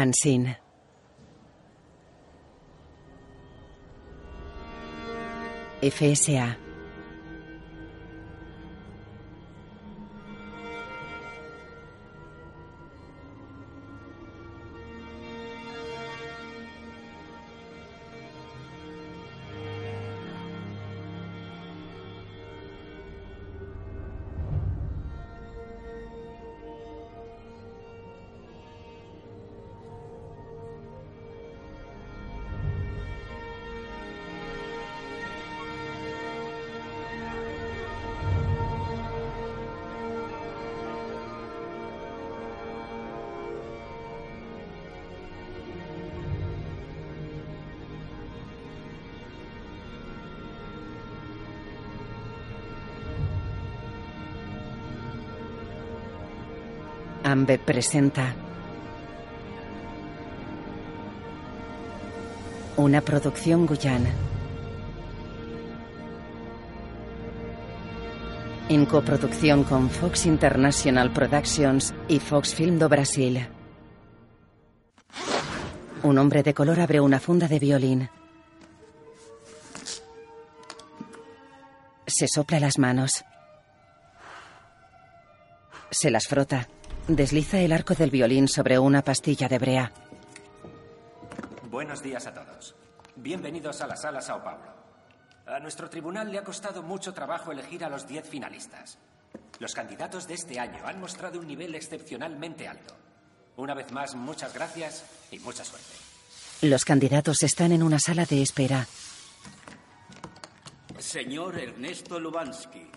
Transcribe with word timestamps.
Ansin. 0.00 0.56
FSA. 5.82 6.69
Presenta 57.58 58.34
una 62.76 63.00
producción 63.00 63.66
guyana. 63.66 64.10
En 68.68 68.86
coproducción 68.86 69.64
con 69.64 69.90
Fox 69.90 70.26
International 70.26 71.12
Productions 71.12 71.92
y 72.08 72.20
Fox 72.20 72.54
Film 72.54 72.78
do 72.78 72.88
Brasil. 72.88 73.48
Un 76.02 76.18
hombre 76.18 76.42
de 76.42 76.54
color 76.54 76.80
abre 76.80 77.00
una 77.00 77.20
funda 77.20 77.48
de 77.48 77.58
violín. 77.58 78.08
Se 82.06 82.28
sopla 82.28 82.60
las 82.60 82.78
manos. 82.78 83.24
Se 85.90 86.10
las 86.10 86.26
frota. 86.26 86.68
Desliza 87.16 87.58
el 87.58 87.72
arco 87.72 87.94
del 87.94 88.08
violín 88.08 88.46
sobre 88.46 88.78
una 88.78 89.02
pastilla 89.02 89.48
de 89.48 89.58
brea. 89.58 89.92
Buenos 91.68 92.04
días 92.04 92.24
a 92.28 92.32
todos. 92.32 92.76
Bienvenidos 93.16 93.80
a 93.80 93.88
la 93.88 93.96
sala 93.96 94.20
Sao 94.20 94.44
Paulo. 94.44 94.72
A 95.44 95.58
nuestro 95.58 95.90
tribunal 95.90 96.30
le 96.30 96.38
ha 96.38 96.44
costado 96.44 96.84
mucho 96.84 97.12
trabajo 97.12 97.50
elegir 97.50 97.84
a 97.84 97.88
los 97.88 98.06
10 98.06 98.28
finalistas. 98.28 98.96
Los 99.58 99.74
candidatos 99.74 100.28
de 100.28 100.34
este 100.34 100.60
año 100.60 100.86
han 100.86 101.00
mostrado 101.00 101.40
un 101.40 101.48
nivel 101.48 101.74
excepcionalmente 101.74 102.68
alto. 102.68 102.94
Una 103.56 103.74
vez 103.74 103.90
más, 103.90 104.14
muchas 104.14 104.54
gracias 104.54 105.04
y 105.32 105.40
mucha 105.40 105.64
suerte. 105.64 105.88
Los 106.62 106.84
candidatos 106.84 107.42
están 107.42 107.72
en 107.72 107.82
una 107.82 107.98
sala 107.98 108.24
de 108.24 108.40
espera. 108.40 108.86
Señor 110.96 111.58
Ernesto 111.58 112.20
Lubansky. 112.20 112.88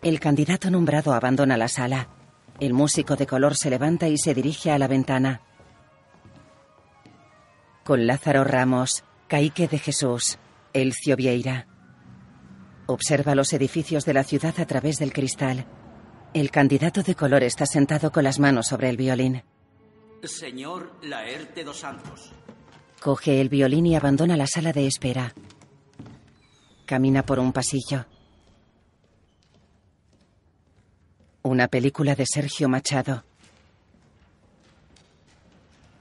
El 0.00 0.20
candidato 0.20 0.70
nombrado 0.70 1.12
abandona 1.12 1.58
la 1.58 1.68
sala. 1.68 2.08
El 2.60 2.72
músico 2.74 3.14
de 3.14 3.26
color 3.26 3.56
se 3.56 3.70
levanta 3.70 4.08
y 4.08 4.18
se 4.18 4.34
dirige 4.34 4.72
a 4.72 4.78
la 4.78 4.88
ventana. 4.88 5.42
Con 7.84 8.06
Lázaro 8.06 8.42
Ramos, 8.42 9.04
Caique 9.28 9.68
de 9.68 9.78
Jesús, 9.78 10.38
Elcio 10.72 11.14
Vieira. 11.14 11.68
Observa 12.86 13.34
los 13.34 13.52
edificios 13.52 14.04
de 14.04 14.14
la 14.14 14.24
ciudad 14.24 14.58
a 14.58 14.66
través 14.66 14.98
del 14.98 15.12
cristal. 15.12 15.66
El 16.34 16.50
candidato 16.50 17.02
de 17.02 17.14
color 17.14 17.42
está 17.44 17.64
sentado 17.64 18.10
con 18.10 18.24
las 18.24 18.38
manos 18.38 18.66
sobre 18.66 18.88
el 18.88 18.96
violín. 18.96 19.42
Señor 20.24 20.92
Laerte 21.02 21.62
dos 21.62 21.78
Santos. 21.78 22.32
Coge 23.00 23.40
el 23.40 23.48
violín 23.48 23.86
y 23.86 23.94
abandona 23.94 24.36
la 24.36 24.48
sala 24.48 24.72
de 24.72 24.86
espera. 24.86 25.32
Camina 26.86 27.22
por 27.22 27.38
un 27.38 27.52
pasillo. 27.52 28.06
Una 31.48 31.66
película 31.66 32.14
de 32.14 32.26
Sergio 32.26 32.68
Machado. 32.68 33.24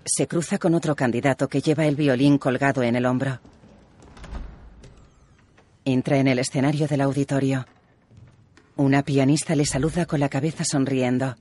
Se 0.04 0.28
cruza 0.28 0.58
con 0.58 0.74
otro 0.74 0.94
candidato 0.94 1.48
que 1.48 1.62
lleva 1.62 1.86
el 1.86 1.96
violín 1.96 2.38
colgado 2.38 2.84
en 2.84 2.98
el 2.98 3.06
hombro. 3.06 3.40
Entra 5.86 6.18
en 6.18 6.28
el 6.28 6.40
escenario 6.40 6.86
del 6.86 7.00
auditorio. 7.00 7.66
Una 8.76 9.04
pianista 9.04 9.56
le 9.56 9.66
saluda 9.66 10.06
con 10.06 10.20
la 10.20 10.28
cabeza 10.28 10.66
sonriendo. 10.66 11.38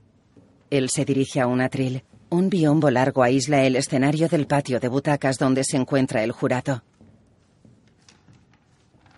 Él 0.69 0.89
se 0.89 1.03
dirige 1.03 1.41
a 1.41 1.47
un 1.47 1.59
atril. 1.59 2.05
Un 2.29 2.49
biombo 2.49 2.89
largo 2.89 3.23
aísla 3.23 3.65
el 3.65 3.75
escenario 3.75 4.29
del 4.29 4.47
patio 4.47 4.79
de 4.79 4.87
butacas 4.87 5.37
donde 5.37 5.65
se 5.65 5.75
encuentra 5.75 6.23
el 6.23 6.31
jurado. 6.31 6.81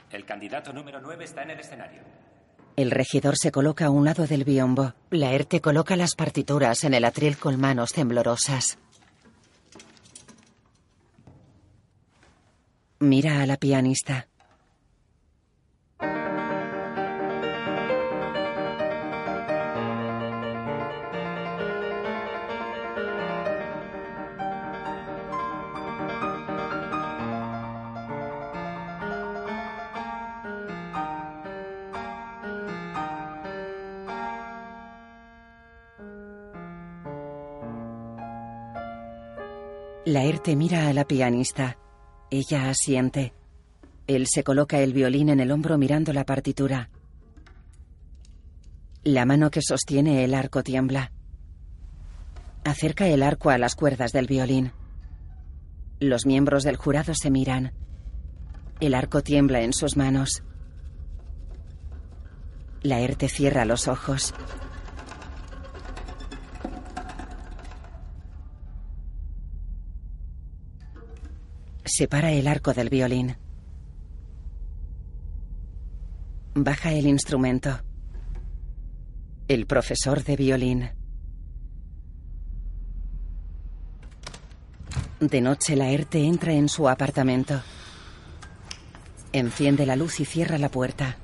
El 0.10 0.26
candidato 0.26 0.74
número 0.74 1.00
9 1.00 1.26
está 1.26 1.44
en 1.44 1.52
el 1.52 1.60
escenario. 1.60 2.02
El 2.80 2.92
regidor 2.92 3.38
se 3.38 3.52
coloca 3.52 3.88
a 3.88 3.90
un 3.90 4.06
lado 4.06 4.26
del 4.26 4.46
biombo. 4.46 4.94
Laerte 5.10 5.60
coloca 5.60 5.98
las 5.98 6.16
partituras 6.16 6.86
en 6.86 6.94
el 6.94 7.04
atril 7.04 7.36
con 7.38 7.60
manos 7.60 7.92
temblorosas. 7.92 8.78
Mira 13.00 13.42
a 13.42 13.46
la 13.46 13.58
pianista. 13.58 14.29
Laerte 40.10 40.56
mira 40.56 40.88
a 40.88 40.94
la 40.94 41.06
pianista. 41.06 41.78
Ella 42.32 42.68
asiente. 42.68 43.36
Él 44.08 44.26
se 44.26 44.44
coloca 44.44 44.80
el 44.80 44.92
violín 44.92 45.30
en 45.30 45.40
el 45.40 45.52
hombro 45.52 45.78
mirando 45.78 46.14
la 46.14 46.26
partitura. 46.26 46.90
La 49.04 49.28
mano 49.28 49.52
que 49.52 49.62
sostiene 49.62 50.24
el 50.24 50.34
arco 50.34 50.64
tiembla. 50.64 51.12
Acerca 52.64 53.08
el 53.08 53.22
arco 53.22 53.52
a 53.52 53.60
las 53.60 53.76
cuerdas 53.76 54.12
del 54.12 54.26
violín. 54.26 54.72
Los 56.00 56.26
miembros 56.26 56.64
del 56.64 56.76
jurado 56.76 57.14
se 57.14 57.30
miran. 57.30 57.74
El 58.80 58.96
arco 58.96 59.22
tiembla 59.22 59.62
en 59.62 59.74
sus 59.74 59.96
manos. 59.96 60.42
Laerte 62.82 63.30
cierra 63.30 63.64
los 63.64 63.88
ojos. 63.88 64.34
Separa 71.90 72.32
el 72.32 72.48
arco 72.48 72.72
del 72.72 72.88
violín. 72.88 73.36
Baja 76.54 76.94
el 76.94 77.08
instrumento. 77.08 77.82
El 79.48 79.66
profesor 79.66 80.24
de 80.24 80.36
violín. 80.36 80.92
De 85.20 85.42
noche 85.42 85.76
Laerte 85.76 86.24
entra 86.24 86.54
en 86.54 86.70
su 86.70 86.88
apartamento. 86.88 87.60
Enciende 89.34 89.88
la 89.88 89.96
luz 89.96 90.20
y 90.20 90.26
cierra 90.26 90.60
la 90.60 90.70
puerta. 90.70 91.18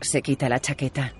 Se 0.00 0.22
quita 0.22 0.48
la 0.48 0.60
chaqueta. 0.60 1.12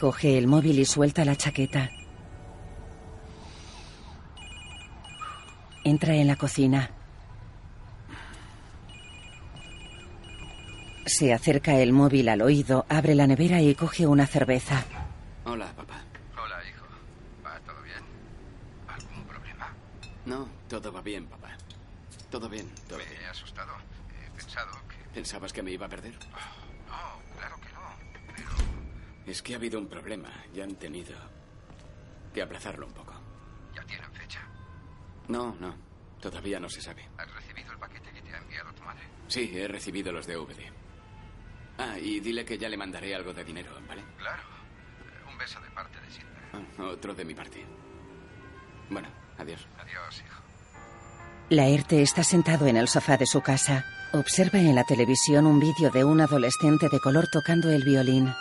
Coge 0.00 0.38
el 0.38 0.46
móvil 0.46 0.78
y 0.78 0.86
suelta 0.86 1.26
la 1.26 1.36
chaqueta. 1.36 1.90
Entra 5.84 6.14
en 6.14 6.26
la 6.26 6.36
cocina. 6.36 6.90
Se 11.04 11.34
acerca 11.34 11.76
el 11.76 11.92
móvil 11.92 12.30
al 12.30 12.40
oído, 12.40 12.86
abre 12.88 13.14
la 13.14 13.26
nevera 13.26 13.60
y 13.60 13.74
coge 13.74 14.06
una 14.06 14.26
cerveza. 14.26 14.84
Hola, 15.44 15.66
papá. 15.76 16.00
Hola, 16.42 16.56
hijo. 16.66 16.86
¿Va 17.44 17.58
todo 17.60 17.82
bien? 17.82 17.98
¿Algún 18.88 19.24
problema? 19.24 19.68
No, 20.24 20.48
todo 20.68 20.92
va 20.92 21.02
bien, 21.02 21.26
papá. 21.26 21.48
Todo 22.30 22.48
bien, 22.48 22.66
todo 22.88 22.98
Me 22.98 23.04
bien. 23.04 23.20
he 23.22 23.26
asustado. 23.26 23.72
He 24.26 24.30
pensado 24.30 24.70
que 24.88 24.96
¿Pensabas 25.14 25.52
que 25.52 25.62
me 25.62 25.72
iba 25.72 25.84
a 25.84 25.88
perder? 25.90 26.14
No, 26.14 27.36
claro 27.38 27.56
que 27.60 27.72
no. 27.74 27.80
Pero 28.36 28.48
Es 29.30 29.42
que 29.42 29.54
ha 29.54 29.58
habido 29.58 29.78
un 29.78 29.86
problema 29.86 30.28
y 30.52 30.60
han 30.60 30.74
tenido 30.74 31.14
que 32.34 32.42
aplazarlo 32.42 32.84
un 32.84 32.92
poco. 32.92 33.14
ya 33.72 33.84
tienen 33.84 34.12
fecha. 34.12 34.40
No, 35.28 35.54
no. 35.60 35.72
Todavía 36.20 36.58
no 36.58 36.68
se 36.68 36.82
sabe. 36.82 37.08
¿Has 37.16 37.32
recibido 37.32 37.72
el 37.72 37.78
paquete 37.78 38.10
que 38.10 38.22
te 38.22 38.34
ha 38.34 38.38
enviado 38.38 38.72
tu 38.72 38.82
madre? 38.82 39.02
Sí, 39.28 39.48
he 39.54 39.68
recibido 39.68 40.10
los 40.10 40.26
DVD. 40.26 40.72
Ah, 41.78 41.96
y 41.96 42.18
dile 42.18 42.44
que 42.44 42.58
ya 42.58 42.68
le 42.68 42.76
mandaré 42.76 43.14
algo 43.14 43.32
de 43.32 43.44
dinero, 43.44 43.70
¿vale? 43.86 44.02
Claro. 44.18 44.42
Un 45.30 45.38
beso 45.38 45.60
de 45.60 45.70
parte 45.70 46.00
de 46.00 46.10
Silver. 46.10 46.44
Ah, 46.52 46.82
otro 46.86 47.14
de 47.14 47.24
mi 47.24 47.34
parte. 47.34 47.64
Bueno, 48.90 49.08
adiós. 49.38 49.64
Adiós, 49.78 50.24
hijo. 50.26 50.42
Laerte 51.50 52.02
está 52.02 52.24
sentado 52.24 52.66
en 52.66 52.76
el 52.76 52.88
sofá 52.88 53.16
de 53.16 53.26
su 53.26 53.42
casa. 53.42 53.84
Observa 54.12 54.58
en 54.58 54.74
la 54.74 54.82
televisión 54.82 55.46
un 55.46 55.60
vídeo 55.60 55.90
de 55.90 56.02
un 56.02 56.20
adolescente 56.20 56.88
de 56.88 56.98
color 56.98 57.28
tocando 57.32 57.70
el 57.70 57.84
violín. 57.84 58.34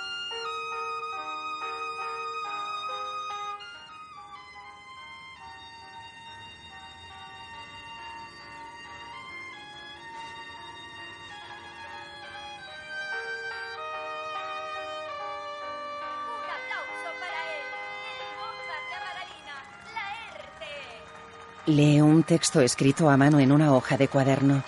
Lee 21.69 22.01
un 22.01 22.23
texto 22.23 22.61
escrito 22.61 23.09
a 23.09 23.15
mano 23.15 23.39
en 23.39 23.51
una 23.51 23.73
hoja 23.73 23.95
de 23.95 24.07
cuaderno. 24.07 24.63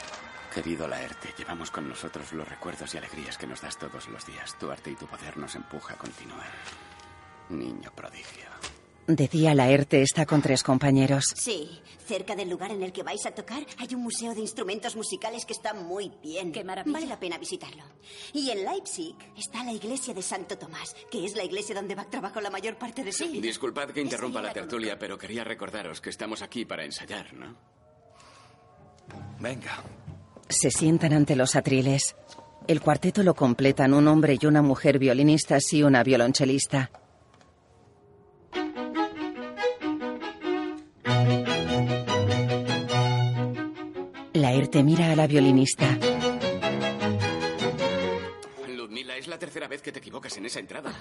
Querido 0.54 0.88
Laerte, 0.88 1.34
llevamos 1.36 1.72
con 1.72 1.90
nosotros 1.90 2.32
los 2.34 2.48
recuerdos 2.48 2.94
y 2.94 3.00
alegrías 3.00 3.40
que 3.40 3.48
nos 3.48 3.62
das 3.62 3.78
todos 3.78 4.08
los 4.08 4.24
días. 4.26 4.56
Tu 4.60 4.70
arte 4.70 4.92
y 4.92 4.96
tu 4.96 5.08
poder 5.08 5.36
nos 5.38 5.56
empuja 5.56 5.96
a 5.96 5.98
continuar. 5.98 6.46
Niño 7.50 7.92
prodigio. 7.96 8.61
De 9.08 9.28
día 9.28 9.54
Laerte 9.54 10.02
está 10.02 10.26
con 10.26 10.42
tres 10.42 10.64
compañeros. 10.64 11.34
Sí, 11.36 11.82
cerca 12.06 12.36
del 12.36 12.50
lugar 12.50 12.72
en 12.72 12.84
el 12.84 12.94
que 12.94 13.04
vais 13.04 13.26
a 13.26 13.32
tocar 13.32 13.66
hay 13.78 13.96
un 13.96 14.04
museo 14.04 14.34
de 14.34 14.42
instrumentos 14.42 14.96
musicales 14.96 15.46
que 15.46 15.54
está 15.54 15.74
muy 15.74 16.12
bien. 16.22 16.52
Qué 16.52 16.64
maravilla. 16.64 16.94
Vale 16.94 17.08
la 17.08 17.20
pena 17.20 17.38
visitarlo. 17.38 17.84
Y 18.34 18.50
en 18.52 18.64
Leipzig 18.64 19.16
está 19.38 19.64
la 19.64 19.74
iglesia 19.74 20.14
de 20.14 20.22
Santo 20.22 20.58
Tomás, 20.58 20.96
que 21.10 21.26
es 21.26 21.36
la 21.36 21.44
iglesia 21.44 21.76
donde 21.76 21.96
Bach 21.96 22.10
trabajó 22.10 22.40
la 22.42 22.50
mayor 22.50 22.78
parte 22.78 23.04
de 23.04 23.12
su 23.12 23.28
vida. 23.28 23.42
Disculpad 23.42 23.90
que 23.90 24.02
interrumpa 24.02 24.42
la 24.42 24.54
tertulia, 24.54 24.98
pero 24.98 25.18
quería 25.18 25.44
recordaros 25.44 26.00
que 26.00 26.10
estamos 26.10 26.42
aquí 26.42 26.66
para 26.66 26.86
ensayar, 26.86 27.34
¿no? 27.34 27.56
Venga. 29.40 29.84
Se 30.48 30.70
sientan 30.70 31.14
ante 31.14 31.36
los 31.36 31.56
atriles. 31.56 32.16
El 32.68 32.82
cuarteto 32.82 33.24
lo 33.24 33.34
completan 33.34 33.94
un 33.94 34.08
hombre 34.08 34.38
y 34.40 34.46
una 34.46 34.62
mujer 34.62 35.00
violinistas 35.00 35.74
y 35.74 35.82
una 35.82 36.04
violonchelista. 36.04 36.92
Laerte 44.42 44.82
mira 44.84 45.12
a 45.12 45.16
la 45.16 45.28
violinista. 45.28 46.11
Vez 49.72 49.82
que 49.82 49.92
te 49.92 49.98
equivocas 50.00 50.38
en 50.38 50.46
esa 50.46 50.60
entrada. 50.60 50.94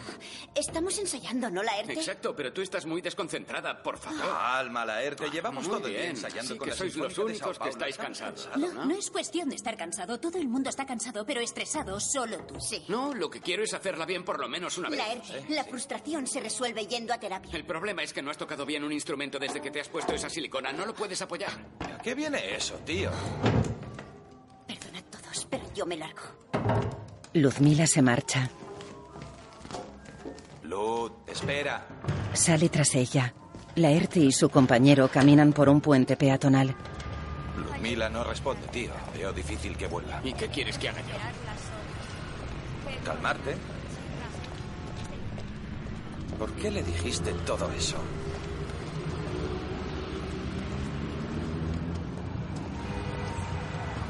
Estamos 0.54 0.96
ensayando, 0.98 1.50
¿no, 1.50 1.62
Laerte? 1.62 1.92
Exacto, 1.92 2.34
pero 2.34 2.52
tú 2.52 2.62
estás 2.62 2.86
muy 2.86 3.02
desconcentrada, 3.02 3.82
por 3.82 3.98
favor. 3.98 4.20
Calma, 4.20 4.86
Laerte. 4.86 5.28
Llevamos 5.30 5.64
Muy 5.68 5.76
todo 5.76 5.86
el 5.88 5.92
día 5.92 6.00
bien. 6.02 6.10
ensayando 6.12 6.54
Sí, 6.54 6.58
con 6.58 6.64
que 6.66 6.70
la 6.70 6.76
sois 6.76 6.96
los 6.96 7.18
únicos 7.18 7.58
que 7.58 7.68
estáis 7.68 7.96
cansados. 7.98 8.48
No, 8.56 8.72
no 8.86 8.94
es 8.94 9.10
cuestión 9.10 9.50
de 9.50 9.56
estar 9.56 9.76
cansado. 9.76 10.18
Todo 10.18 10.38
el 10.38 10.48
mundo 10.48 10.70
está 10.70 10.86
cansado, 10.86 11.26
pero 11.26 11.40
estresado 11.40 12.00
solo 12.00 12.38
tú. 12.46 12.58
Sí. 12.60 12.84
No, 12.88 13.12
lo 13.12 13.28
que 13.28 13.40
quiero 13.40 13.62
es 13.62 13.74
hacerla 13.74 14.06
bien 14.06 14.24
por 14.24 14.40
lo 14.40 14.48
menos 14.48 14.78
una 14.78 14.88
vez. 14.88 14.98
Laerte, 14.98 15.44
la 15.48 15.64
frustración 15.64 16.26
se 16.26 16.40
resuelve 16.40 16.86
yendo 16.86 17.12
a 17.12 17.18
terapia. 17.18 17.50
El 17.54 17.64
problema 17.66 18.02
es 18.02 18.12
que 18.12 18.22
no 18.22 18.30
has 18.30 18.38
tocado 18.38 18.64
bien 18.64 18.84
un 18.84 18.92
instrumento 18.92 19.38
desde 19.38 19.60
que 19.60 19.70
te 19.70 19.80
has 19.80 19.88
puesto 19.88 20.14
esa 20.14 20.30
silicona. 20.30 20.72
No 20.72 20.86
lo 20.86 20.94
puedes 20.94 21.20
apoyar. 21.20 21.50
¿A 21.80 21.98
qué 21.98 22.14
viene 22.14 22.54
eso, 22.54 22.76
tío? 22.86 23.10
Perdonad 24.66 25.02
todos, 25.10 25.46
pero 25.50 25.64
yo 25.74 25.84
me 25.86 25.96
largo. 25.96 26.22
Luzmila 27.32 27.86
se 27.86 28.02
marcha. 28.02 28.50
Lud, 30.70 31.10
espera. 31.26 31.84
Sale 32.32 32.68
tras 32.68 32.94
ella. 32.94 33.34
Laerte 33.74 34.20
y 34.20 34.30
su 34.30 34.48
compañero 34.48 35.08
caminan 35.08 35.52
por 35.52 35.68
un 35.68 35.80
puente 35.80 36.16
peatonal. 36.16 36.76
Ludmila 37.56 38.08
no 38.08 38.22
responde, 38.22 38.68
tío. 38.68 38.92
Veo 39.12 39.32
difícil 39.32 39.76
que 39.76 39.88
vuelva. 39.88 40.20
¿Y 40.22 40.32
qué 40.32 40.46
quieres 40.46 40.78
que 40.78 40.88
haga 40.88 41.00
yo? 41.00 41.16
Calmarte. 43.04 43.56
¿Por 46.38 46.52
qué 46.52 46.70
le 46.70 46.84
dijiste 46.84 47.32
todo 47.44 47.68
eso? 47.72 47.96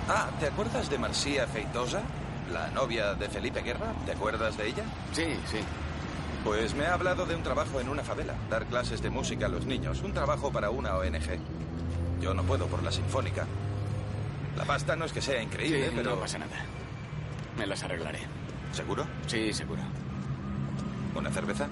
Ah, 0.08 0.28
¿te 0.38 0.46
acuerdas 0.46 0.90
de 0.90 0.98
Marcia 0.98 1.46
Feitosa? 1.46 2.02
La 2.52 2.68
novia 2.68 3.14
de 3.14 3.30
Felipe 3.30 3.62
Guerra. 3.62 3.94
¿Te 4.04 4.12
acuerdas 4.12 4.58
de 4.58 4.68
ella? 4.68 4.84
Sí, 5.12 5.24
sí. 5.50 5.60
Pues 6.44 6.74
me 6.74 6.86
ha 6.86 6.94
hablado 6.94 7.26
de 7.26 7.34
un 7.34 7.42
trabajo 7.42 7.80
en 7.80 7.88
una 7.88 8.02
favela, 8.02 8.34
dar 8.48 8.64
clases 8.66 9.02
de 9.02 9.10
música 9.10 9.46
a 9.46 9.48
los 9.48 9.66
niños, 9.66 10.00
un 10.02 10.12
trabajo 10.12 10.50
para 10.50 10.70
una 10.70 10.96
ONG. 10.96 11.38
Yo 12.20 12.34
no 12.34 12.42
puedo 12.44 12.66
por 12.66 12.82
la 12.82 12.90
sinfónica. 12.90 13.46
La 14.56 14.64
pasta 14.64 14.96
no 14.96 15.04
es 15.04 15.12
que 15.12 15.20
sea 15.20 15.42
increíble, 15.42 15.86
Sí, 15.86 15.92
pero... 15.94 16.10
No 16.10 16.20
pasa 16.20 16.38
nada. 16.38 16.64
Me 17.58 17.66
las 17.66 17.82
arreglaré. 17.82 18.20
¿Seguro? 18.72 19.06
Sí, 19.26 19.52
seguro. 19.52 19.82
¿Una 21.14 21.30
cerveza? 21.30 21.66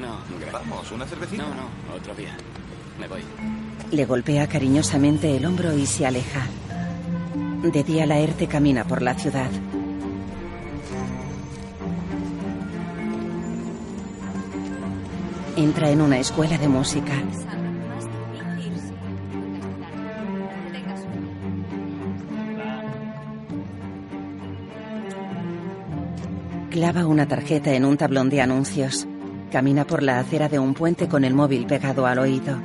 No, 0.00 0.16
gracias. 0.38 0.52
Vamos, 0.52 0.90
una 0.92 1.06
cervecita. 1.06 1.42
No, 1.42 1.54
no, 1.54 1.94
otro 1.96 2.14
día. 2.14 2.34
Me 2.98 3.06
voy. 3.06 3.22
Le 3.90 4.04
golpea 4.06 4.46
cariñosamente 4.48 5.36
el 5.36 5.44
hombro 5.44 5.72
y 5.76 5.86
se 5.86 6.06
aleja. 6.06 6.46
De 7.62 7.84
día 7.84 8.06
Laerte 8.06 8.46
camina 8.46 8.84
por 8.84 9.02
la 9.02 9.14
ciudad. 9.14 9.50
Entra 15.60 15.90
en 15.90 16.00
una 16.00 16.18
escuela 16.18 16.56
de 16.56 16.68
música. 16.68 17.12
Clava 26.70 27.06
una 27.06 27.28
tarjeta 27.28 27.74
en 27.74 27.84
un 27.84 27.98
tablón 27.98 28.30
de 28.30 28.40
anuncios. 28.40 29.06
Camina 29.52 29.86
por 29.86 30.02
la 30.02 30.20
acera 30.20 30.48
de 30.48 30.58
un 30.58 30.72
puente 30.72 31.08
con 31.08 31.24
el 31.24 31.34
móvil 31.34 31.66
pegado 31.66 32.06
al 32.06 32.20
oído. 32.20 32.56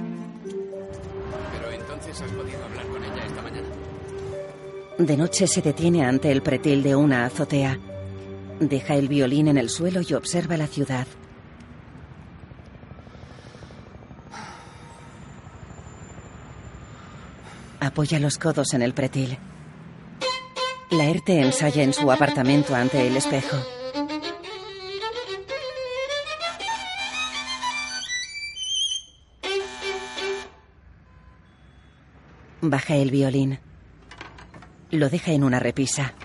Pero 1.51 1.71
entonces 1.73 2.21
has 2.21 2.31
podido 2.31 2.63
hablar 2.63 2.85
con 2.85 3.03
ella 3.03 3.25
esta 3.25 3.41
mañana. 3.41 3.67
De 4.99 5.17
noche 5.17 5.47
se 5.47 5.61
detiene 5.61 6.05
ante 6.05 6.31
el 6.31 6.41
pretil 6.41 6.81
de 6.81 6.95
una 6.95 7.25
azotea. 7.25 7.77
Deja 8.61 8.95
el 8.95 9.09
violín 9.09 9.49
en 9.49 9.57
el 9.57 9.67
suelo 9.67 9.99
y 9.99 10.13
observa 10.13 10.55
la 10.55 10.67
ciudad. 10.67 11.07
Apoya 17.86 18.20
los 18.20 18.39
codos 18.39 18.74
en 18.74 18.82
el 18.82 18.96
pretil. 18.96 19.38
Laerte 20.89 21.39
ensaya 21.39 21.84
en 21.84 21.94
su 21.94 22.12
apartamento 22.12 22.74
ante 22.74 23.06
el 23.06 23.15
espejo. 23.15 23.58
Baja 32.62 32.96
el 32.96 33.12
violín. 33.12 33.60
Lo 34.89 35.10
deja 35.10 35.34
en 35.34 35.44
una 35.44 35.60
repisa. 35.60 36.15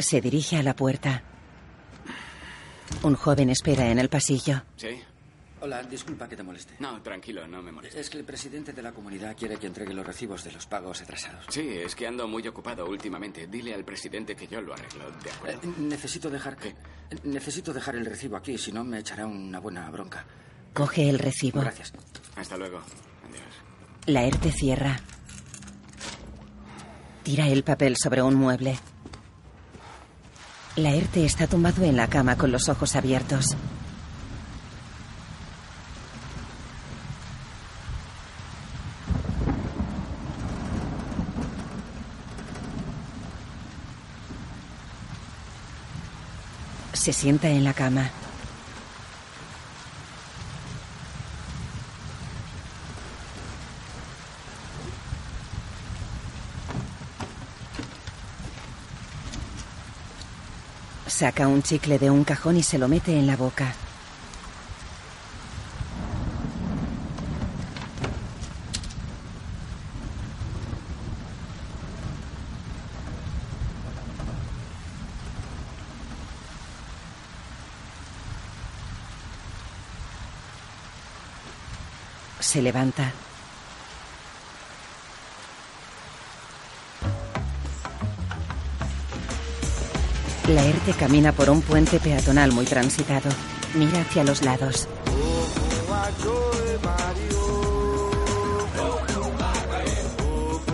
Se 0.00 0.20
dirige 0.20 0.56
a 0.56 0.64
la 0.64 0.74
puerta. 0.74 1.22
Un 3.04 3.14
joven 3.14 3.50
espera 3.50 3.88
en 3.88 4.00
el 4.00 4.08
pasillo. 4.08 4.64
¿Sí? 4.74 5.00
Hola, 5.62 5.82
disculpa 5.82 6.26
que 6.26 6.36
te 6.36 6.42
moleste. 6.42 6.74
No, 6.78 7.02
tranquilo, 7.02 7.46
no 7.46 7.60
me 7.62 7.70
molestes. 7.70 8.00
Es 8.00 8.08
que 8.10 8.16
el 8.18 8.24
presidente 8.24 8.72
de 8.72 8.80
la 8.82 8.92
comunidad 8.92 9.36
quiere 9.36 9.58
que 9.58 9.66
entregue 9.66 9.92
los 9.92 10.06
recibos 10.06 10.42
de 10.42 10.52
los 10.52 10.66
pagos 10.66 11.02
atrasados. 11.02 11.44
Sí, 11.50 11.68
es 11.68 11.94
que 11.94 12.06
ando 12.06 12.26
muy 12.26 12.46
ocupado 12.48 12.86
últimamente. 12.86 13.46
Dile 13.46 13.74
al 13.74 13.84
presidente 13.84 14.34
que 14.34 14.46
yo 14.46 14.62
lo 14.62 14.72
arreglo, 14.72 15.10
¿de 15.10 15.28
Eh, 15.28 15.32
acuerdo? 15.34 15.74
necesito 15.78 16.30
dejar 16.30 16.56
que 16.56 16.74
necesito 17.24 17.74
dejar 17.74 17.96
el 17.96 18.06
recibo 18.06 18.36
aquí, 18.36 18.56
si 18.56 18.72
no 18.72 18.84
me 18.84 19.00
echará 19.00 19.26
una 19.26 19.58
buena 19.60 19.90
bronca. 19.90 20.24
Coge 20.72 21.10
el 21.10 21.18
recibo. 21.18 21.60
Gracias. 21.60 21.92
Hasta 22.36 22.56
luego. 22.56 22.78
Adiós. 22.78 23.54
Laerte 24.06 24.52
cierra. 24.52 24.98
Tira 27.22 27.48
el 27.48 27.64
papel 27.64 27.96
sobre 27.98 28.22
un 28.22 28.34
mueble. 28.34 28.78
Laerte 30.76 31.24
está 31.26 31.46
tumbado 31.46 31.84
en 31.84 31.96
la 31.96 32.08
cama 32.08 32.36
con 32.38 32.50
los 32.50 32.68
ojos 32.70 32.96
abiertos. 32.96 33.56
Se 47.00 47.14
sienta 47.14 47.48
en 47.48 47.64
la 47.64 47.72
cama. 47.72 48.10
Saca 61.06 61.48
un 61.48 61.62
chicle 61.62 61.98
de 61.98 62.10
un 62.10 62.24
cajón 62.24 62.58
y 62.58 62.62
se 62.62 62.76
lo 62.76 62.86
mete 62.86 63.18
en 63.18 63.26
la 63.26 63.38
boca. 63.38 63.74
Se 82.50 82.60
levanta. 82.60 83.12
Laerte 90.48 90.92
camina 90.94 91.30
por 91.30 91.48
un 91.48 91.62
puente 91.62 92.00
peatonal 92.00 92.50
muy 92.50 92.64
transitado. 92.64 93.30
Mira 93.74 94.00
hacia 94.00 94.24
los 94.24 94.42
lados. 94.42 94.88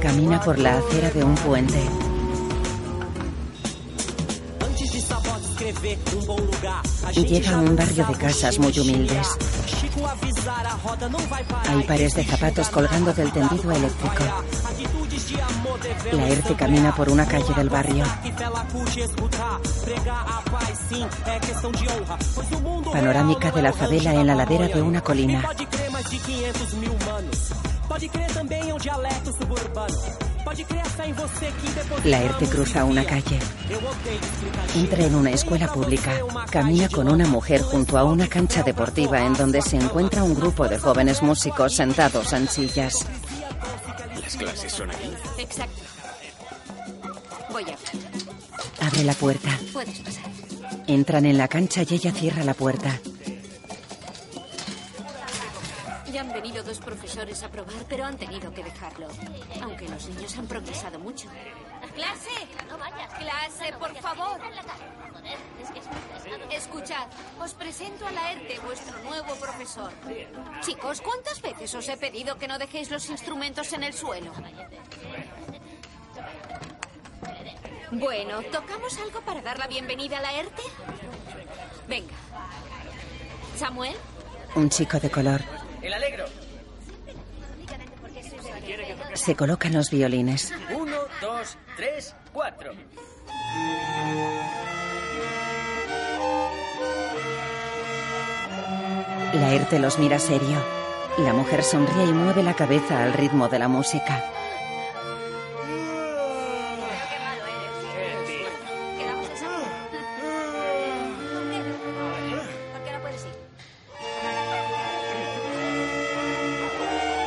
Camina 0.00 0.40
por 0.40 0.58
la 0.58 0.78
acera 0.78 1.10
de 1.10 1.24
un 1.24 1.34
puente. 1.34 1.82
Llega 7.14 7.50
a 7.50 7.58
un 7.58 7.76
barrio 7.76 8.06
de 8.06 8.14
casas 8.14 8.58
muy 8.58 8.78
humildes. 8.78 9.36
Hay 11.68 11.82
pares 11.84 12.14
de 12.14 12.24
zapatos 12.24 12.68
colgando 12.68 13.12
del 13.12 13.32
tendido 13.32 13.72
eléctrico. 13.72 14.24
Laerte 16.12 16.54
camina 16.54 16.94
por 16.94 17.08
una 17.08 17.26
calle 17.26 17.54
del 17.54 17.68
barrio. 17.68 18.04
Panorámica 22.92 23.50
de 23.50 23.62
la 23.62 23.72
favela 23.72 24.14
en 24.14 24.26
la 24.26 24.34
ladera 24.34 24.68
de 24.68 24.82
una 24.82 25.00
colina. 25.00 25.42
Laerte 32.04 32.46
cruza 32.46 32.84
una 32.84 33.04
calle. 33.04 33.38
Entra 34.76 35.04
en 35.04 35.14
una 35.14 35.30
escuela 35.30 35.72
pública. 35.72 36.12
Camina 36.50 36.88
con 36.88 37.08
una 37.08 37.26
mujer 37.26 37.62
junto 37.62 37.98
a 37.98 38.04
una 38.04 38.28
cancha 38.28 38.62
deportiva 38.62 39.24
en 39.24 39.34
donde 39.34 39.60
se 39.60 39.76
encuentra 39.76 40.22
un 40.22 40.34
grupo 40.34 40.68
de 40.68 40.78
jóvenes 40.78 41.22
músicos 41.22 41.74
sentados 41.74 42.32
en 42.32 42.48
sillas. 42.48 43.06
¿Las 44.20 44.36
clases 44.36 44.72
son 44.72 44.90
aquí? 44.90 45.10
Exacto. 45.38 45.82
Voy 47.50 47.64
a 47.64 48.86
Abre 48.86 49.04
la 49.04 49.14
puerta. 49.14 49.50
Puedes 49.72 49.98
pasar. 50.00 50.24
Entran 50.86 51.26
en 51.26 51.38
la 51.38 51.48
cancha 51.48 51.82
y 51.82 51.94
ella 51.94 52.12
cierra 52.12 52.44
la 52.44 52.54
puerta. 52.54 53.00
Venido 56.36 56.62
dos 56.62 56.78
profesores 56.80 57.42
a 57.42 57.48
probar, 57.48 57.82
pero 57.88 58.04
han 58.04 58.18
tenido 58.18 58.52
que 58.52 58.62
dejarlo. 58.62 59.08
Aunque 59.62 59.88
los 59.88 60.06
niños 60.08 60.36
han 60.36 60.46
progresado 60.46 60.98
mucho. 60.98 61.28
¡Clase! 61.94 62.36
No 62.68 62.76
vayas. 62.76 63.10
¡Clase, 63.14 63.72
por 63.78 63.94
favor! 63.96 64.38
Escuchad, 66.50 67.06
os 67.40 67.54
presento 67.54 68.06
a 68.06 68.12
Laerte, 68.12 68.58
vuestro 68.60 68.98
nuevo 69.04 69.34
profesor. 69.36 69.90
Chicos, 70.60 71.00
¿cuántas 71.00 71.40
veces 71.40 71.74
os 71.74 71.88
he 71.88 71.96
pedido 71.96 72.36
que 72.36 72.48
no 72.48 72.58
dejéis 72.58 72.90
los 72.90 73.08
instrumentos 73.08 73.72
en 73.72 73.84
el 73.84 73.94
suelo? 73.94 74.32
Bueno, 77.92 78.42
¿tocamos 78.52 78.98
algo 78.98 79.20
para 79.22 79.40
dar 79.40 79.58
la 79.58 79.68
bienvenida 79.68 80.18
a 80.18 80.22
Laerte? 80.22 80.62
Venga. 81.88 82.14
Samuel, 83.56 83.96
Un 84.54 84.68
chico 84.68 85.00
de 85.00 85.10
color. 85.10 85.40
El 85.82 85.94
alegro. 85.94 86.24
Se 89.14 89.34
colocan 89.34 89.72
los 89.72 89.90
violines. 89.90 90.52
Uno, 90.74 90.96
dos, 91.20 91.56
tres, 91.76 92.14
cuatro. 92.32 92.72
Laerte 99.34 99.78
los 99.78 99.98
mira 99.98 100.18
serio. 100.18 100.62
La 101.18 101.32
mujer 101.32 101.62
sonríe 101.62 102.04
y 102.04 102.12
mueve 102.12 102.42
la 102.42 102.54
cabeza 102.54 103.02
al 103.02 103.12
ritmo 103.12 103.48
de 103.48 103.58
la 103.58 103.68
música. 103.68 104.22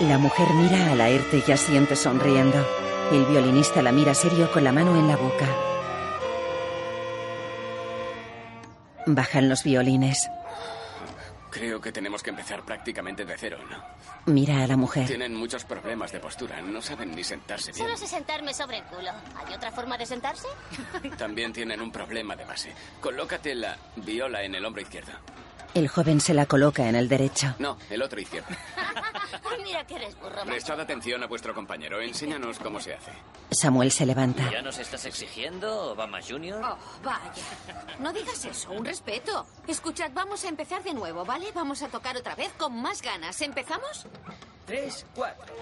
La 0.09 0.17
mujer 0.17 0.47
mira 0.55 0.91
a 0.91 0.95
Laerte 0.95 1.43
y 1.47 1.51
asiente 1.51 1.95
sonriendo. 1.95 2.57
El 3.11 3.25
violinista 3.27 3.83
la 3.83 3.91
mira 3.91 4.15
serio 4.15 4.51
con 4.51 4.63
la 4.63 4.71
mano 4.71 4.95
en 4.95 5.07
la 5.07 5.15
boca. 5.15 5.45
Bajan 9.05 9.47
los 9.47 9.63
violines. 9.63 10.27
Creo 11.51 11.79
que 11.79 11.91
tenemos 11.91 12.23
que 12.23 12.31
empezar 12.31 12.65
prácticamente 12.65 13.23
de 13.23 13.37
cero, 13.37 13.59
¿no? 13.69 14.33
Mira 14.33 14.63
a 14.63 14.67
la 14.67 14.77
mujer. 14.77 15.05
Tienen 15.05 15.35
muchos 15.35 15.63
problemas 15.63 16.11
de 16.11 16.19
postura. 16.19 16.59
No 16.59 16.81
saben 16.81 17.11
ni 17.11 17.23
sentarse 17.23 17.71
bien. 17.71 17.85
Solo 17.85 17.95
sé 17.95 18.07
sentarme 18.07 18.51
sobre 18.51 18.77
el 18.77 18.85
culo. 18.85 19.11
¿Hay 19.45 19.53
otra 19.53 19.71
forma 19.71 19.95
de 19.95 20.07
sentarse? 20.07 20.47
También 21.19 21.53
tienen 21.53 21.79
un 21.81 21.91
problema 21.91 22.35
de 22.35 22.45
base. 22.45 22.73
Colócate 22.99 23.53
la 23.53 23.77
viola 23.97 24.41
en 24.41 24.55
el 24.55 24.65
hombro 24.65 24.81
izquierdo. 24.81 25.11
El 25.73 25.87
joven 25.87 26.19
se 26.19 26.33
la 26.33 26.45
coloca 26.45 26.87
en 26.89 26.95
el 26.95 27.07
derecho. 27.07 27.53
No, 27.59 27.77
el 27.89 28.01
otro 28.01 28.19
izquierdo. 28.19 28.47
Mira 29.63 29.85
que 29.85 29.95
eres 29.95 30.15
burro. 30.19 30.31
macho. 30.37 30.45
Prestad 30.47 30.79
atención 30.79 31.23
a 31.23 31.27
vuestro 31.27 31.53
compañero. 31.53 32.01
Enséñanos 32.01 32.57
cómo 32.59 32.79
se 32.79 32.95
hace. 32.95 33.11
Samuel 33.51 33.91
se 33.91 34.05
levanta. 34.05 34.49
¿Ya 34.51 34.61
nos 34.61 34.79
estás 34.79 35.05
exigiendo, 35.05 35.91
Obama 35.91 36.19
Junior? 36.27 36.61
Oh, 36.63 36.77
vaya. 37.03 37.43
No 37.99 38.11
digas 38.11 38.43
eso, 38.45 38.71
un 38.71 38.83
respeto. 38.83 39.45
Escuchad, 39.67 40.11
vamos 40.13 40.43
a 40.43 40.49
empezar 40.49 40.83
de 40.83 40.93
nuevo, 40.93 41.23
¿vale? 41.23 41.51
Vamos 41.53 41.83
a 41.83 41.87
tocar 41.87 42.17
otra 42.17 42.35
vez 42.35 42.51
con 42.57 42.81
más 42.81 43.01
ganas. 43.01 43.39
¿Empezamos? 43.41 44.07
Tres, 44.65 45.05
cuatro. 45.15 45.53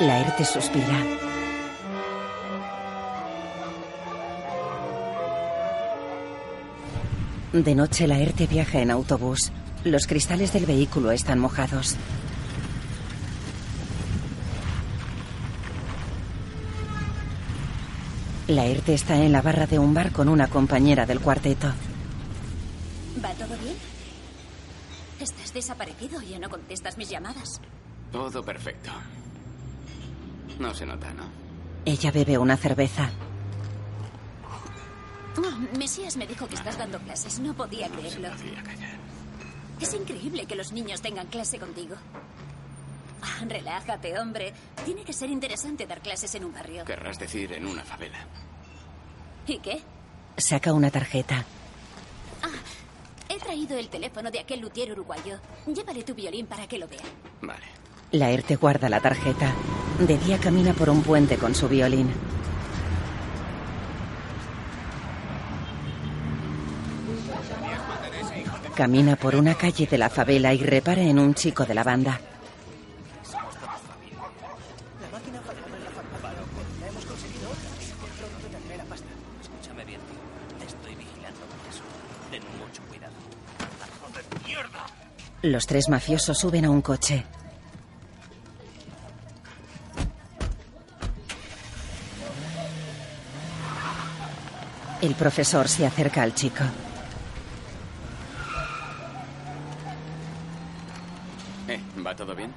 Laerte 0.00 0.44
suspira. 0.44 1.02
De 7.62 7.74
noche, 7.74 8.06
Laerte 8.06 8.46
viaja 8.46 8.80
en 8.80 8.90
autobús. 8.90 9.50
Los 9.82 10.06
cristales 10.06 10.52
del 10.52 10.66
vehículo 10.66 11.10
están 11.10 11.38
mojados. 11.38 11.96
Laerte 18.46 18.92
está 18.92 19.16
en 19.16 19.32
la 19.32 19.40
barra 19.40 19.66
de 19.66 19.78
un 19.78 19.94
bar 19.94 20.12
con 20.12 20.28
una 20.28 20.48
compañera 20.48 21.06
del 21.06 21.20
cuarteto. 21.20 21.68
¿Va 23.24 23.30
todo 23.32 23.56
bien? 23.62 23.74
Estás 25.18 25.54
desaparecido, 25.54 26.20
ya 26.20 26.38
no 26.38 26.50
contestas 26.50 26.98
mis 26.98 27.08
llamadas. 27.08 27.62
Todo 28.12 28.44
perfecto. 28.44 28.90
No 30.60 30.74
se 30.74 30.84
nota, 30.84 31.10
¿no? 31.14 31.24
Ella 31.86 32.10
bebe 32.10 32.36
una 32.36 32.58
cerveza. 32.58 33.08
Oh, 35.38 35.76
Mesías 35.78 36.16
me 36.16 36.26
dijo 36.26 36.46
que 36.46 36.54
estás 36.54 36.78
dando 36.78 36.98
clases. 37.00 37.38
No 37.38 37.54
podía 37.54 37.88
creerlo. 37.88 38.30
Podía 38.30 38.62
callar. 38.62 38.96
Es 39.80 39.92
increíble 39.94 40.46
que 40.46 40.54
los 40.54 40.72
niños 40.72 41.02
tengan 41.02 41.26
clase 41.26 41.58
contigo. 41.58 41.96
Ah, 43.22 43.44
relájate, 43.46 44.18
hombre. 44.18 44.54
Tiene 44.84 45.04
que 45.04 45.12
ser 45.12 45.30
interesante 45.30 45.86
dar 45.86 46.00
clases 46.00 46.34
en 46.34 46.44
un 46.44 46.52
barrio. 46.52 46.84
Querrás 46.84 47.18
decir 47.18 47.52
en 47.52 47.66
una 47.66 47.84
favela. 47.84 48.18
¿Y 49.46 49.58
qué? 49.58 49.82
Saca 50.36 50.72
una 50.72 50.90
tarjeta. 50.90 51.44
He 53.28 53.38
traído 53.38 53.76
el 53.76 53.88
teléfono 53.88 54.30
de 54.30 54.40
aquel 54.40 54.60
luthier 54.60 54.92
uruguayo. 54.92 55.38
Llévale 55.66 56.02
tu 56.04 56.14
violín 56.14 56.46
para 56.46 56.66
que 56.66 56.78
lo 56.78 56.88
vea. 56.88 57.02
Vale. 57.42 57.66
Laerte 58.12 58.56
guarda 58.56 58.88
la 58.88 59.00
tarjeta. 59.00 59.52
De 59.98 60.16
día 60.18 60.38
camina 60.38 60.72
por 60.72 60.88
un 60.88 61.02
puente 61.02 61.36
con 61.36 61.54
su 61.54 61.68
violín. 61.68 62.10
Camina 68.76 69.16
por 69.16 69.34
una 69.34 69.54
calle 69.54 69.86
de 69.86 69.96
la 69.96 70.10
favela 70.10 70.52
y 70.52 70.58
repara 70.58 71.00
en 71.00 71.18
un 71.18 71.32
chico 71.34 71.64
de 71.64 71.74
la 71.74 71.82
banda. 71.82 72.20
Los 85.40 85.66
tres 85.66 85.88
mafiosos 85.88 86.36
suben 86.38 86.66
a 86.66 86.70
un 86.70 86.82
coche. 86.82 87.24
El 95.00 95.14
profesor 95.14 95.66
se 95.68 95.86
acerca 95.86 96.22
al 96.22 96.34
chico. 96.34 96.64
Eh, 101.68 101.80
¿va 102.04 102.14
todo 102.14 102.34
bien? 102.34 102.52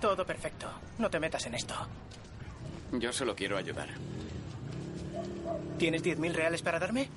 Todo 0.00 0.24
perfecto. 0.26 0.66
No 0.98 1.05
te 1.16 1.20
metas 1.20 1.46
en 1.46 1.54
esto. 1.54 1.74
Yo 2.92 3.10
solo 3.10 3.34
quiero 3.34 3.56
ayudar. 3.56 3.88
¿Tienes 5.78 6.04
10.000 6.04 6.32
reales 6.34 6.60
para 6.60 6.78
darme? 6.78 7.08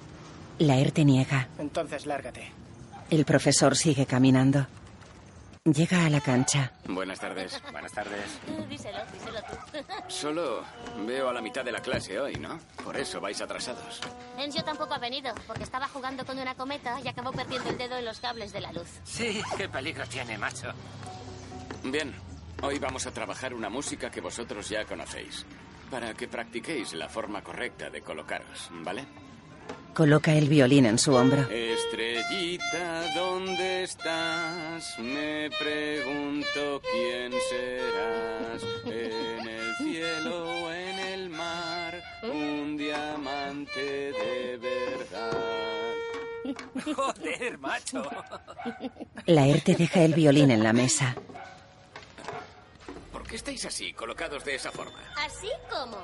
Laerte 0.60 1.04
niega. 1.04 1.50
Entonces 1.58 2.06
lárgate. 2.06 2.50
El 3.10 3.26
profesor 3.26 3.76
sigue 3.76 4.06
caminando. 4.06 4.68
Llega 5.66 6.06
a 6.06 6.10
la 6.10 6.22
cancha. 6.22 6.72
Buenas 6.88 7.20
tardes. 7.20 7.62
Buenas 7.74 7.92
tardes. 7.92 8.40
Díselo, 8.70 9.00
díselo 9.12 9.40
tú. 9.42 9.78
Solo 10.08 10.64
veo 11.06 11.28
a 11.28 11.34
la 11.34 11.42
mitad 11.42 11.66
de 11.66 11.74
la 11.74 11.82
clase 11.82 12.18
hoy, 12.18 12.36
¿no? 12.36 12.58
Por 12.82 12.96
eso 12.96 13.20
vais 13.20 13.42
atrasados. 13.42 14.00
Enzio 14.38 14.64
tampoco 14.64 14.94
ha 14.94 15.00
venido, 15.00 15.34
porque 15.46 15.64
estaba 15.64 15.90
jugando 15.90 16.26
con 16.26 16.40
una 16.40 16.56
cometa 16.56 17.02
y 17.04 17.10
acabó 17.10 17.34
perdiendo 17.34 17.70
el 17.70 17.78
dedo 17.78 17.98
en 17.98 18.06
los 18.06 18.22
cables 18.22 18.54
de 18.54 18.62
la 18.62 18.72
luz. 18.72 18.88
Sí, 19.04 19.42
qué 19.58 19.68
peligro 19.68 20.06
tiene, 20.08 20.38
macho. 20.38 20.72
Bien, 21.84 22.14
hoy 22.62 22.80
vamos 22.80 23.06
a 23.08 23.12
trabajar 23.12 23.54
una 23.54 23.70
música 23.70 24.10
que 24.10 24.22
vosotros 24.22 24.70
ya 24.70 24.86
conocéis. 24.86 25.46
Para 25.90 26.14
que 26.14 26.28
practiquéis 26.28 26.94
la 26.94 27.10
forma 27.10 27.42
correcta 27.42 27.90
de 27.90 28.02
colocaros, 28.02 28.70
¿vale? 28.84 29.06
Coloca 29.94 30.34
el 30.34 30.48
violín 30.48 30.86
en 30.86 30.98
su 30.98 31.14
hombro. 31.14 31.50
Estrellita, 31.50 33.14
¿dónde 33.16 33.84
estás? 33.84 34.98
Me 35.00 35.50
pregunto 35.60 36.82
quién 36.92 37.34
serás. 37.50 38.64
En 38.86 39.48
el 39.48 39.76
cielo 39.78 40.64
o 40.64 40.72
en 40.72 41.00
el 41.00 41.30
mar, 41.30 42.02
un 42.24 42.78
diamante 42.78 44.12
de 44.12 44.58
verdad. 44.58 45.60
Joder, 46.96 47.58
macho. 47.58 48.04
Laerte 49.26 49.76
deja 49.76 50.04
el 50.04 50.14
violín 50.14 50.52
en 50.52 50.64
la 50.64 50.72
mesa. 50.72 51.16
¿Por 53.30 53.34
qué 53.34 53.38
estáis 53.38 53.64
así, 53.66 53.94
colocados 53.94 54.44
de 54.44 54.56
esa 54.56 54.72
forma? 54.72 54.98
¿Así 55.16 55.50
como? 55.70 56.00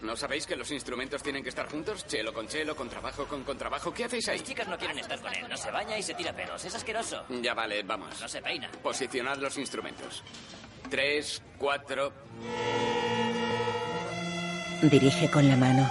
¿No 0.00 0.16
sabéis 0.16 0.46
que 0.46 0.56
los 0.56 0.70
instrumentos 0.70 1.22
tienen 1.22 1.42
que 1.42 1.50
estar 1.50 1.68
juntos? 1.68 2.06
Chelo 2.06 2.32
con 2.32 2.48
chelo, 2.48 2.74
contrabajo 2.74 3.26
con 3.26 3.44
contrabajo. 3.44 3.92
¿Qué 3.92 4.06
hacéis 4.06 4.26
ahí? 4.28 4.38
Las 4.38 4.48
chicas 4.48 4.68
no 4.68 4.78
quieren 4.78 4.98
estar 4.98 5.20
con 5.20 5.34
él. 5.34 5.46
No 5.50 5.56
se 5.58 5.70
baña 5.70 5.98
y 5.98 6.02
se 6.02 6.14
tira 6.14 6.34
pelos. 6.34 6.64
Es 6.64 6.74
asqueroso. 6.74 7.26
Ya 7.42 7.52
vale, 7.52 7.82
vamos. 7.82 8.18
No 8.18 8.26
se 8.26 8.40
peina. 8.40 8.70
Posicionad 8.82 9.36
los 9.36 9.58
instrumentos. 9.58 10.24
Tres, 10.88 11.42
cuatro. 11.58 12.10
Dirige 14.80 15.30
con 15.30 15.46
la 15.46 15.56
mano. 15.58 15.90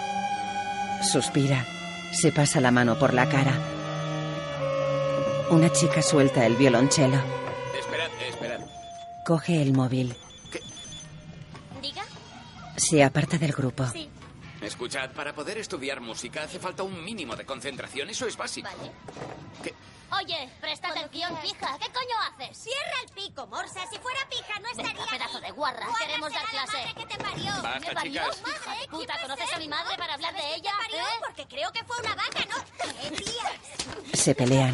Suspira. 1.03 1.63
Se 2.11 2.31
pasa 2.31 2.59
la 2.59 2.71
mano 2.71 2.97
por 2.97 3.13
la 3.13 3.29
cara. 3.29 3.53
Una 5.51 5.71
chica 5.71 6.01
suelta 6.01 6.43
el 6.47 6.55
violonchelo. 6.55 7.21
Esperad, 7.77 8.09
esperad. 8.27 8.59
Coge 9.23 9.61
el 9.61 9.73
móvil. 9.73 10.15
Se 12.89 13.03
aparta 13.03 13.37
del 13.37 13.51
grupo. 13.53 13.85
Sí. 13.87 14.09
Escuchad, 14.61 15.11
para 15.11 15.33
poder 15.33 15.57
estudiar 15.57 16.01
música 16.01 16.43
hace 16.43 16.59
falta 16.59 16.83
un 16.83 17.03
mínimo 17.03 17.35
de 17.35 17.45
concentración. 17.45 18.09
Eso 18.09 18.25
es 18.27 18.35
básico. 18.37 18.67
Vale. 18.75 18.91
¿Qué? 19.63 19.73
Oye, 20.21 20.49
presta 20.59 20.89
atención, 20.89 21.35
pija. 21.41 21.77
¿Qué 21.79 21.87
coño 21.91 22.15
haces? 22.27 22.57
Cierra 22.57 22.97
el 23.05 23.11
pico, 23.13 23.47
Morsa. 23.47 23.81
Si 23.91 23.97
fuera 23.99 24.19
pija, 24.29 24.59
no 24.59 24.67
Venga, 24.75 24.89
estaría. 24.91 25.11
pedazo 25.11 25.37
aquí. 25.37 25.45
de 25.47 25.51
guarra. 25.51 25.85
Guarra 25.87 26.05
Queremos 26.05 26.31
dar 26.33 26.41
será 26.49 26.53
la 26.61 26.67
clase. 26.71 26.77
madre 26.87 26.93
que 27.01 27.05
te 27.15 27.23
parió. 27.23 27.51
Basta, 27.63 27.79
¿Me 27.79 27.93
parió? 27.93 28.11
chicas. 28.23 28.41
De 28.81 28.87
puta, 28.89 29.13
¿quién 29.13 29.21
¿conoces 29.29 29.53
a 29.53 29.59
mi 29.59 29.67
madre 29.69 29.97
para 29.97 30.13
hablar 30.15 30.31
¿Sabes 30.33 30.45
de 30.49 30.55
ella? 30.55 30.71
te 30.71 30.83
parió? 30.83 30.99
¿Eh? 31.07 31.19
Porque 31.25 31.47
creo 31.47 31.71
que 31.71 31.83
fue 31.85 31.97
una 31.99 32.15
vaca, 32.15 32.45
¿no? 32.49 32.57
¡Eh, 33.03 33.11
tías! 33.11 34.19
Se 34.19 34.35
pelean. 34.35 34.73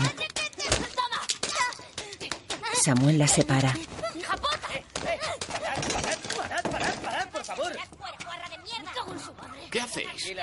Samuel 2.83 3.17
la 3.19 3.27
separa. 3.27 3.73
¡Hija 4.15 4.35
puta! 4.37 4.67
¡Parad, 5.51 5.81
parad, 5.91 6.71
parad, 6.71 6.95
parad, 7.03 7.27
por 7.29 7.43
favor! 7.45 7.73
¡Fuera, 7.73 8.17
guarra 8.25 8.49
de 8.49 8.57
mierda! 8.59 8.83
Me 8.89 8.91
cago 8.93 9.13
en 9.13 9.19
su 9.19 9.33
madre. 9.33 9.56
¿Qué 9.71 9.81
hacéis? 9.81 10.33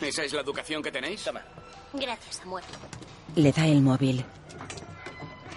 ¿Esa 0.00 0.24
es 0.24 0.32
la 0.32 0.40
educación 0.40 0.82
que 0.82 0.90
tenéis? 0.92 1.22
Toma. 1.24 1.42
Gracias, 1.92 2.36
Samuel. 2.36 2.64
Le 3.36 3.52
da 3.52 3.66
el 3.66 3.80
móvil. 3.80 4.24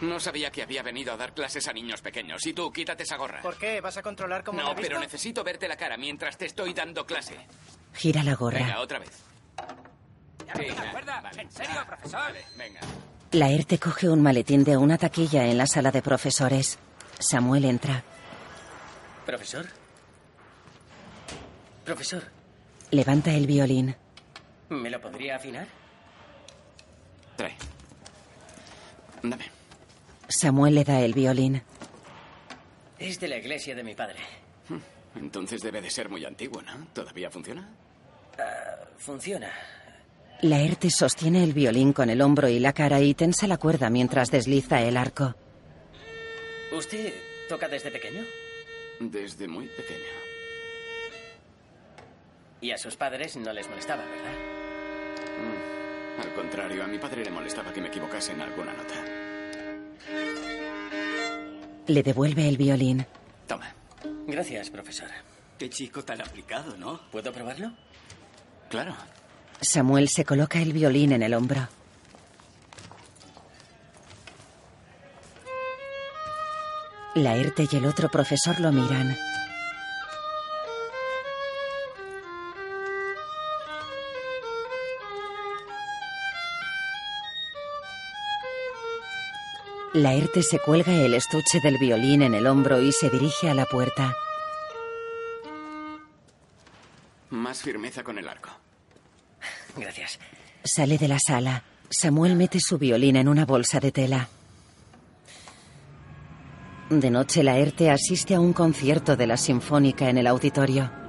No 0.02 0.20
sabía 0.20 0.50
que 0.52 0.64
había 0.64 0.82
venido 0.82 1.14
a 1.14 1.18
dar 1.18 1.34
clases 1.34 1.68
a 1.68 1.74
niños 1.74 2.02
pequeños. 2.02 2.44
Y 2.48 2.54
tú, 2.54 2.72
quítate 2.72 3.04
esa 3.04 3.18
gorra. 3.18 3.42
¿Por 3.42 3.58
qué? 3.58 3.82
¿Vas 3.82 3.98
a 3.98 4.02
controlar 4.02 4.44
cómo 4.44 4.60
No, 4.60 4.76
pero 4.76 5.00
necesito 5.00 5.44
verte 5.44 5.68
la 5.68 5.78
cara 5.78 5.96
mientras 5.98 6.38
te 6.38 6.48
estoy 6.48 6.74
dando 6.74 7.06
clase. 7.06 7.36
Gira 7.94 8.24
la 8.24 8.32
Venga, 8.32 8.40
gorra. 8.40 8.80
otra 8.80 9.00
vez. 9.00 9.12
¿Ya 10.48 10.54
no 10.56 10.60
te 10.76 10.88
acuerdas? 10.88 11.24
vale. 11.24 11.42
¿En 11.44 11.52
serio, 11.52 11.76
Ah, 11.78 11.86
profesor? 11.86 12.20
Vale, 12.20 12.46
venga. 12.58 12.80
Laerte 13.34 13.78
coge 13.80 14.10
un 14.10 14.22
maletín 14.24 14.64
de 14.64 14.76
una 14.76 14.98
taquilla 14.98 15.46
en 15.46 15.58
la 15.58 15.68
sala 15.68 15.92
de 15.92 16.02
profesores. 16.02 16.80
Samuel 17.20 17.66
entra. 17.66 18.04
¿Profesor? 19.26 19.68
Profesor, 21.86 22.24
Levanta 22.92 23.32
el 23.34 23.48
violín. 23.48 23.96
¿me 24.70 24.90
lo 24.90 25.00
podría 25.02 25.36
afinar? 25.38 25.68
Trae. 27.36 27.56
Dame. 29.24 29.46
Samuel 30.28 30.76
le 30.76 30.84
da 30.84 31.02
el 31.02 31.14
violín. 31.14 31.62
Es 33.00 33.20
de 33.20 33.28
la 33.28 33.38
iglesia 33.38 33.76
de 33.76 33.84
mi 33.84 33.96
padre. 33.96 34.20
Entonces 35.16 35.62
debe 35.62 35.82
de 35.82 35.90
ser 35.90 36.10
muy 36.10 36.24
antiguo, 36.26 36.62
¿no? 36.62 36.88
¿Todavía 36.94 37.30
funciona? 37.30 37.70
Ah, 38.38 38.86
funciona. 38.98 39.52
Laerte 40.42 40.90
sostiene 40.90 41.44
el 41.44 41.54
violín 41.54 41.94
con 41.94 42.10
el 42.10 42.22
hombro 42.22 42.48
y 42.48 42.60
la 42.60 42.74
cara 42.74 43.00
y 43.02 43.14
tensa 43.14 43.48
la 43.48 43.58
cuerda 43.58 43.90
mientras 43.90 44.32
desliza 44.32 44.82
el 44.82 44.98
arco. 44.98 45.36
¿Usted 46.72 47.14
toca 47.50 47.68
desde 47.68 47.92
pequeño? 47.92 48.24
Desde 49.00 49.48
muy 49.48 49.68
pequeño. 49.68 50.31
Y 52.62 52.72
a 52.72 52.78
sus 52.78 52.96
padres 52.96 53.36
no 53.38 53.52
les 53.54 53.68
molestaba, 53.68 54.04
¿verdad? 54.06 54.34
Mm, 55.40 56.22
Al 56.22 56.34
contrario, 56.36 56.84
a 56.84 56.88
mi 56.88 57.00
padre 57.00 57.24
le 57.26 57.32
molestaba 57.32 57.74
que 57.74 57.82
me 57.82 57.88
equivocase 57.88 58.34
en 58.34 58.42
alguna 58.42 58.74
nota. 58.74 58.94
Le 61.88 62.04
devuelve 62.04 62.48
el 62.48 62.58
violín. 62.58 63.06
Toma. 63.48 63.74
Gracias, 64.28 64.70
profesor. 64.70 65.10
Qué 65.58 65.70
chico 65.70 66.04
tan 66.04 66.22
aplicado, 66.22 66.78
¿no? 66.78 67.02
¿Puedo 67.12 67.32
probarlo? 67.32 67.72
Claro. 68.70 68.96
Samuel 69.60 70.08
se 70.10 70.24
coloca 70.26 70.60
el 70.62 70.74
violín 70.74 71.12
en 71.12 71.24
el 71.24 71.34
hombro. 71.34 71.68
Laerte 77.16 77.68
y 77.70 77.76
el 77.76 77.86
otro 77.86 78.10
profesor 78.10 78.60
lo 78.60 78.72
miran. 78.72 79.18
Laerte 89.94 90.42
se 90.42 90.60
cuelga 90.60 90.94
el 90.94 91.14
estuche 91.14 91.60
del 91.60 91.78
violín 91.78 92.22
en 92.22 92.34
el 92.34 92.48
hombro 92.48 92.82
y 92.82 92.94
se 92.94 93.10
dirige 93.10 93.50
a 93.50 93.54
la 93.54 93.66
puerta. 93.66 94.16
Más 97.30 97.62
firmeza 97.62 98.02
con 98.02 98.18
el 98.18 98.30
arco. 98.30 98.50
Gracias. 99.76 100.18
Sale 100.64 100.98
de 100.98 101.10
la 101.10 101.20
sala. 101.20 101.64
Samuel 101.90 102.38
mete 102.38 102.62
su 102.62 102.78
violín 102.78 103.18
en 103.18 103.28
una 103.28 103.46
bolsa 103.46 103.82
de 103.82 103.92
tela. 103.92 104.30
De 106.90 107.10
noche, 107.10 107.44
Laerte 107.44 107.92
asiste 107.92 108.36
a 108.36 108.40
un 108.40 108.54
concierto 108.54 109.18
de 109.18 109.28
la 109.28 109.36
Sinfónica 109.36 110.10
en 110.10 110.18
el 110.18 110.28
auditorio. 110.28 111.01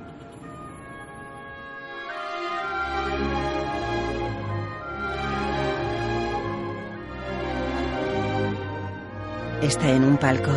Está 9.62 9.90
en 9.90 10.02
un 10.02 10.16
palco. 10.16 10.50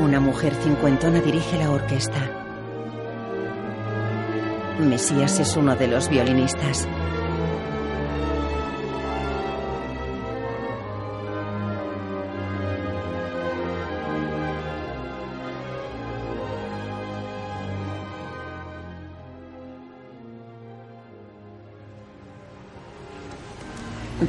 Una 0.00 0.18
mujer 0.18 0.54
cincuentona 0.56 1.20
dirige 1.20 1.56
la 1.58 1.70
orquesta. 1.70 2.18
Mesías 4.80 5.38
es 5.38 5.56
uno 5.56 5.76
de 5.76 5.86
los 5.86 6.08
violinistas. 6.08 6.88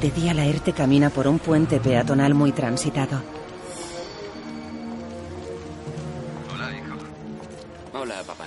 De 0.04 0.12
día 0.12 0.34
Laerte 0.34 0.74
camina 0.74 1.10
por 1.10 1.30
un 1.30 1.40
puente 1.40 1.80
peatonal 1.80 2.34
muy 2.34 2.52
transitado. 2.52 3.24
Hola, 6.54 6.72
hijo. 6.74 6.98
Hola, 7.94 8.22
papá. 8.28 8.44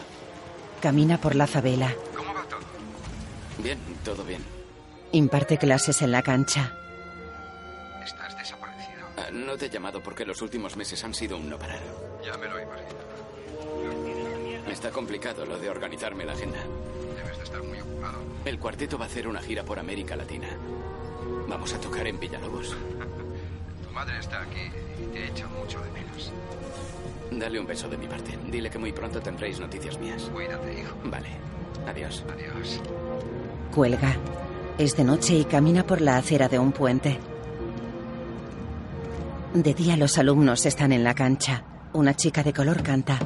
Camina 0.82 1.18
por 1.18 1.34
la 1.34 1.46
favela. 1.46 1.94
¿Cómo 2.14 2.34
va 2.34 2.42
todo? 2.42 2.60
Bien, 3.56 3.78
todo 4.04 4.22
bien. 4.22 4.44
Imparte 5.12 5.56
clases 5.56 6.02
en 6.02 6.12
la 6.12 6.20
cancha. 6.20 6.74
Estás 8.04 8.36
desaparecido. 8.36 9.06
Ah, 9.16 9.30
no 9.32 9.56
te 9.56 9.64
he 9.64 9.70
llamado 9.70 10.02
porque 10.02 10.26
los 10.26 10.42
últimos 10.42 10.76
meses 10.76 11.02
han 11.04 11.14
sido 11.14 11.38
un 11.38 11.48
no 11.48 11.58
parar. 11.58 11.80
Ya 12.22 12.36
me 12.36 12.48
lo 12.48 12.60
imagino. 12.60 13.00
Está 14.70 14.90
complicado 14.90 15.46
lo 15.46 15.56
de 15.56 15.70
organizarme 15.70 16.26
la 16.26 16.34
agenda. 16.34 16.58
Debes 17.16 17.38
de 17.38 17.44
estar 17.44 17.62
muy 17.62 17.80
ocupado. 17.80 18.18
El 18.44 18.58
cuarteto 18.58 18.98
va 18.98 19.06
a 19.06 19.08
hacer 19.08 19.26
una 19.26 19.40
gira 19.40 19.62
por 19.64 19.78
América 19.78 20.16
Latina. 20.16 20.48
Vamos 21.48 21.72
a 21.74 21.80
tocar 21.80 22.06
en 22.06 22.18
Villalobos. 22.18 22.74
Tu 23.82 23.90
madre 23.92 24.18
está 24.18 24.42
aquí 24.42 24.70
y 25.02 25.06
te 25.12 25.26
echa 25.28 25.46
mucho 25.48 25.80
de 25.80 25.90
menos. 25.90 26.32
Dale 27.30 27.60
un 27.60 27.66
beso 27.66 27.88
de 27.88 27.96
mi 27.96 28.06
parte. 28.06 28.38
Dile 28.50 28.70
que 28.70 28.78
muy 28.78 28.92
pronto 28.92 29.20
tendréis 29.20 29.60
noticias 29.60 29.98
mías. 29.98 30.30
Cuídate, 30.32 30.80
hijo. 30.80 30.96
Vale. 31.04 31.28
Adiós. 31.86 32.24
Adiós. 32.32 32.80
Cuelga. 33.74 34.16
Es 34.78 34.96
de 34.96 35.04
noche 35.04 35.34
y 35.34 35.44
camina 35.44 35.86
por 35.86 36.00
la 36.00 36.16
acera 36.16 36.48
de 36.48 36.58
un 36.58 36.72
puente. 36.72 37.18
De 39.54 39.72
día 39.72 39.96
los 39.96 40.18
alumnos 40.18 40.66
están 40.66 40.92
en 40.92 41.04
la 41.04 41.14
cancha. 41.14 41.64
Una 41.92 42.14
chica 42.14 42.42
de 42.42 42.52
color 42.52 42.82
canta. 42.82 43.18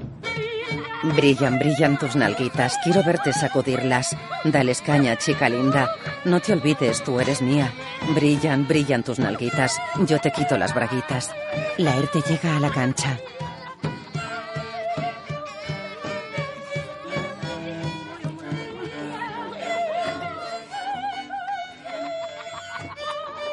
Brillan, 1.02 1.58
brillan 1.58 1.98
tus 1.98 2.14
nalguitas. 2.14 2.76
Quiero 2.84 3.02
verte 3.02 3.32
sacudirlas. 3.32 4.14
Dales 4.44 4.82
caña, 4.82 5.16
chica 5.16 5.48
linda. 5.48 5.90
No 6.26 6.40
te 6.40 6.52
olvides, 6.52 7.02
tú 7.02 7.18
eres 7.20 7.40
mía. 7.40 7.72
Brillan, 8.14 8.68
brillan 8.68 9.02
tus 9.02 9.18
nalguitas. 9.18 9.80
Yo 10.06 10.18
te 10.18 10.30
quito 10.30 10.58
las 10.58 10.74
braguitas. 10.74 11.30
Laerte 11.78 12.20
llega 12.28 12.56
a 12.56 12.60
la 12.60 12.70
cancha. 12.70 13.18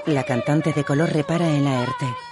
La 0.05 0.23
cantante 0.23 0.73
de 0.73 0.83
color 0.83 1.12
repara 1.13 1.47
en 1.47 1.63
Laerte. 1.63 2.26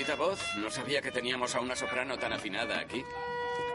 Bonita 0.00 0.16
voz. 0.16 0.40
No 0.56 0.70
sabía 0.70 1.02
que 1.02 1.10
teníamos 1.10 1.54
a 1.54 1.60
una 1.60 1.76
soprano 1.76 2.18
tan 2.18 2.32
afinada 2.32 2.80
aquí. 2.80 3.04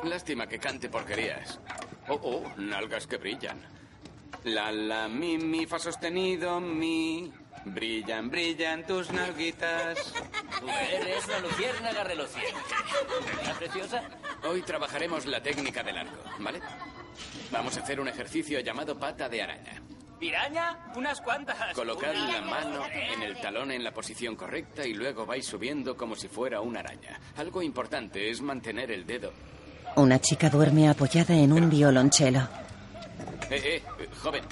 Lástima 0.06 0.48
que 0.48 0.58
cante 0.58 0.90
porquerías. 0.90 1.60
Oh, 2.08 2.20
oh, 2.24 2.54
nalgas 2.58 3.06
que 3.06 3.18
brillan. 3.18 3.62
La, 4.44 4.72
la, 4.72 5.08
mi, 5.08 5.38
mi, 5.38 5.68
fa 5.68 5.78
sostenido, 5.78 6.60
mi. 6.60 7.32
Brillan, 7.66 8.32
brillan 8.32 8.88
tus 8.88 9.12
nalguitas. 9.12 10.14
Tú 10.60 10.68
eres 10.68 11.28
una 11.28 11.40
luciérnaga 11.42 12.04
reluciente. 12.04 12.60
¿Verdad, 13.38 13.58
preciosa? 13.60 14.04
Hoy 14.46 14.64
trabajaremos 14.64 15.28
la 15.28 15.44
técnica 15.44 15.84
del 15.84 16.00
arco, 16.00 16.24
¿vale? 16.40 16.60
Vamos 17.52 17.78
a 17.78 17.82
hacer 17.82 18.00
un 18.00 18.08
ejercicio 18.08 18.62
llamado 18.62 18.98
pata 18.98 19.30
de 19.30 19.44
araña. 19.44 19.80
¿Piraña? 20.20 20.78
Unas 20.96 21.20
cuantas. 21.22 21.74
Colocad 21.74 22.12
Una- 22.12 22.32
la 22.32 22.42
mano 22.42 22.82
en 22.92 23.22
el 23.22 23.40
talón 23.42 23.72
en 23.72 23.84
la 23.84 23.92
posición 23.92 24.36
correcta 24.36 24.86
y 24.88 24.94
luego 24.94 25.26
vais 25.26 25.46
subiendo 25.46 25.96
como 25.98 26.16
si 26.16 26.28
fuera 26.28 26.62
una 26.62 26.80
araña. 26.80 27.20
Algo 27.38 27.62
importante 27.62 28.30
es 28.30 28.42
mantener 28.42 28.92
el 28.92 29.06
dedo. 29.06 29.32
Una 29.98 30.20
chica 30.20 30.50
duerme 30.50 30.90
apoyada 30.90 31.34
en 31.36 31.52
un 31.54 31.70
violonchelo. 31.70 32.40
Eh, 33.50 33.82
eh, 34.00 34.10
joven. 34.22 34.44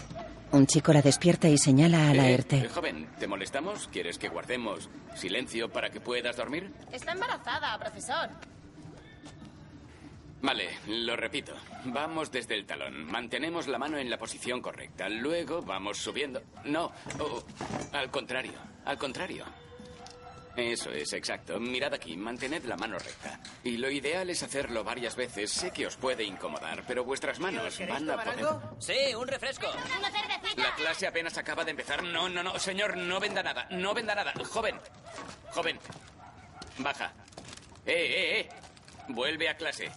Un 0.51 0.67
chico 0.67 0.93
la 0.93 1.01
despierta 1.01 1.47
y 1.49 1.57
señala 1.57 2.09
a 2.09 2.11
Eh, 2.11 2.15
Laerte. 2.15 2.57
eh, 2.57 2.69
joven, 2.69 3.09
¿te 3.17 3.25
molestamos? 3.27 3.87
¿Quieres 3.91 4.19
que 4.19 4.29
guardemos 4.29 4.87
silencio 5.15 5.69
para 5.71 5.89
que 5.89 5.99
puedas 5.99 6.37
dormir? 6.37 6.71
Está 6.91 7.13
embarazada, 7.13 7.77
profesor. 7.79 8.29
Vale, 10.43 10.77
lo 10.87 11.15
repito. 11.15 11.53
Vamos 11.85 12.29
desde 12.29 12.55
el 12.55 12.65
talón. 12.65 13.05
Mantenemos 13.05 13.67
la 13.67 13.77
mano 13.77 13.97
en 13.97 14.09
la 14.09 14.17
posición 14.17 14.61
correcta. 14.61 15.07
Luego 15.07 15.61
vamos 15.61 15.97
subiendo. 15.97 16.43
No, 16.65 16.91
oh, 17.19 17.41
al 17.93 18.11
contrario, 18.11 18.59
al 18.83 18.97
contrario. 18.97 19.45
Eso 20.57 20.91
es, 20.91 21.13
exacto. 21.13 21.59
Mirad 21.61 21.93
aquí, 21.93 22.17
mantened 22.17 22.65
la 22.65 22.75
mano 22.75 22.99
recta. 22.99 23.39
Y 23.63 23.77
lo 23.77 23.89
ideal 23.89 24.29
es 24.29 24.43
hacerlo 24.43 24.83
varias 24.83 25.15
veces. 25.15 25.49
Sé 25.49 25.71
que 25.71 25.87
os 25.87 25.95
puede 25.95 26.25
incomodar, 26.25 26.83
pero 26.85 27.05
vuestras 27.05 27.39
manos 27.39 27.79
van 27.87 28.09
a 28.09 28.21
poder... 28.21 28.45
Sí, 28.79 29.15
un 29.15 29.27
refresco. 29.27 29.67
Una 29.71 30.11
cervecita. 30.11 30.61
La 30.61 30.75
clase 30.75 31.07
apenas 31.07 31.37
acaba 31.37 31.63
de 31.63 31.71
empezar. 31.71 32.03
No, 32.03 32.27
no, 32.27 32.43
no, 32.43 32.59
señor, 32.59 32.97
no 32.97 33.17
venda 33.21 33.41
nada. 33.41 33.65
No 33.71 33.93
venda 33.93 34.13
nada. 34.13 34.33
Joven, 34.49 34.77
joven, 35.51 35.79
baja. 36.79 37.13
Eh, 37.85 37.93
eh, 37.93 38.39
eh. 38.41 38.49
Vuelve 39.07 39.47
a 39.47 39.55
clase. 39.55 39.89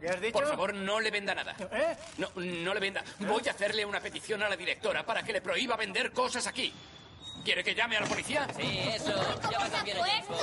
¿Qué 0.00 0.08
has 0.08 0.20
dicho? 0.20 0.32
Por 0.32 0.48
favor, 0.48 0.74
no 0.74 0.98
le 1.00 1.10
venda 1.10 1.34
nada. 1.34 1.54
¿Eh? 1.58 1.96
No, 2.18 2.28
no 2.34 2.74
le 2.74 2.80
venda. 2.80 3.04
Voy 3.20 3.42
a 3.46 3.50
hacerle 3.50 3.84
una 3.84 4.00
petición 4.00 4.42
a 4.42 4.48
la 4.48 4.56
directora 4.56 5.04
para 5.04 5.22
que 5.22 5.32
le 5.32 5.40
prohíba 5.40 5.76
vender 5.76 6.12
cosas 6.12 6.46
aquí. 6.46 6.72
¿Quiere 7.44 7.64
que 7.64 7.74
llame 7.74 7.96
a 7.96 8.00
la 8.00 8.06
policía? 8.06 8.46
Sí, 8.54 8.78
eso. 8.94 9.12
Ya 9.50 9.58
va 9.58 9.64
a 9.64 9.70
cambiar 9.70 9.96
el 9.96 10.04
tiempo. 10.04 10.36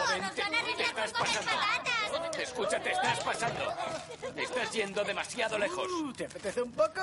Te 0.77 0.83
estás 0.83 1.11
pasando. 1.11 1.51
Escucha, 2.41 2.79
te 2.79 2.91
estás 2.91 3.19
pasando. 3.19 3.73
Estás 4.35 4.71
yendo 4.71 5.03
demasiado 5.03 5.57
lejos. 5.59 5.87
Uh, 5.91 6.13
¿Te 6.13 6.25
apetece 6.25 6.61
un 6.61 6.71
poco? 6.71 7.01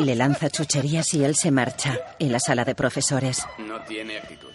Le 0.00 0.14
lanza 0.16 0.50
chucherías 0.50 1.14
y 1.14 1.24
él 1.24 1.36
se 1.36 1.50
marcha. 1.50 1.96
En 2.18 2.32
la 2.32 2.40
sala 2.40 2.64
de 2.64 2.74
profesores. 2.74 3.44
No 3.58 3.80
tiene 3.82 4.18
actitud. 4.18 4.50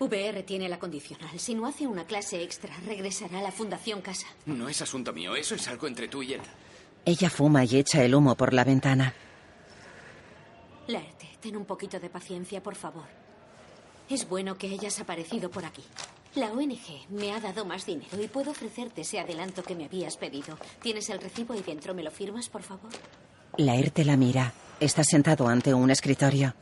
VR 0.00 0.42
tiene 0.44 0.68
la 0.68 0.78
condicional. 0.78 1.38
Si 1.38 1.54
no 1.54 1.66
hace 1.66 1.86
una 1.86 2.04
clase 2.06 2.42
extra, 2.42 2.74
regresará 2.86 3.38
a 3.38 3.42
la 3.42 3.52
Fundación 3.52 4.00
Casa. 4.00 4.26
No 4.46 4.68
es 4.68 4.80
asunto 4.80 5.12
mío. 5.12 5.36
Eso 5.36 5.54
es 5.54 5.68
algo 5.68 5.86
entre 5.86 6.08
tú 6.08 6.22
y 6.22 6.32
él. 6.32 6.40
Ella 7.04 7.28
fuma 7.28 7.64
y 7.64 7.76
echa 7.76 8.02
el 8.02 8.14
humo 8.14 8.34
por 8.34 8.54
la 8.54 8.64
ventana. 8.64 9.14
Laerte, 10.86 11.28
ten 11.40 11.56
un 11.56 11.66
poquito 11.66 12.00
de 12.00 12.08
paciencia, 12.08 12.62
por 12.62 12.74
favor. 12.76 13.04
Es 14.08 14.28
bueno 14.28 14.56
que 14.56 14.68
hayas 14.68 14.98
aparecido 15.00 15.50
por 15.50 15.64
aquí. 15.64 15.84
La 16.34 16.50
ONG 16.52 17.08
me 17.10 17.32
ha 17.32 17.40
dado 17.40 17.64
más 17.64 17.84
dinero 17.86 18.20
y 18.22 18.26
puedo 18.28 18.52
ofrecerte 18.52 19.02
ese 19.02 19.20
adelanto 19.20 19.62
que 19.62 19.74
me 19.74 19.84
habías 19.84 20.16
pedido. 20.16 20.58
¿Tienes 20.82 21.10
el 21.10 21.20
recibo 21.20 21.54
ahí 21.54 21.62
dentro? 21.62 21.94
¿Me 21.94 22.02
lo 22.02 22.10
firmas, 22.10 22.48
por 22.48 22.62
favor? 22.62 22.90
Laerte 23.56 24.04
la 24.04 24.16
mira. 24.16 24.52
Está 24.80 25.04
sentado 25.04 25.46
ante 25.48 25.74
un 25.74 25.90
escritorio. 25.90 26.54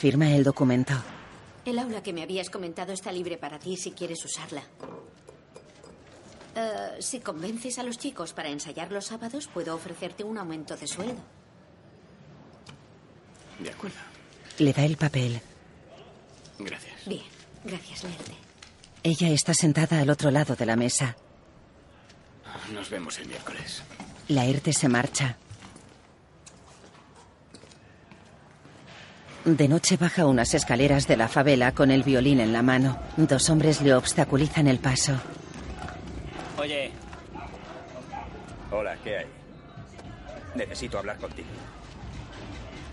Firma 0.00 0.34
el 0.34 0.44
documento. 0.44 0.94
El 1.66 1.78
aula 1.78 2.02
que 2.02 2.14
me 2.14 2.22
habías 2.22 2.48
comentado 2.48 2.90
está 2.90 3.12
libre 3.12 3.36
para 3.36 3.58
ti 3.58 3.76
si 3.76 3.90
quieres 3.90 4.24
usarla. 4.24 4.62
Eh, 6.56 6.96
si 7.00 7.20
convences 7.20 7.78
a 7.78 7.82
los 7.82 7.98
chicos 7.98 8.32
para 8.32 8.48
ensayar 8.48 8.90
los 8.92 9.04
sábados, 9.04 9.46
puedo 9.52 9.74
ofrecerte 9.74 10.24
un 10.24 10.38
aumento 10.38 10.74
de 10.74 10.86
sueldo. 10.86 11.20
De 13.58 13.68
acuerdo. 13.68 13.98
Le 14.56 14.72
da 14.72 14.86
el 14.86 14.96
papel. 14.96 15.38
Gracias. 16.58 17.04
Bien, 17.04 17.24
gracias, 17.62 18.02
Laerte. 18.02 18.32
Ella 19.02 19.28
está 19.28 19.52
sentada 19.52 20.00
al 20.00 20.08
otro 20.08 20.30
lado 20.30 20.56
de 20.56 20.64
la 20.64 20.76
mesa. 20.76 21.14
Nos 22.72 22.88
vemos 22.88 23.18
el 23.18 23.28
miércoles. 23.28 23.82
Laerte 24.28 24.72
se 24.72 24.88
marcha. 24.88 25.36
De 29.44 29.68
noche 29.68 29.96
baja 29.96 30.26
unas 30.26 30.54
escaleras 30.54 31.06
de 31.06 31.16
la 31.16 31.28
favela 31.28 31.72
con 31.72 31.90
el 31.90 32.02
violín 32.02 32.40
en 32.40 32.52
la 32.52 32.62
mano. 32.62 32.98
Dos 33.16 33.48
hombres 33.50 33.80
le 33.80 33.94
obstaculizan 33.94 34.66
el 34.66 34.78
paso. 34.78 35.18
Oye, 36.58 36.92
Hola, 38.70 38.96
¿qué 39.02 39.18
hay? 39.18 39.26
Necesito 40.54 40.98
hablar 40.98 41.18
contigo. 41.18 41.48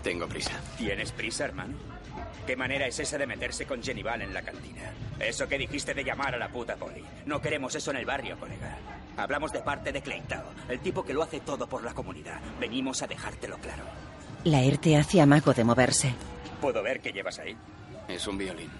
Tengo 0.02 0.26
prisa. 0.26 0.52
¿Tienes 0.76 1.12
prisa, 1.12 1.44
hermano? 1.44 1.74
¿Qué 2.46 2.56
manera 2.56 2.86
es 2.86 2.98
esa 2.98 3.18
de 3.18 3.26
meterse 3.26 3.66
con 3.66 3.82
Genival 3.82 4.22
en 4.22 4.34
la 4.34 4.42
cantina? 4.42 4.90
Eso 5.20 5.46
que 5.46 5.58
dijiste 5.58 5.94
de 5.94 6.02
llamar 6.02 6.34
a 6.34 6.38
la 6.38 6.48
puta 6.48 6.76
poli. 6.76 7.04
No 7.26 7.40
queremos 7.40 7.74
eso 7.74 7.90
en 7.90 7.98
el 7.98 8.06
barrio, 8.06 8.38
colega. 8.38 8.76
Hablamos 9.16 9.52
de 9.52 9.60
parte 9.60 9.92
de 9.92 10.00
Cleitao, 10.00 10.44
el 10.68 10.80
tipo 10.80 11.04
que 11.04 11.12
lo 11.12 11.22
hace 11.22 11.40
todo 11.40 11.68
por 11.68 11.84
la 11.84 11.92
comunidad. 11.94 12.40
Venimos 12.58 13.02
a 13.02 13.06
dejártelo 13.06 13.58
claro. 13.58 13.84
Laerte 14.44 14.96
hace 14.96 15.20
amago 15.20 15.52
de 15.52 15.64
moverse. 15.64 16.14
¿Puedo 16.60 16.82
ver 16.82 17.00
qué 17.00 17.12
llevas 17.12 17.38
ahí? 17.38 17.56
Es 18.08 18.26
un 18.26 18.38
violín. 18.38 18.70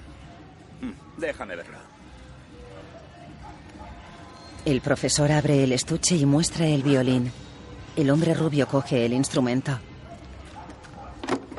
Mm, 0.81 0.93
Déjame 1.21 1.57
verlo. 1.57 1.79
El 4.65 4.81
profesor 4.81 5.31
abre 5.33 5.65
el 5.65 5.73
estuche 5.73 6.17
y 6.17 6.27
muestra 6.27 6.67
el 6.67 6.83
violín. 6.83 7.33
El 7.97 8.11
hombre 8.11 8.35
rubio 8.35 8.67
coge 8.67 9.07
el 9.07 9.13
instrumento. 9.13 9.79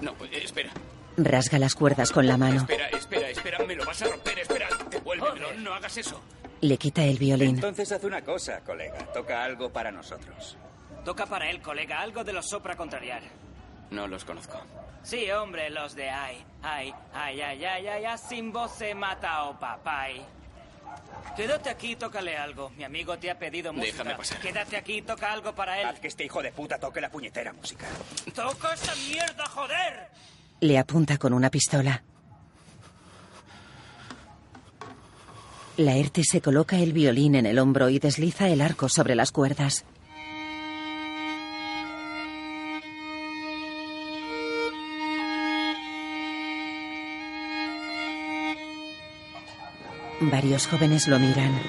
No, 0.02 0.12
eh, 0.26 0.42
espera. 0.44 0.70
Rasga 1.18 1.60
las 1.60 1.76
cuerdas 1.76 2.12
con 2.12 2.28
la 2.28 2.38
mano. 2.38 2.62
Espera, 2.62 2.88
espera, 2.90 3.30
espera. 3.30 3.66
Me 3.66 3.76
lo 3.76 3.86
vas 3.86 4.02
a 4.02 4.06
romper. 4.10 4.40
Espera. 4.40 4.68
Devuélvemelo. 4.90 5.54
No 5.60 5.74
hagas 5.74 5.98
eso. 5.98 6.22
Le 6.62 6.78
quita 6.78 7.04
el 7.04 7.18
violín. 7.18 7.56
Entonces 7.56 7.92
haz 7.92 8.04
una 8.04 8.22
cosa, 8.22 8.60
colega. 8.62 8.98
Toca 9.14 9.44
algo 9.44 9.72
para 9.72 9.92
nosotros. 9.92 10.58
Toca 11.06 11.26
para 11.26 11.50
él, 11.50 11.62
colega, 11.62 12.02
algo 12.02 12.24
de 12.24 12.34
los 12.34 12.48
sopra 12.50 12.76
contrariar. 12.76 13.22
No 13.92 14.08
los 14.08 14.24
conozco. 14.24 14.60
Sí, 15.04 15.30
hombre, 15.32 15.70
los 15.70 15.96
de 15.96 16.10
ay, 16.10 16.44
ay, 16.62 16.94
ay, 17.14 17.42
ay, 17.42 17.66
ay, 17.66 17.88
ay, 17.88 18.06
ay, 18.06 18.18
sin 18.18 18.52
voz 18.52 18.72
se 18.74 18.94
mata 18.94 19.46
o 19.46 19.60
papay. 19.60 20.22
Quédate 21.36 21.70
aquí 21.70 21.92
y 21.92 21.96
tócale 21.96 22.38
algo. 22.38 22.70
Mi 22.72 22.84
amigo 22.84 23.18
te 23.18 23.32
ha 23.32 23.38
pedido 23.38 23.72
música. 23.72 23.98
Déjame 23.98 24.16
pasar. 24.16 24.40
Quédate 24.40 24.78
aquí 24.78 24.98
y 24.98 25.02
toca 25.02 25.32
algo 25.32 25.54
para 25.54 25.80
él. 25.80 25.88
Haz 25.88 26.00
que 26.00 26.08
este 26.08 26.26
hijo 26.26 26.42
de 26.42 26.52
puta 26.52 26.78
toque 26.80 27.00
la 27.00 27.10
puñetera 27.10 27.54
música. 27.54 27.88
¡Toca 28.34 28.74
esa 28.74 28.94
mierda, 28.96 29.46
joder! 29.48 30.08
Le 30.60 30.78
apunta 30.78 31.18
con 31.18 31.34
una 31.34 31.50
pistola. 31.50 32.04
Laerte 35.78 36.24
se 36.26 36.42
coloca 36.42 36.78
el 36.78 36.92
violín 36.92 37.36
en 37.36 37.46
el 37.46 37.58
hombro 37.58 37.90
y 37.90 38.00
desliza 38.00 38.50
el 38.50 38.60
arco 38.60 38.90
sobre 38.90 39.16
las 39.16 39.32
cuerdas. 39.32 39.86
Varios 50.32 50.68
jóvenes 50.68 51.08
lo 51.08 51.18
miran. 51.18 51.60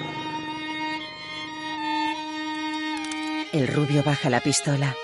El 3.53 3.67
rubio 3.67 4.03
baja 4.03 4.29
la 4.29 4.39
pistola. 4.39 4.95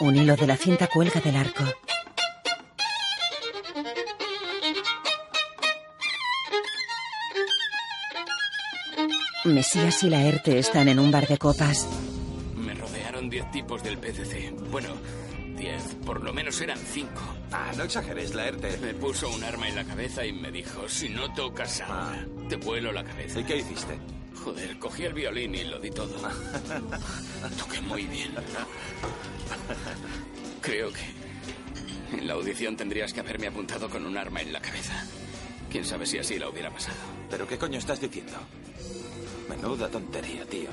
Un 0.00 0.16
hilo 0.16 0.36
de 0.36 0.46
la 0.46 0.56
cinta 0.56 0.86
cuelga 0.86 1.20
del 1.20 1.36
arco. 1.36 1.64
Mesías 9.54 10.02
y 10.02 10.10
Laerte 10.10 10.58
están 10.58 10.88
en 10.88 10.98
un 10.98 11.10
bar 11.10 11.26
de 11.26 11.38
copas. 11.38 11.88
Me 12.56 12.74
rodearon 12.74 13.28
diez 13.30 13.50
tipos 13.50 13.82
del 13.82 13.98
PCC. 13.98 14.52
Bueno, 14.70 14.88
diez. 15.56 15.82
Por 16.04 16.22
lo 16.22 16.32
menos 16.32 16.60
eran 16.60 16.78
cinco. 16.78 17.20
Ah, 17.52 17.72
no 17.76 17.84
exageres, 17.84 18.34
Laerte. 18.34 18.76
Me 18.78 18.94
puso 18.94 19.28
un 19.30 19.42
arma 19.44 19.68
en 19.68 19.76
la 19.76 19.84
cabeza 19.84 20.24
y 20.24 20.32
me 20.32 20.50
dijo, 20.50 20.88
si 20.88 21.08
no 21.08 21.32
tocas 21.34 21.80
ahora, 21.80 22.26
te 22.48 22.56
vuelo 22.56 22.92
la 22.92 23.04
cabeza. 23.04 23.40
¿Y 23.40 23.44
qué 23.44 23.56
hiciste? 23.58 23.98
Joder, 24.44 24.78
cogí 24.78 25.04
el 25.04 25.12
violín 25.12 25.54
y 25.54 25.64
lo 25.64 25.78
di 25.78 25.90
todo. 25.90 26.16
Toqué 27.58 27.80
muy 27.82 28.04
bien. 28.06 28.32
Creo 30.62 30.90
que 30.92 32.16
en 32.16 32.26
la 32.26 32.34
audición 32.34 32.76
tendrías 32.76 33.12
que 33.12 33.20
haberme 33.20 33.48
apuntado 33.48 33.88
con 33.90 34.06
un 34.06 34.16
arma 34.16 34.40
en 34.40 34.52
la 34.52 34.60
cabeza. 34.60 35.04
Quién 35.70 35.84
sabe 35.84 36.06
si 36.06 36.18
así 36.18 36.38
la 36.38 36.48
hubiera 36.48 36.70
pasado. 36.70 36.96
¿Pero 37.30 37.46
qué 37.46 37.56
coño 37.58 37.78
estás 37.78 38.00
diciendo? 38.00 38.32
Menuda 39.50 39.88
tontería, 39.88 40.46
tío. 40.46 40.70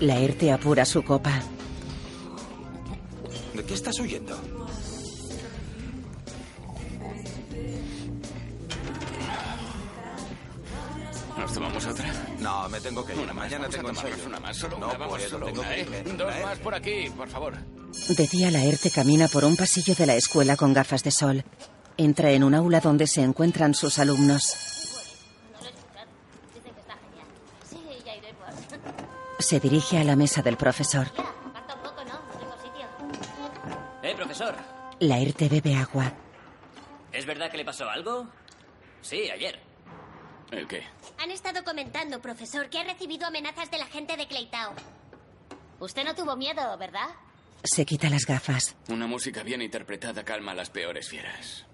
Laerte 0.00 0.50
apura 0.50 0.84
su 0.84 1.04
copa. 1.04 1.40
¿De 3.54 3.64
qué 3.64 3.74
estás 3.74 3.98
huyendo? 4.00 4.36
¿Nos 11.38 11.52
tomamos 11.54 11.86
otra? 11.86 12.12
No, 12.40 12.68
me 12.68 12.80
tengo 12.80 13.06
que 13.06 13.14
ir. 13.14 13.20
Una 13.20 13.32
más, 13.32 13.44
Mañana 13.44 13.68
tengo 13.68 13.90
una 14.26 14.40
más, 14.40 14.56
solo 14.56 14.78
no 14.78 14.88
una, 14.88 14.98
vamos, 14.98 15.16
puedo, 15.16 15.30
solo 15.30 15.46
tengo 15.46 15.60
una, 15.60 15.70
que 15.70 15.80
¿eh? 15.80 15.82
irme. 15.82 16.02
Dos 16.16 16.34
más 16.42 16.58
por 16.58 16.74
aquí, 16.74 17.08
por 17.16 17.28
favor. 17.28 17.54
De 18.08 18.26
día 18.26 18.50
Laerte 18.50 18.90
camina 18.90 19.28
por 19.28 19.44
un 19.44 19.56
pasillo 19.56 19.94
de 19.94 20.06
la 20.06 20.16
escuela 20.16 20.56
con 20.56 20.72
gafas 20.72 21.04
de 21.04 21.12
sol. 21.12 21.44
Entra 21.98 22.30
en 22.30 22.44
un 22.44 22.54
aula 22.54 22.80
donde 22.80 23.06
se 23.06 23.22
encuentran 23.22 23.74
sus 23.74 23.98
alumnos. 23.98 24.42
Se 29.38 29.60
dirige 29.60 29.98
a 29.98 30.04
la 30.04 30.16
mesa 30.16 30.42
del 30.42 30.56
profesor. 30.56 31.06
Eh, 34.02 34.14
profesor. 34.14 34.54
Laerte 35.00 35.48
bebe 35.48 35.74
agua. 35.74 36.12
¿Es 37.12 37.24
verdad 37.24 37.50
que 37.50 37.56
le 37.56 37.64
pasó 37.64 37.88
algo? 37.88 38.28
Sí, 39.00 39.30
ayer. 39.30 39.58
¿El 40.50 40.66
qué? 40.68 40.84
Han 41.18 41.30
estado 41.30 41.64
comentando, 41.64 42.20
profesor, 42.20 42.68
que 42.68 42.78
ha 42.78 42.84
recibido 42.84 43.26
amenazas 43.26 43.70
de 43.70 43.78
la 43.78 43.86
gente 43.86 44.16
de 44.16 44.26
Cleitao. 44.26 44.74
Usted 45.80 46.04
no 46.04 46.14
tuvo 46.14 46.36
miedo, 46.36 46.76
¿verdad? 46.78 47.08
Se 47.64 47.84
quita 47.84 48.08
las 48.10 48.26
gafas. 48.26 48.76
Una 48.88 49.06
música 49.06 49.42
bien 49.42 49.62
interpretada 49.62 50.24
calma 50.24 50.52
a 50.52 50.54
las 50.54 50.70
peores 50.70 51.08
fieras. 51.08 51.66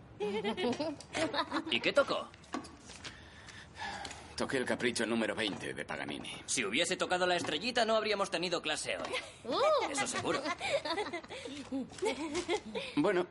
¿Y 1.71 1.81
qué 1.81 1.93
tocó? 1.93 2.29
Toqué 4.37 4.57
el 4.57 4.65
capricho 4.65 5.05
número 5.07 5.35
20 5.35 5.75
de 5.75 5.85
Paganini. 5.85 6.33
Si 6.47 6.65
hubiese 6.65 6.97
tocado 6.97 7.27
la 7.27 7.37
estrellita, 7.37 7.85
no 7.85 7.97
habríamos 7.97 8.31
tenido 8.31 8.63
clase 8.63 8.97
hoy. 8.97 9.13
Uh. 9.45 9.91
Eso 9.91 10.07
seguro. 10.07 10.43
Bueno, 12.97 13.27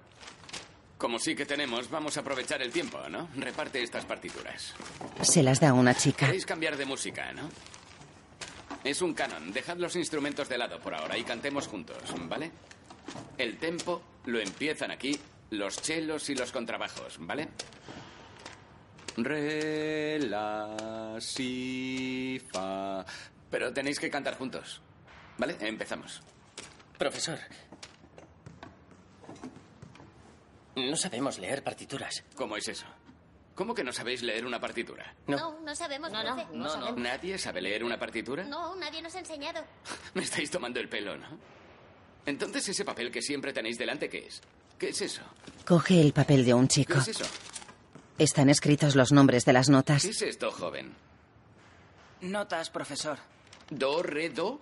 como 0.98 1.18
sí 1.18 1.36
que 1.36 1.46
tenemos, 1.46 1.90
vamos 1.90 2.16
a 2.18 2.20
aprovechar 2.20 2.62
el 2.62 2.72
tiempo, 2.72 3.00
¿no? 3.10 3.30
Reparte 3.36 3.82
estas 3.82 4.06
partituras. 4.06 4.74
Se 5.22 5.42
las 5.42 5.60
da 5.60 5.70
a 5.70 5.74
una 5.74 5.96
chica. 5.96 6.28
Queréis 6.28 6.46
cambiar 6.46 6.78
de 6.78 6.86
música, 6.86 7.34
¿no? 7.34 7.50
Es 8.84 9.02
un 9.02 9.14
canon. 9.14 9.52
Dejad 9.52 9.78
los 9.78 9.96
instrumentos 9.96 10.48
de 10.50 10.58
lado 10.58 10.80
por 10.80 10.94
ahora 10.94 11.18
y 11.18 11.24
cantemos 11.24 11.68
juntos, 11.68 11.98
¿vale? 12.28 12.52
El 13.38 13.58
tempo 13.58 14.02
lo 14.26 14.40
empiezan 14.40 14.92
aquí 14.92 15.20
los 15.52 15.82
chelos 15.82 16.30
y 16.30 16.36
los 16.36 16.52
contrabajos, 16.52 17.18
¿vale? 17.20 17.50
Re, 19.18 20.20
la, 20.20 21.18
si, 21.20 22.42
fa. 22.52 23.06
Pero 23.50 23.72
tenéis 23.74 24.00
que 24.00 24.10
cantar 24.10 24.38
juntos. 24.38 24.82
¿Vale? 25.38 25.58
Empezamos. 25.60 26.22
Profesor. 26.98 27.38
No 30.76 30.96
sabemos 30.96 31.38
leer 31.40 31.64
partituras. 31.64 32.24
¿Cómo 32.36 32.56
es 32.56 32.68
eso? 32.70 32.86
¿Cómo 33.56 33.76
que 33.76 33.84
no 33.84 33.92
sabéis 33.92 34.22
leer 34.24 34.46
una 34.46 34.60
partitura? 34.60 35.14
No, 35.28 35.60
no, 35.60 35.76
sabemos, 35.76 36.12
No, 36.12 36.24
no, 36.24 36.36
profe. 36.36 36.56
no, 36.58 36.64
no. 36.64 36.70
sabemos. 36.70 36.98
¿Nadie 37.02 37.38
sabe 37.38 37.62
leer 37.62 37.84
una 37.84 38.00
partitura? 38.00 38.44
No, 38.46 38.76
nadie 38.78 39.02
nos 39.02 39.14
ha 39.16 39.20
enseñado. 39.20 39.64
Me 40.14 40.24
estáis 40.24 40.50
tomando 40.50 40.80
el 40.80 40.88
pelo, 40.88 41.18
¿no? 41.18 41.28
Entonces 42.26 42.70
ese 42.70 42.86
papel 42.86 43.12
que 43.12 43.22
siempre 43.22 43.52
tenéis 43.52 43.78
delante, 43.78 44.08
¿qué 44.08 44.28
es? 44.28 44.42
¿Qué 44.82 44.90
es 44.90 45.02
eso? 45.04 45.22
Coge 45.64 46.02
el 46.02 46.12
papel 46.12 46.44
de 46.44 46.56
un 46.56 46.68
¿Qué 46.68 46.74
chico. 46.74 46.98
es 46.98 47.10
eso? 47.10 47.26
Están 48.18 48.50
escritos 48.50 48.96
los 48.96 49.12
nombres 49.12 49.46
de 49.46 49.54
las 49.54 49.70
notas. 49.70 50.02
¿Qué 50.02 50.10
es 50.10 50.24
esto, 50.24 50.50
joven? 50.50 50.96
Notas, 52.22 52.72
profesor. 52.72 53.20
¿Do, 53.70 54.02
re, 54.02 54.32
do? 54.32 54.60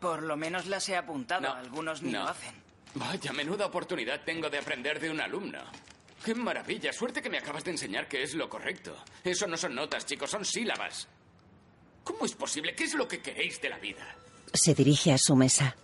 Por 0.00 0.22
lo 0.22 0.36
menos 0.36 0.66
las 0.66 0.86
he 0.90 0.96
apuntado. 0.98 1.50
Algunos 1.50 2.02
ni 2.02 2.12
no. 2.12 2.24
lo 2.24 2.28
hacen. 2.28 2.52
Vaya, 2.94 3.32
menuda 3.32 3.64
oportunidad 3.64 4.22
tengo 4.22 4.50
de 4.50 4.58
aprender 4.58 5.00
de 5.00 5.08
un 5.10 5.22
alumno. 5.22 5.60
¡Qué 6.22 6.34
maravilla! 6.34 6.92
Suerte 6.92 7.22
que 7.22 7.30
me 7.30 7.38
acabas 7.38 7.64
de 7.64 7.70
enseñar 7.70 8.06
que 8.06 8.22
es 8.22 8.34
lo 8.34 8.50
correcto. 8.50 8.94
Eso 9.24 9.46
no 9.46 9.56
son 9.56 9.74
notas, 9.74 10.04
chicos, 10.04 10.30
son 10.30 10.44
sílabas. 10.44 11.08
¿Cómo 12.04 12.26
es 12.26 12.34
posible? 12.34 12.74
¿Qué 12.74 12.84
es 12.84 12.92
lo 12.92 13.08
que 13.08 13.22
queréis 13.22 13.62
de 13.62 13.70
la 13.70 13.78
vida? 13.78 14.14
Se 14.52 14.74
dirige 14.74 15.10
a 15.10 15.16
su 15.16 15.34
mesa. 15.34 15.74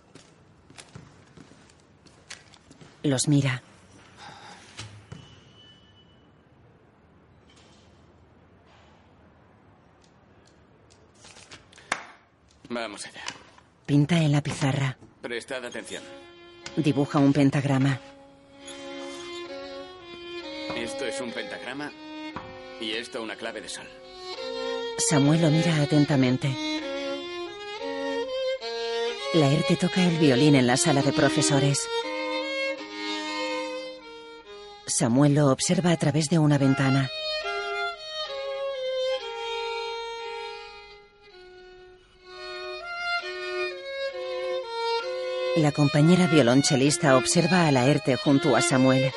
Los 3.03 3.27
mira. 3.27 3.63
Vamos 12.69 13.05
allá. 13.05 13.21
Pinta 13.85 14.17
en 14.17 14.31
la 14.31 14.41
pizarra. 14.41 14.97
Prestad 15.21 15.65
atención. 15.65 16.03
Dibuja 16.77 17.19
un 17.19 17.33
pentagrama. 17.33 17.99
Esto 20.75 21.05
es 21.05 21.19
un 21.19 21.31
pentagrama 21.31 21.91
y 22.79 22.91
esto 22.91 23.21
una 23.21 23.35
clave 23.35 23.61
de 23.61 23.69
sol. 23.69 23.87
Samuel 25.09 25.41
lo 25.41 25.49
mira 25.49 25.81
atentamente. 25.81 26.49
Laerte 29.33 29.75
toca 29.75 30.03
el 30.03 30.17
violín 30.17 30.55
en 30.55 30.67
la 30.67 30.77
sala 30.77 31.01
de 31.01 31.11
profesores. 31.11 31.87
Samuel 34.91 35.35
lo 35.35 35.47
observa 35.47 35.91
a 35.91 35.97
través 35.97 36.29
de 36.29 36.37
una 36.37 36.57
ventana. 36.57 37.09
La 45.57 45.71
compañera 45.71 46.27
violonchelista 46.27 47.15
observa 47.17 47.67
a 47.67 47.71
Laerte 47.71 48.15
junto 48.17 48.55
a 48.55 48.61
Samuel. 48.61 49.11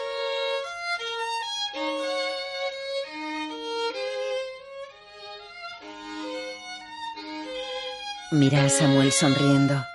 Mira 8.30 8.64
a 8.64 8.68
Samuel 8.68 9.12
sonriendo. 9.12 9.93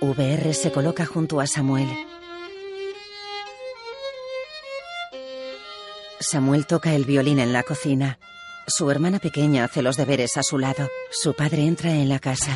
VR 0.00 0.52
se 0.52 0.70
coloca 0.72 1.06
junto 1.06 1.40
a 1.40 1.46
Samuel. 1.46 1.88
Samuel 6.20 6.66
toca 6.66 6.94
el 6.94 7.04
violín 7.04 7.38
en 7.38 7.52
la 7.52 7.62
cocina. 7.62 8.18
Su 8.66 8.90
hermana 8.90 9.18
pequeña 9.20 9.64
hace 9.64 9.80
los 9.80 9.96
deberes 9.96 10.36
a 10.36 10.42
su 10.42 10.58
lado. 10.58 10.88
Su 11.10 11.34
padre 11.34 11.64
entra 11.64 11.92
en 11.92 12.08
la 12.08 12.18
casa. 12.18 12.52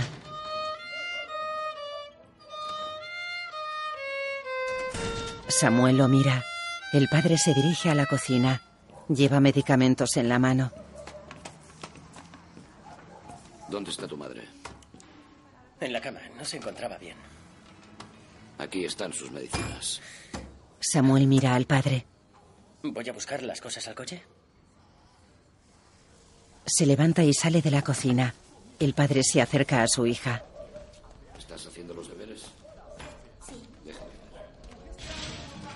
Samuel 5.48 5.98
lo 5.98 6.08
mira. 6.08 6.44
El 6.92 7.08
padre 7.08 7.38
se 7.38 7.54
dirige 7.54 7.90
a 7.90 7.94
la 7.94 8.06
cocina. 8.06 8.62
Lleva 9.08 9.40
medicamentos 9.40 10.16
en 10.16 10.28
la 10.28 10.38
mano. 10.38 10.72
¿Dónde 13.68 13.90
está 13.90 14.08
tu 14.08 14.16
madre? 14.16 14.42
En 15.80 15.92
la 15.92 16.00
cama, 16.00 16.20
no 16.36 16.44
se 16.44 16.58
encontraba 16.58 16.98
bien. 16.98 17.29
Aquí 18.60 18.84
están 18.84 19.12
sus 19.14 19.30
medicinas. 19.30 20.02
Samuel 20.80 21.26
mira 21.26 21.54
al 21.54 21.64
padre. 21.64 22.04
¿Voy 22.82 23.08
a 23.08 23.12
buscar 23.12 23.42
las 23.42 23.58
cosas 23.58 23.88
al 23.88 23.94
coche? 23.94 24.22
Se 26.66 26.84
levanta 26.84 27.24
y 27.24 27.32
sale 27.32 27.62
de 27.62 27.70
la 27.70 27.80
cocina. 27.80 28.34
El 28.78 28.92
padre 28.92 29.22
se 29.24 29.40
acerca 29.40 29.82
a 29.82 29.88
su 29.88 30.06
hija. 30.06 30.44
¿Estás 31.38 31.66
haciendo 31.66 31.94
los 31.94 32.08
deberes? 32.08 32.44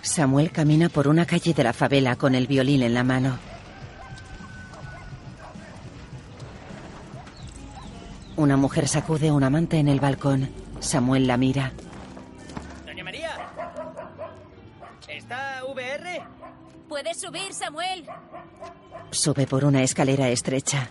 Samuel 0.02 0.50
camina 0.52 0.90
por 0.90 1.08
una 1.08 1.24
calle 1.24 1.54
de 1.54 1.64
la 1.64 1.72
favela 1.72 2.16
con 2.16 2.34
el 2.34 2.46
violín 2.46 2.82
en 2.82 2.92
la 2.92 3.02
mano. 3.02 3.38
Una 8.36 8.58
mujer 8.58 8.88
sacude 8.88 9.32
una 9.32 9.48
manta 9.48 9.78
en 9.78 9.88
el 9.88 10.00
balcón. 10.00 10.50
Samuel 10.80 11.26
la 11.26 11.38
mira. 11.38 11.72
¿Puedes 16.94 17.18
subir, 17.20 17.52
Samuel? 17.52 18.06
Sube 19.10 19.48
por 19.48 19.64
una 19.64 19.82
escalera 19.82 20.28
estrecha. 20.28 20.88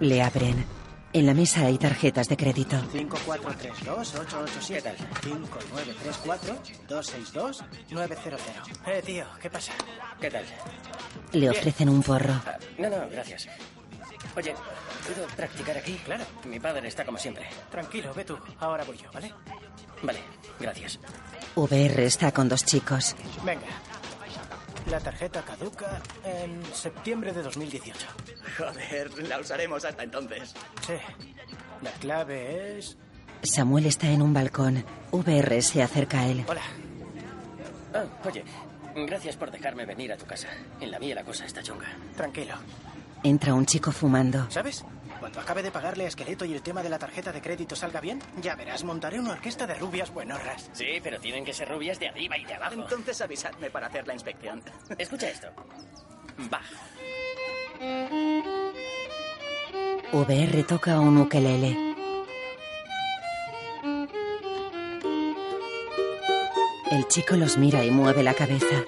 Le 0.00 0.22
abren. 0.22 0.64
En 1.12 1.26
la 1.26 1.34
mesa 1.34 1.66
hay 1.66 1.76
tarjetas 1.76 2.26
de 2.30 2.38
crédito. 2.38 2.78
5432-887. 2.90 4.66
¿Qué 4.66 4.80
tal? 4.80 4.96
5934-262-900. 6.88 8.38
Eh, 8.86 9.02
tío, 9.04 9.26
¿qué 9.42 9.50
pasa? 9.50 9.74
¿Qué 10.18 10.30
tal? 10.30 10.46
Le 11.32 11.50
ofrecen 11.50 11.90
un 11.90 12.02
porro. 12.02 12.32
Ah, 12.46 12.56
no, 12.78 12.88
no, 12.88 13.10
gracias. 13.10 13.46
Oye, 14.36 14.54
¿puedo 15.06 15.26
practicar 15.28 15.76
aquí? 15.76 15.94
Claro. 16.04 16.24
Mi 16.44 16.60
padre 16.60 16.88
está 16.88 17.04
como 17.04 17.18
siempre. 17.18 17.46
Tranquilo, 17.70 18.12
ve 18.14 18.24
tú. 18.24 18.38
Ahora 18.58 18.84
voy 18.84 18.96
yo, 18.96 19.10
¿vale? 19.12 19.32
Vale, 20.02 20.20
gracias. 20.58 20.98
VR 21.56 22.04
está 22.04 22.32
con 22.32 22.48
dos 22.48 22.64
chicos. 22.64 23.16
Venga. 23.44 23.66
La 24.86 24.98
tarjeta 24.98 25.42
caduca 25.42 26.00
en 26.24 26.62
septiembre 26.74 27.32
de 27.32 27.42
2018. 27.42 28.06
Joder, 28.56 29.28
la 29.28 29.38
usaremos 29.38 29.84
hasta 29.84 30.02
entonces. 30.02 30.54
Sí. 30.86 30.94
La 31.82 31.90
clave 31.92 32.78
es... 32.78 32.96
Samuel 33.42 33.86
está 33.86 34.08
en 34.08 34.22
un 34.22 34.32
balcón. 34.32 34.84
VR 35.12 35.62
se 35.62 35.82
acerca 35.82 36.20
a 36.20 36.26
él. 36.26 36.44
Hola. 36.48 36.62
Ah, 37.94 38.04
oye, 38.24 38.44
gracias 38.94 39.36
por 39.36 39.50
dejarme 39.50 39.84
venir 39.84 40.12
a 40.12 40.16
tu 40.16 40.26
casa. 40.26 40.48
En 40.80 40.90
la 40.90 40.98
mía 40.98 41.14
la 41.14 41.24
cosa 41.24 41.44
está 41.44 41.62
chunga. 41.62 41.88
Tranquilo. 42.16 42.54
Entra 43.22 43.54
un 43.54 43.66
chico 43.66 43.92
fumando. 43.92 44.50
¿Sabes? 44.50 44.84
Cuando 45.18 45.40
acabe 45.40 45.62
de 45.62 45.70
pagarle 45.70 46.06
a 46.06 46.08
Esqueleto 46.08 46.46
y 46.46 46.54
el 46.54 46.62
tema 46.62 46.82
de 46.82 46.88
la 46.88 46.98
tarjeta 46.98 47.30
de 47.30 47.42
crédito 47.42 47.76
salga 47.76 48.00
bien, 48.00 48.20
ya 48.40 48.54
verás, 48.54 48.84
montaré 48.84 49.20
una 49.20 49.32
orquesta 49.32 49.66
de 49.66 49.74
rubias 49.74 50.10
buenorras. 50.12 50.70
Sí, 50.72 50.98
pero 51.02 51.20
tienen 51.20 51.44
que 51.44 51.52
ser 51.52 51.68
rubias 51.68 52.00
de 52.00 52.08
arriba 52.08 52.38
y 52.38 52.46
de 52.46 52.54
abajo. 52.54 52.74
Entonces 52.74 53.20
avisadme 53.20 53.70
para 53.70 53.88
hacer 53.88 54.06
la 54.06 54.14
inspección. 54.14 54.62
Escucha 54.98 55.28
esto. 55.28 55.48
Bach. 56.48 56.64
VR 60.12 60.64
toca 60.64 60.98
un 60.98 61.18
ukelele. 61.18 61.76
El 66.90 67.06
chico 67.08 67.36
los 67.36 67.58
mira 67.58 67.84
y 67.84 67.90
mueve 67.90 68.22
la 68.22 68.34
cabeza. 68.34 68.84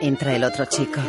Entra 0.00 0.36
el 0.36 0.44
otro 0.44 0.64
chico. 0.66 1.00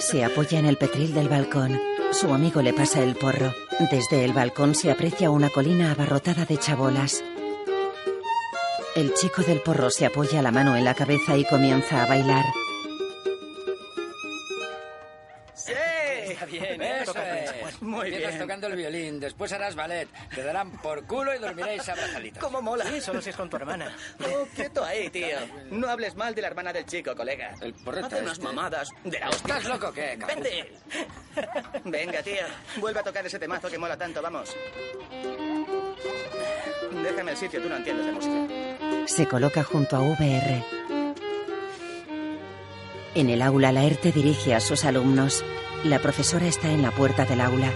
Se 0.00 0.24
apoya 0.24 0.58
en 0.58 0.64
el 0.64 0.78
petril 0.78 1.12
del 1.12 1.28
balcón. 1.28 1.78
Su 2.10 2.32
amigo 2.32 2.62
le 2.62 2.72
pasa 2.72 3.02
el 3.02 3.14
porro. 3.16 3.52
Desde 3.90 4.24
el 4.24 4.32
balcón 4.32 4.74
se 4.74 4.90
aprecia 4.90 5.30
una 5.30 5.50
colina 5.50 5.92
abarrotada 5.92 6.46
de 6.46 6.56
chabolas. 6.56 7.22
El 8.96 9.12
chico 9.12 9.42
del 9.42 9.60
porro 9.60 9.90
se 9.90 10.06
apoya 10.06 10.40
la 10.40 10.52
mano 10.52 10.74
en 10.74 10.84
la 10.84 10.94
cabeza 10.94 11.36
y 11.36 11.44
comienza 11.44 12.02
a 12.02 12.06
bailar. 12.06 12.44
¡Sí! 15.54 15.72
Es. 15.72 16.89
Muy 17.90 18.08
Empiezas 18.08 18.32
bien. 18.32 18.42
tocando 18.42 18.66
el 18.66 18.76
violín, 18.76 19.20
después 19.20 19.52
harás 19.52 19.74
ballet. 19.74 20.08
Te 20.34 20.42
darán 20.42 20.70
por 20.82 21.04
culo 21.06 21.34
y 21.34 21.38
dormiréis 21.38 21.88
abrazaditos. 21.88 22.38
¿Cómo 22.42 22.60
mola? 22.60 22.84
Sí, 22.84 23.00
solo 23.00 23.22
si 23.22 23.30
es 23.30 23.36
con 23.36 23.48
tu 23.48 23.56
hermana. 23.56 23.94
Oh, 24.20 24.46
quieto 24.54 24.84
ahí, 24.84 25.08
tío. 25.10 25.38
No 25.70 25.88
hables 25.88 26.14
mal 26.14 26.34
de 26.34 26.42
la 26.42 26.48
hermana 26.48 26.72
del 26.72 26.84
chico, 26.86 27.14
colega. 27.16 27.54
El 27.60 27.72
porreta 27.74 28.06
Hace 28.08 28.20
unas 28.20 28.32
este. 28.34 28.44
mamadas 28.44 28.90
de 29.04 29.18
la 29.18 29.28
hostia. 29.30 29.56
¿Estás 29.56 29.64
loco 29.68 29.92
qué, 29.92 30.16
cabrón? 30.18 30.42
¡Vente! 30.42 30.72
Venga, 31.84 32.22
tío. 32.22 32.42
Vuelve 32.76 33.00
a 33.00 33.02
tocar 33.02 33.24
ese 33.26 33.38
temazo 33.38 33.68
que 33.68 33.78
mola 33.78 33.96
tanto, 33.96 34.20
vamos. 34.22 34.54
Déjame 37.02 37.30
el 37.32 37.36
sitio, 37.36 37.62
tú 37.62 37.68
no 37.68 37.76
entiendes 37.76 38.06
de 38.06 38.12
música. 38.12 39.06
Se 39.06 39.26
coloca 39.26 39.64
junto 39.64 39.96
a 39.96 40.00
VR. 40.02 40.64
En 43.14 43.28
el 43.28 43.42
aula, 43.42 43.72
Laerte 43.72 44.12
dirige 44.12 44.54
a 44.54 44.60
sus 44.60 44.84
alumnos. 44.84 45.44
La 45.84 45.98
profesora 45.98 46.46
está 46.46 46.70
en 46.70 46.82
la 46.82 46.92
puerta 46.92 47.24
del 47.24 47.40
aula. 47.40 47.72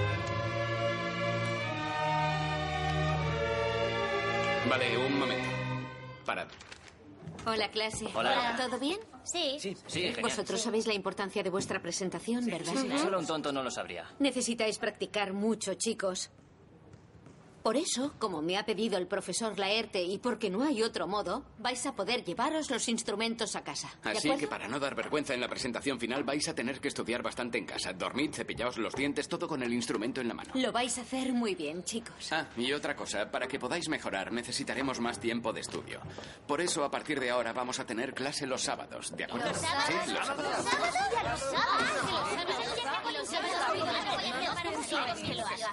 Vale, 4.69 4.97
un 4.97 5.19
momento. 5.19 5.49
Parad. 6.25 6.47
Hola, 7.47 7.69
clase. 7.71 8.07
Hola. 8.15 8.55
¿Todo 8.57 8.79
bien? 8.79 8.99
Sí. 9.25 9.57
Sí, 9.59 9.77
sí, 9.87 10.01
genial. 10.03 10.23
Vosotros 10.23 10.61
sabéis 10.61 10.87
la 10.87 10.95
importancia 10.95 11.43
de 11.43 11.51
vuestra 11.51 11.83
presentación, 11.83 12.47
¿verdad? 12.47 12.73
Solo 12.99 13.19
un 13.19 13.27
tonto 13.27 13.53
no 13.53 13.63
lo 13.63 13.71
sabría. 13.71 14.05
Necesitáis 14.21 14.79
practicar 14.79 15.33
mucho, 15.33 15.75
chicos. 15.75 16.31
Por 17.65 17.79
eso, 17.79 18.13
como 18.19 18.43
me 18.43 18.59
ha 18.59 18.67
pedido 18.67 18.99
el 18.99 19.07
profesor 19.07 19.59
Laerte 19.59 20.03
y 20.03 20.19
porque 20.19 20.51
no 20.51 20.63
hay 20.65 20.83
otro 20.83 21.07
modo, 21.07 21.47
vais 21.59 21.87
a 21.87 21.95
poder 21.95 22.23
llevaros 22.23 22.71
los 22.71 22.91
instrumentos 22.91 23.57
a 23.57 23.65
casa. 23.65 23.91
¿De 24.05 24.11
Así 24.11 24.29
acuerdo? 24.29 24.41
que 24.41 24.49
para 24.49 24.69
no 24.69 24.79
dar 24.79 24.95
vergüenza 24.95 25.33
en 25.33 25.41
la 25.41 25.49
presentación 25.49 25.99
final 25.99 26.25
vais 26.25 26.47
a 26.47 26.55
tener 26.55 26.79
que 26.79 26.89
estudiar 26.89 27.23
bastante 27.23 27.57
en 27.57 27.65
casa. 27.65 27.95
Dormid, 27.95 28.35
cepillaos 28.35 28.77
los 28.77 28.95
dientes, 28.95 29.29
todo 29.29 29.49
con 29.49 29.63
el 29.63 29.73
instrumento 29.73 30.21
en 30.21 30.29
la 30.29 30.35
mano. 30.35 30.51
Lo 30.53 30.73
vais 30.73 30.99
a 30.99 31.01
hacer 31.01 31.33
muy 31.33 31.55
bien, 31.55 31.83
chicos. 31.85 32.31
Ah, 32.33 32.47
y 32.59 32.71
otra 32.75 32.95
cosa, 32.95 33.31
para 33.31 33.47
que 33.49 33.59
podáis 33.59 33.89
mejorar 33.89 34.31
necesitaremos 34.31 35.01
más 35.01 35.19
tiempo 35.19 35.51
de 35.55 35.63
estudio. 35.63 36.03
Por 36.47 36.61
eso, 36.61 36.85
a 36.85 36.91
partir 36.91 37.19
de 37.19 37.31
ahora 37.31 37.55
vamos 37.55 37.81
a 37.81 37.87
tener 37.87 38.13
clase 38.13 38.47
los 38.47 38.61
sábados, 38.61 39.17
¿de 39.17 39.25
acuerdo? 39.25 39.49
¿Los 39.49 39.57
sábados? 39.57 39.87
Sí, 40.05 40.13
los 40.13 40.27
sábados. 40.27 40.67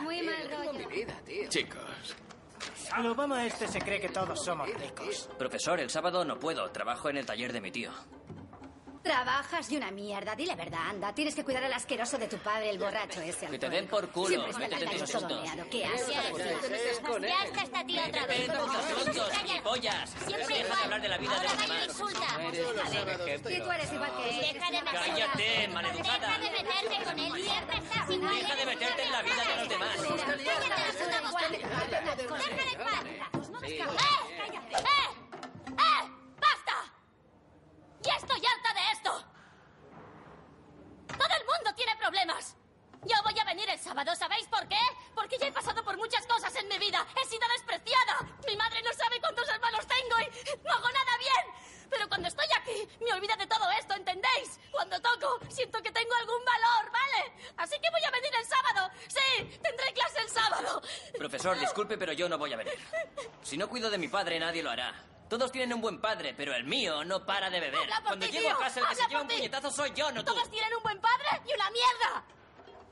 Muy 0.02 0.22
mal 0.22 0.50
rollo. 0.50 0.88
Mi 0.90 1.06
Chicos, 1.82 2.90
El 2.98 3.08
Obama 3.08 3.46
este 3.46 3.68
se 3.68 3.80
cree 3.80 4.00
que 4.00 4.10
todos 4.10 4.44
somos 4.44 4.70
ricos. 4.74 5.30
Profesor, 5.38 5.80
el 5.80 5.90
sábado 5.90 6.26
no 6.26 6.40
puedo. 6.40 6.70
Trabajo 6.72 7.10
en 7.10 7.18
el 7.18 7.26
taller 7.26 7.54
de 7.54 7.62
mi 7.62 7.72
tío. 7.72 7.92
Trabajas 9.04 9.68
de 9.68 9.78
una 9.78 9.90
mierda, 9.90 10.36
di 10.36 10.46
la 10.46 10.56
verdad, 10.56 10.90
anda. 10.90 11.14
Tienes 11.14 11.34
que 11.34 11.44
cuidar 11.44 11.64
al 11.64 11.74
asqueroso 11.74 12.20
de 12.20 12.28
tu 12.28 12.38
padre, 12.38 12.70
el 12.70 12.78
borracho 12.78 13.20
ese. 13.22 13.48
Que 13.48 13.58
te 13.58 13.70
den 13.70 13.88
por 13.88 14.10
culo. 14.10 14.28
Siempre 14.28 14.66
está 14.66 14.92
tus 14.92 15.12
todo. 15.12 15.44
¿Qué 15.72 15.86
haces? 15.86 16.08
Ya 16.08 17.44
está 17.46 17.64
esta 17.64 17.84
tía 17.84 18.06
otra 18.08 18.26
vez. 18.28 18.52
gilipollas. 19.46 20.10
Siempre 20.28 20.64
de 20.64 20.72
hablar 20.84 21.02
de 21.02 21.08
la 21.10 21.18
vida 21.18 21.40
de 21.40 21.44
los 21.44 21.54
y 21.54 21.58
demás. 21.58 21.86
insulta. 21.88 22.28
Y 23.50 23.62
tú 23.62 23.72
eres 23.72 23.94
igual 23.94 24.12
que 24.18 24.30
él. 24.30 24.54
Deja 24.54 24.72
de 24.72 24.82
meterte. 24.82 25.10
Cállate, 25.10 25.68
maleducada. 25.70 26.20
Deja 26.20 26.40
de 26.40 26.52
meterte 26.52 27.04
con 27.04 27.20
él. 27.20 27.44
Siempre 27.44 27.78
estás 27.78 28.10
igual. 28.10 28.36
Deja 28.36 28.56
de 28.56 28.66
meterte 28.66 29.04
en 29.04 29.12
la 29.12 29.22
vida 29.24 29.44
de 29.46 29.56
los 29.58 29.70
demás. 29.70 29.98
Cállate 29.98 30.70
la 30.70 30.92
puta 30.94 31.22
boca. 31.22 32.38
Déjale 32.38 32.72
en 32.72 32.78
paz. 32.78 33.04
¡Eh! 33.64 33.80
¡Eh! 33.80 33.86
¡Eh! 35.68 36.02
¡Basta! 36.40 36.76
¡Ya 38.04 38.14
estoy 38.16 38.38
harta 38.46 38.61
esto! 38.92 39.26
¡Todo 41.08 41.36
el 41.40 41.46
mundo 41.46 41.76
tiene 41.76 41.96
problemas! 41.98 42.56
Yo 43.04 43.16
voy 43.24 43.40
a 43.40 43.44
venir 43.46 43.68
el 43.68 43.80
sábado, 43.80 44.16
¿sabéis 44.16 44.48
por 44.48 44.68
qué? 44.68 44.80
Porque 45.16 45.38
ya 45.40 45.48
he 45.48 45.52
pasado 45.52 45.84
por 45.84 45.98
muchas 45.98 46.26
cosas 46.28 46.56
en 46.56 46.68
mi 46.68 46.78
vida. 46.78 47.06
He 47.20 47.26
sido 47.28 47.48
despreciada. 47.50 48.22
Mi 48.48 48.56
madre 48.56 48.82
no 48.84 48.94
sabe 48.94 49.20
cuántos 49.20 49.50
hermanos 49.50 49.88
tengo 49.88 50.20
y 50.20 50.58
no 50.64 50.72
hago 50.72 50.88
nada 50.88 51.18
bien. 51.18 51.90
Pero 51.90 52.08
cuando 52.08 52.28
estoy 52.28 52.46
aquí, 52.58 52.88
me 53.04 53.12
olvida 53.12 53.36
de 53.36 53.48
todo 53.48 53.70
esto, 53.72 53.96
¿entendéis? 53.96 54.60
Cuando 54.72 55.02
toco, 55.02 55.40
siento 55.50 55.82
que 55.82 55.92
tengo 55.92 56.14
algún 56.14 56.46
valor, 56.46 56.92
¿vale? 56.92 57.34
Así 57.58 57.76
que 57.82 57.90
voy 57.90 58.04
a 58.04 58.12
venir 58.12 58.32
el 58.40 58.46
sábado. 58.46 58.92
Sí, 59.08 59.60
tendré 59.62 59.94
clase 59.94 60.22
el 60.22 60.30
sábado. 60.30 60.82
Profesor, 61.18 61.60
disculpe, 61.60 61.98
pero 61.98 62.14
yo 62.14 62.30
no 62.30 62.38
voy 62.38 62.54
a 62.54 62.58
venir. 62.58 62.80
Si 63.42 63.58
no 63.58 63.68
cuido 63.68 63.90
de 63.90 63.98
mi 63.98 64.08
padre, 64.08 64.40
nadie 64.40 64.62
lo 64.62 64.70
hará. 64.70 65.11
Todos 65.32 65.50
tienen 65.50 65.72
un 65.72 65.80
buen 65.80 66.02
padre, 66.02 66.34
pero 66.36 66.54
el 66.54 66.66
mío 66.66 67.06
no 67.06 67.26
para 67.26 67.50
de 67.50 67.62
beber. 67.62 67.80
Habla 67.80 67.96
por 68.00 68.08
Cuando 68.08 68.26
ti, 68.26 68.34
llego 68.34 68.50
a 68.50 68.52
tío. 68.52 68.60
casa, 68.60 68.80
el 68.82 68.88
que 68.88 68.96
se 68.96 69.08
lleva 69.08 69.22
un 69.22 69.28
ti. 69.30 69.36
puñetazo 69.38 69.72
soy 69.72 69.94
yo, 69.96 70.12
no 70.12 70.26
tú. 70.26 70.34
Todos 70.34 70.52
tienen 70.52 70.70
un 70.76 70.84
buen 70.84 71.00
padre 71.00 71.26
y 71.48 71.54
una 71.56 71.72
mierda. 71.72 72.26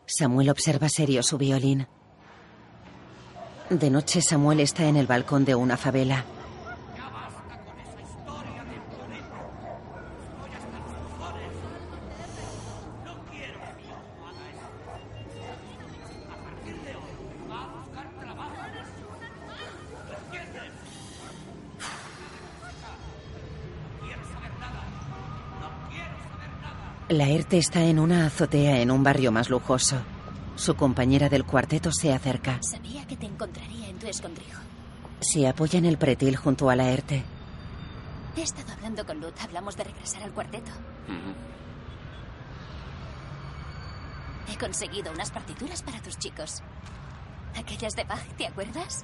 Samuel 0.06 0.50
observa 0.50 0.88
serio 0.88 1.22
su 1.22 1.38
violín. 1.38 1.86
De 3.70 3.90
noche 3.90 4.22
Samuel 4.22 4.62
está 4.62 4.86
en 4.86 4.96
el 4.96 5.06
balcón 5.06 5.44
de 5.44 5.54
una 5.56 5.76
favela. 5.76 6.24
Laerte 27.10 27.58
está 27.58 27.82
en 27.84 27.98
una 27.98 28.28
azotea 28.28 28.82
en 28.82 28.92
un 28.92 29.04
barrio 29.04 29.32
más 29.32 29.50
lujoso. 29.50 29.98
Su 30.56 30.76
compañera 30.76 31.28
del 31.28 31.44
cuarteto 31.44 31.92
se 31.92 32.14
acerca. 32.14 32.62
Sabía 32.62 33.08
que 33.08 33.18
te 33.18 33.26
encontraría 33.26 33.90
en 33.90 33.98
tu 33.98 34.06
escondrijo. 34.06 34.62
Se 35.20 35.48
apoya 35.48 35.80
en 35.80 35.86
el 35.86 35.98
pretil 35.98 36.36
junto 36.36 36.70
a 36.70 36.76
Laerte. 36.76 37.24
He 38.38 38.44
estado 38.44 38.72
hablando 38.74 39.06
con 39.08 39.20
Lut. 39.20 39.34
Hablamos 39.42 39.76
de 39.76 39.86
regresar 39.86 40.22
al 40.22 40.32
cuarteto. 40.34 40.70
He 44.54 44.58
conseguido 44.58 45.12
unas 45.12 45.32
partituras 45.32 45.82
para 45.82 46.00
tus 46.02 46.18
chicos. 46.20 46.62
Aquellas 47.58 47.96
de 47.96 48.04
Bach, 48.04 48.24
¿te 48.38 48.46
acuerdas? 48.46 49.04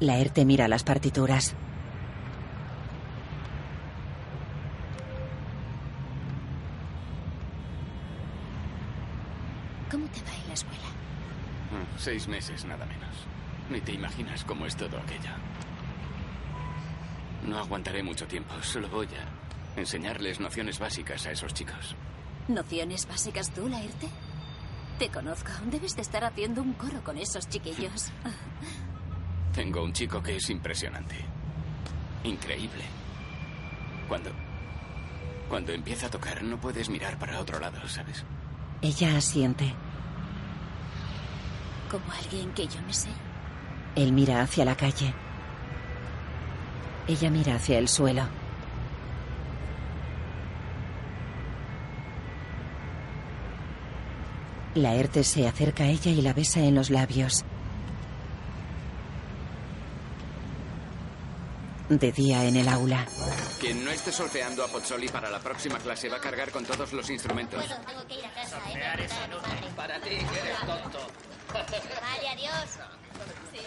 Laerte 0.00 0.44
mira 0.44 0.66
las 0.66 0.82
partituras. 0.82 1.54
¿Cómo 9.90 10.06
te 10.08 10.20
va 10.22 10.34
en 10.34 10.48
la 10.48 10.54
escuela? 10.54 10.88
Mm, 11.70 11.93
Seis 12.04 12.28
meses, 12.28 12.66
nada 12.66 12.84
menos. 12.84 13.16
Ni 13.70 13.80
te 13.80 13.92
imaginas 13.92 14.44
cómo 14.44 14.66
es 14.66 14.76
todo 14.76 14.98
aquello. 14.98 15.30
No 17.46 17.58
aguantaré 17.58 18.02
mucho 18.02 18.26
tiempo. 18.26 18.52
Solo 18.60 18.90
voy 18.90 19.06
a 19.06 19.80
enseñarles 19.80 20.38
nociones 20.38 20.78
básicas 20.78 21.24
a 21.24 21.30
esos 21.30 21.54
chicos. 21.54 21.96
¿Nociones 22.46 23.08
básicas 23.08 23.50
tú, 23.54 23.70
Laerte? 23.70 24.10
Te 24.98 25.08
conozco. 25.08 25.50
Debes 25.70 25.96
de 25.96 26.02
estar 26.02 26.24
haciendo 26.24 26.60
un 26.60 26.74
coro 26.74 27.02
con 27.02 27.16
esos 27.16 27.48
chiquillos. 27.48 28.10
Tengo 29.54 29.82
un 29.82 29.94
chico 29.94 30.22
que 30.22 30.36
es 30.36 30.50
impresionante. 30.50 31.16
Increíble. 32.24 32.84
Cuando... 34.08 34.30
Cuando 35.48 35.72
empieza 35.72 36.08
a 36.08 36.10
tocar 36.10 36.42
no 36.42 36.60
puedes 36.60 36.90
mirar 36.90 37.18
para 37.18 37.40
otro 37.40 37.58
lado, 37.58 37.88
¿sabes? 37.88 38.26
Ella 38.82 39.16
asiente. 39.16 39.72
Como 41.94 42.10
alguien 42.10 42.52
que 42.54 42.66
yo 42.66 42.82
me 42.82 42.92
sé. 42.92 43.08
Él 43.94 44.12
mira 44.12 44.42
hacia 44.42 44.64
la 44.64 44.76
calle. 44.76 45.14
Ella 47.06 47.30
mira 47.30 47.54
hacia 47.54 47.78
el 47.78 47.86
suelo. 47.86 48.26
Laerte 54.74 55.22
se 55.22 55.46
acerca 55.46 55.84
a 55.84 55.86
ella 55.86 56.10
y 56.10 56.20
la 56.20 56.32
besa 56.32 56.58
en 56.58 56.74
los 56.74 56.90
labios. 56.90 57.44
De 61.90 62.10
día 62.10 62.44
en 62.44 62.56
el 62.56 62.66
aula. 62.66 63.06
Quien 63.60 63.84
no 63.84 63.92
esté 63.92 64.10
solfeando 64.10 64.64
a 64.64 64.66
Pozzoli 64.66 65.06
para 65.10 65.30
la 65.30 65.38
próxima 65.38 65.78
clase 65.78 66.08
va 66.08 66.16
a 66.16 66.20
cargar 66.20 66.50
con 66.50 66.64
todos 66.64 66.92
los 66.92 67.08
instrumentos. 67.08 67.64
Tengo 67.86 68.04
que 68.08 68.14
ir 68.14 68.24
a 68.24 68.32
casa. 68.32 68.58
¿eh? 68.66 69.70
Para 69.76 70.00
ti, 70.00 70.10
que 70.10 70.16
eres 70.16 70.58
tonto. 70.66 71.33
Vale, 71.54 72.28
adiós. 72.28 72.68
Sí. 73.52 73.60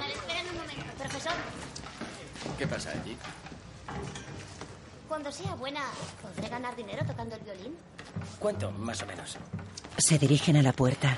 Vale, 0.00 0.14
espérame 0.14 0.48
un 0.50 0.56
momento. 0.56 0.92
Profesor, 0.98 1.32
¿Qué 2.58 2.66
pasa 2.66 2.90
allí? 2.90 3.16
cuando 5.08 5.30
sea 5.30 5.54
buena, 5.54 5.82
¿podré 6.22 6.48
ganar 6.48 6.74
dinero 6.74 7.04
tocando 7.06 7.36
el 7.36 7.42
violín? 7.42 7.76
¿Cuánto, 8.38 8.70
más 8.72 9.02
o 9.02 9.06
menos? 9.06 9.36
Se 9.98 10.18
dirigen 10.18 10.56
a 10.56 10.62
la 10.62 10.72
puerta. 10.72 11.16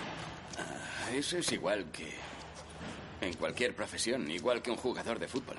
Eso 1.12 1.38
es 1.38 1.50
igual 1.52 1.86
que 1.90 2.14
en 3.20 3.34
cualquier 3.34 3.74
profesión, 3.74 4.30
igual 4.30 4.60
que 4.62 4.70
un 4.70 4.76
jugador 4.76 5.18
de 5.18 5.26
fútbol. 5.28 5.56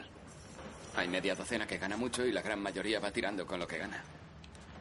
Hay 0.96 1.08
media 1.08 1.36
docena 1.36 1.66
que 1.66 1.78
gana 1.78 1.98
mucho 1.98 2.26
y 2.26 2.32
la 2.32 2.42
gran 2.42 2.62
mayoría 2.62 3.00
va 3.00 3.12
tirando 3.12 3.46
con 3.48 3.60
lo 3.60 3.68
que 3.68 3.78
gana. 3.78 4.04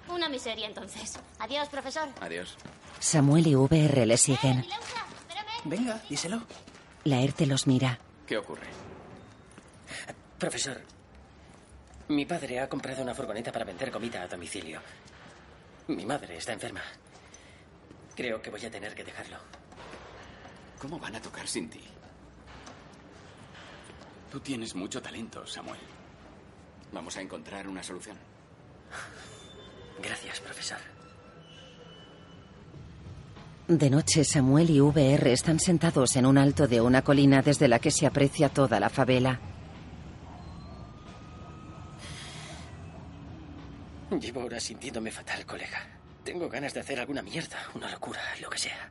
Una 0.08 0.28
miseria, 0.28 0.66
entonces. 0.66 1.18
Adiós, 1.38 1.68
profesor. 1.68 2.08
Adiós. 2.20 2.56
Samuel 2.98 3.46
y 3.46 3.54
VR 3.54 4.06
le 4.06 4.16
siguen. 4.16 4.64
Venga, 5.64 6.02
díselo. 6.08 6.42
Laerte 7.04 7.46
los 7.46 7.66
mira. 7.66 7.98
¿Qué 8.26 8.36
ocurre? 8.36 8.66
Profesor, 10.38 10.80
mi 12.08 12.24
padre 12.24 12.60
ha 12.60 12.68
comprado 12.68 13.02
una 13.02 13.14
furgoneta 13.14 13.52
para 13.52 13.64
vender 13.64 13.90
comida 13.90 14.22
a 14.22 14.28
domicilio. 14.28 14.80
Mi 15.88 16.06
madre 16.06 16.36
está 16.36 16.52
enferma. 16.52 16.82
Creo 18.14 18.40
que 18.40 18.50
voy 18.50 18.64
a 18.64 18.70
tener 18.70 18.94
que 18.94 19.04
dejarlo. 19.04 19.36
¿Cómo 20.78 20.98
van 20.98 21.16
a 21.16 21.20
tocar 21.20 21.46
sin 21.46 21.68
ti? 21.68 21.82
Tú 24.30 24.40
tienes 24.40 24.74
mucho 24.74 25.00
talento, 25.00 25.46
Samuel. 25.46 25.80
Vamos 26.92 27.16
a 27.16 27.20
encontrar 27.20 27.66
una 27.66 27.82
solución. 27.82 28.16
Gracias, 30.02 30.40
profesor. 30.40 30.78
De 33.68 33.90
noche, 33.90 34.24
Samuel 34.24 34.70
y 34.70 34.80
VR 34.80 35.32
están 35.32 35.60
sentados 35.60 36.16
en 36.16 36.24
un 36.24 36.38
alto 36.38 36.66
de 36.66 36.80
una 36.80 37.02
colina 37.02 37.42
desde 37.42 37.68
la 37.68 37.78
que 37.78 37.90
se 37.90 38.06
aprecia 38.06 38.48
toda 38.48 38.80
la 38.80 38.88
favela. 38.88 39.40
Llevo 44.18 44.44
horas 44.44 44.62
sintiéndome 44.62 45.10
fatal, 45.10 45.44
colega. 45.44 45.86
Tengo 46.24 46.48
ganas 46.48 46.72
de 46.72 46.80
hacer 46.80 46.98
alguna 46.98 47.20
mierda, 47.20 47.58
una 47.74 47.90
locura, 47.90 48.20
lo 48.40 48.48
que 48.48 48.58
sea. 48.58 48.90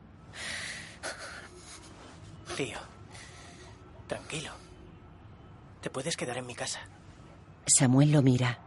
Tío, 2.55 2.77
tranquilo. 4.07 4.51
Te 5.81 5.89
puedes 5.89 6.15
quedar 6.15 6.37
en 6.37 6.45
mi 6.45 6.53
casa. 6.55 6.81
Samuel 7.65 8.11
lo 8.11 8.21
mira. 8.21 8.66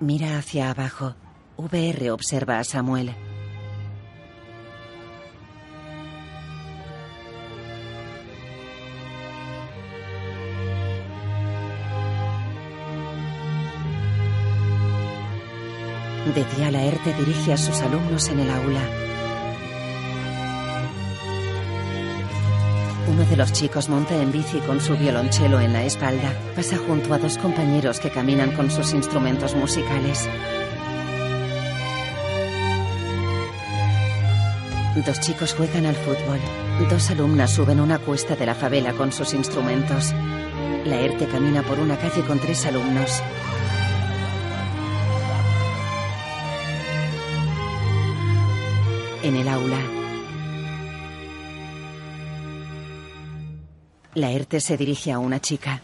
Mira 0.00 0.38
hacia 0.38 0.70
abajo. 0.70 1.16
VR 1.56 2.12
observa 2.12 2.60
a 2.60 2.64
Samuel. 2.64 3.16
De 16.32 16.44
día 16.44 16.70
Laerte 16.70 17.12
dirige 17.14 17.52
a 17.52 17.56
sus 17.56 17.80
alumnos 17.80 18.28
en 18.28 18.38
el 18.38 18.50
aula. 18.50 19.07
Uno 23.08 23.24
de 23.24 23.36
los 23.36 23.52
chicos 23.52 23.88
monta 23.88 24.14
en 24.14 24.30
bici 24.30 24.58
con 24.58 24.80
su 24.82 24.94
violonchelo 24.94 25.60
en 25.60 25.72
la 25.72 25.82
espalda. 25.82 26.30
Pasa 26.54 26.76
junto 26.76 27.14
a 27.14 27.18
dos 27.18 27.38
compañeros 27.38 28.00
que 28.00 28.10
caminan 28.10 28.52
con 28.52 28.70
sus 28.70 28.92
instrumentos 28.92 29.54
musicales. 29.54 30.28
Dos 35.06 35.20
chicos 35.20 35.54
juegan 35.54 35.86
al 35.86 35.94
fútbol. 35.94 36.38
Dos 36.90 37.10
alumnas 37.10 37.54
suben 37.54 37.80
una 37.80 37.98
cuesta 37.98 38.36
de 38.36 38.44
la 38.44 38.54
favela 38.54 38.92
con 38.92 39.10
sus 39.10 39.32
instrumentos. 39.32 40.12
Laerte 40.84 41.26
camina 41.26 41.62
por 41.62 41.78
una 41.78 41.96
calle 41.96 42.22
con 42.26 42.38
tres 42.38 42.66
alumnos. 42.66 43.22
En 49.22 49.34
el 49.34 49.48
aula. 49.48 49.97
Laerte 54.18 54.60
se 54.60 54.76
dirige 54.76 55.12
a 55.12 55.18
una 55.18 55.40
chica. 55.40 55.80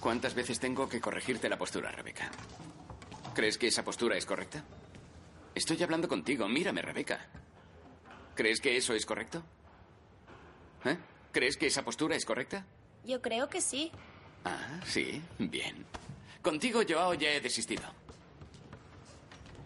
¿Cuántas 0.00 0.34
veces 0.34 0.58
tengo 0.58 0.88
que 0.88 1.00
corregirte 1.00 1.48
la 1.48 1.58
postura, 1.58 1.90
Rebeca? 1.92 2.30
¿Crees 3.34 3.58
que 3.58 3.68
esa 3.68 3.84
postura 3.84 4.16
es 4.16 4.24
correcta? 4.26 4.64
Estoy 5.54 5.82
hablando 5.82 6.08
contigo. 6.08 6.48
Mírame, 6.48 6.82
Rebeca. 6.82 7.26
¿Crees 8.34 8.60
que 8.60 8.76
eso 8.76 8.94
es 8.94 9.04
correcto? 9.04 9.42
¿Eh? 10.84 10.96
¿Crees 11.32 11.56
que 11.56 11.66
esa 11.66 11.84
postura 11.84 12.16
es 12.16 12.24
correcta? 12.24 12.64
Yo 13.04 13.20
creo 13.20 13.48
que 13.48 13.60
sí. 13.60 13.90
Ah, 14.44 14.80
sí. 14.86 15.20
Bien. 15.38 15.84
Contigo, 16.42 16.80
Joao, 16.88 17.14
ya 17.14 17.30
he 17.30 17.40
desistido. 17.40 17.82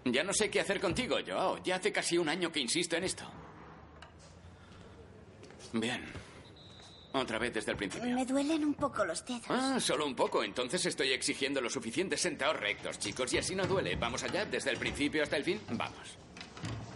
Ya 0.05 0.25
no 0.25 0.33
sé 0.33 0.51
qué 0.51 0.61
hacer 0.61 0.81
contigo, 0.81 1.19
Joao. 1.27 1.63
Ya 1.63 1.77
hace 1.77 1.93
casi 1.93 2.19
un 2.19 2.29
año 2.29 2.51
que 2.51 2.61
insisto 2.61 2.97
en 2.97 3.05
esto. 3.05 3.25
Bien. 5.73 6.22
Otra 7.13 7.39
vez 7.39 7.53
desde 7.53 7.73
el 7.73 7.77
principio. 7.77 8.15
Me 8.15 8.25
duelen 8.25 8.65
un 8.65 8.75
poco 8.75 9.05
los 9.05 9.25
dedos. 9.25 9.43
Ah, 9.49 9.79
solo 9.81 10.07
un 10.07 10.15
poco. 10.15 10.43
Entonces 10.43 10.85
estoy 10.87 11.13
exigiendo 11.13 11.61
lo 11.61 11.69
suficiente 11.69 12.17
sentados 12.17 12.59
rectos, 12.59 12.99
chicos. 12.99 13.33
Y 13.33 13.39
así 13.39 13.55
no 13.55 13.67
duele. 13.67 13.97
¿Vamos 13.97 14.23
allá? 14.23 14.45
¿Desde 14.45 14.71
el 14.71 14.79
principio 14.79 15.23
hasta 15.23 15.37
el 15.37 15.45
fin? 15.45 15.61
Vamos. 15.71 16.17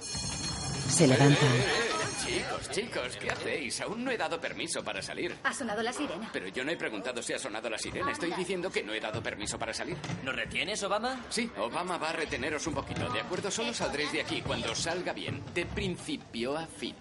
Se 0.01 1.07
levanta. 1.07 1.45
Eh, 1.45 1.59
eh, 1.59 1.91
eh, 1.93 2.07
Chicos, 2.27 2.71
chicos, 2.71 3.17
¿qué 3.21 3.31
hacéis? 3.31 3.81
Aún 3.83 4.03
no 4.03 4.11
he 4.11 4.17
dado 4.17 4.41
permiso 4.41 4.83
para 4.83 5.01
salir. 5.01 5.37
Ha 5.45 5.53
sonado 5.53 5.83
la 5.83 5.93
sirena. 5.93 6.29
Pero 6.33 6.49
yo 6.49 6.65
no 6.65 6.73
he 6.73 6.77
preguntado 6.77 7.23
si 7.23 7.33
ha 7.33 7.39
sonado 7.39 7.69
la 7.71 7.79
sirena. 7.79 8.11
Estoy 8.11 8.33
diciendo 8.33 8.71
que 8.71 8.83
no 8.83 8.93
he 8.95 9.01
dado 9.01 9.23
permiso 9.23 9.59
para 9.59 9.73
salir. 9.73 9.97
¿Nos 10.25 10.35
retienes, 10.35 10.83
Obama? 10.83 11.25
Sí, 11.29 11.49
Obama 11.59 11.99
va 11.99 12.11
a 12.11 12.13
reteneros 12.15 12.67
un 12.67 12.75
poquito, 12.75 13.09
¿de 13.11 13.21
acuerdo? 13.21 13.51
Solo 13.51 13.73
saldréis 13.73 14.11
de 14.13 14.23
aquí 14.23 14.43
cuando 14.43 14.75
salga 14.75 15.13
bien, 15.13 15.43
de 15.55 15.67
principio 15.67 16.57
a 16.57 16.67
fin. 16.67 16.95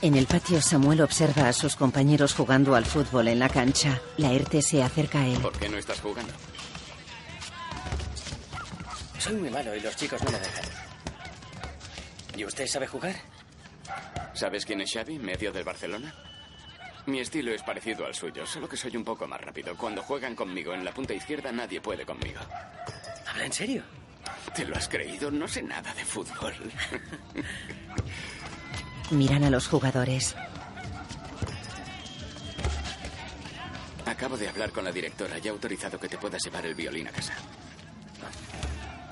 En 0.00 0.14
el 0.14 0.26
patio, 0.26 0.60
Samuel 0.62 1.00
observa 1.00 1.48
a 1.48 1.52
sus 1.52 1.74
compañeros 1.74 2.34
jugando 2.34 2.74
al 2.76 2.84
fútbol 2.86 3.28
en 3.28 3.40
la 3.40 3.48
cancha. 3.48 4.00
Laerte 4.16 4.62
se 4.62 4.82
acerca 4.82 5.20
a 5.22 5.26
él. 5.26 5.38
¿Por 5.38 5.58
qué 5.58 5.68
no 5.68 5.76
estás 5.76 6.00
jugando? 6.00 6.32
Soy 9.18 9.34
muy 9.34 9.50
malo 9.50 9.74
y 9.74 9.80
los 9.80 9.96
chicos 9.96 10.22
no 10.22 10.30
me 10.30 10.38
dejan. 10.38 10.64
¿Y 12.36 12.44
usted 12.44 12.66
sabe 12.68 12.86
jugar? 12.86 13.16
¿Sabes 14.34 14.64
quién 14.64 14.80
es 14.80 14.92
Xavi, 14.92 15.18
medio 15.18 15.50
del 15.50 15.64
Barcelona? 15.64 16.14
Mi 17.06 17.18
estilo 17.20 17.52
es 17.52 17.62
parecido 17.62 18.06
al 18.06 18.14
suyo, 18.14 18.46
solo 18.46 18.68
que 18.68 18.76
soy 18.76 18.96
un 18.96 19.02
poco 19.02 19.26
más 19.26 19.40
rápido. 19.40 19.76
Cuando 19.76 20.02
juegan 20.02 20.36
conmigo 20.36 20.74
en 20.74 20.84
la 20.84 20.92
punta 20.92 21.14
izquierda, 21.14 21.50
nadie 21.50 21.80
puede 21.80 22.04
conmigo. 22.06 22.40
¿Habla 23.26 23.46
en 23.46 23.52
serio? 23.52 23.82
¿Te 24.54 24.64
lo 24.64 24.76
has 24.76 24.88
creído? 24.88 25.30
No 25.30 25.48
sé 25.48 25.62
nada 25.62 25.92
de 25.94 26.04
fútbol. 26.04 26.54
Miran 29.10 29.44
a 29.44 29.50
los 29.50 29.68
jugadores. 29.68 30.34
Acabo 34.04 34.36
de 34.36 34.48
hablar 34.48 34.70
con 34.70 34.84
la 34.84 34.92
directora 34.92 35.38
y 35.42 35.48
ha 35.48 35.50
autorizado 35.50 35.98
que 35.98 36.08
te 36.08 36.18
puedas 36.18 36.42
llevar 36.44 36.66
el 36.66 36.74
violín 36.74 37.08
a 37.08 37.10
casa. 37.10 37.34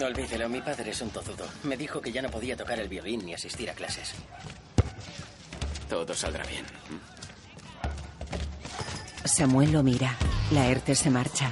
Olvídelo, 0.01 0.49
mi 0.49 0.61
padre 0.61 0.91
es 0.91 1.01
un 1.01 1.11
tozudo. 1.11 1.47
Me 1.63 1.77
dijo 1.77 2.01
que 2.01 2.13
ya 2.13 2.21
no 2.21 2.29
podía 2.29 2.57
tocar 2.57 2.79
el 2.79 2.89
violín 2.89 3.25
ni 3.25 3.33
asistir 3.33 3.71
a 3.71 3.75
clases. 3.75 4.13
Todo 5.89 6.13
saldrá 6.15 6.45
bien. 6.45 6.65
Samuel 9.25 9.73
lo 9.73 9.83
mira. 9.83 10.15
Laerte 10.51 10.95
se 10.95 11.11
marcha. 11.11 11.51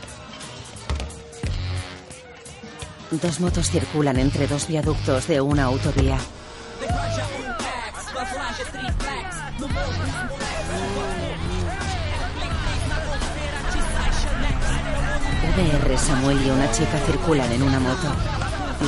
Dos 3.11 3.41
motos 3.41 3.71
circulan 3.71 4.19
entre 4.19 4.47
dos 4.47 4.67
viaductos 4.67 5.29
de 5.29 5.41
una 5.41 5.65
autovía. 5.65 6.19
VR, 15.57 15.99
Samuel 15.99 16.45
y 16.45 16.51
una 16.51 16.71
chica 16.73 16.99
circulan 17.07 17.51
en 17.53 17.63
una 17.63 17.79
moto. 17.79 18.09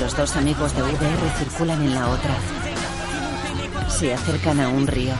Los 0.01 0.16
dos 0.16 0.37
amigos 0.37 0.74
de 0.74 0.83
VR 0.83 1.31
circulan 1.39 1.81
en 1.83 1.95
la 1.95 2.09
otra. 2.09 2.37
Se 3.89 4.12
acercan 4.12 4.61
a 4.61 4.68
un 4.68 4.87
río. 4.87 5.14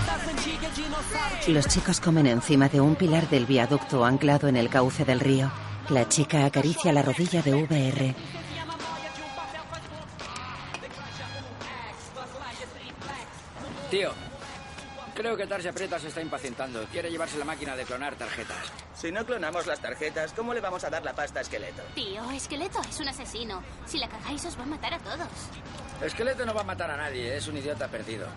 Los 1.47 1.69
chicos 1.69 2.01
comen 2.01 2.27
encima 2.27 2.69
de 2.69 2.81
un 2.81 2.97
pilar 2.97 3.29
del 3.29 3.47
viaducto 3.47 4.05
anclado 4.05 4.49
en 4.49 4.57
el 4.57 4.69
cauce 4.69 5.05
del 5.05 5.21
río. 5.21 5.53
La 5.89 6.09
chica 6.09 6.45
acaricia 6.45 6.93
la 6.93 7.03
rodilla 7.03 7.41
de 7.43 7.55
VR. 7.55 8.15
Tío, 13.91 14.11
creo 15.17 15.37
que 15.37 15.47
Tarja 15.47 15.73
Preta 15.73 15.99
se 15.99 16.09
está 16.09 16.21
impacientando. 16.21 16.85
Quiere 16.93 17.11
llevarse 17.11 17.39
la 17.39 17.45
máquina 17.45 17.75
de 17.75 17.85
clonar 17.85 18.15
tarjetas. 18.15 18.73
Si 18.95 19.11
no 19.11 19.25
clonamos 19.25 19.67
las 19.67 19.81
tarjetas, 19.81 20.33
¿cómo 20.35 20.55
le 20.55 20.61
vamos 20.61 20.85
a 20.85 20.91
dar 20.91 21.03
la 21.03 21.15
pasta 21.15 21.41
a 21.41 21.43
Esqueleto? 21.43 21.83
Tío, 21.95 22.31
Esqueleto 22.31 22.81
es 22.89 23.01
un 23.01 23.09
asesino. 23.09 23.63
Si 23.87 23.99
la 23.99 24.09
cagáis 24.09 24.45
os 24.45 24.59
va 24.59 24.63
a 24.63 24.67
matar 24.67 24.95
a 24.95 24.99
todos. 24.99 25.29
Esqueleto 26.03 26.45
no 26.45 26.55
va 26.55 26.61
a 26.61 26.65
matar 26.65 26.91
a 26.91 26.97
nadie, 26.97 27.37
es 27.37 27.49
un 27.49 27.57
idiota 27.57 27.89
perdido. 27.89 28.29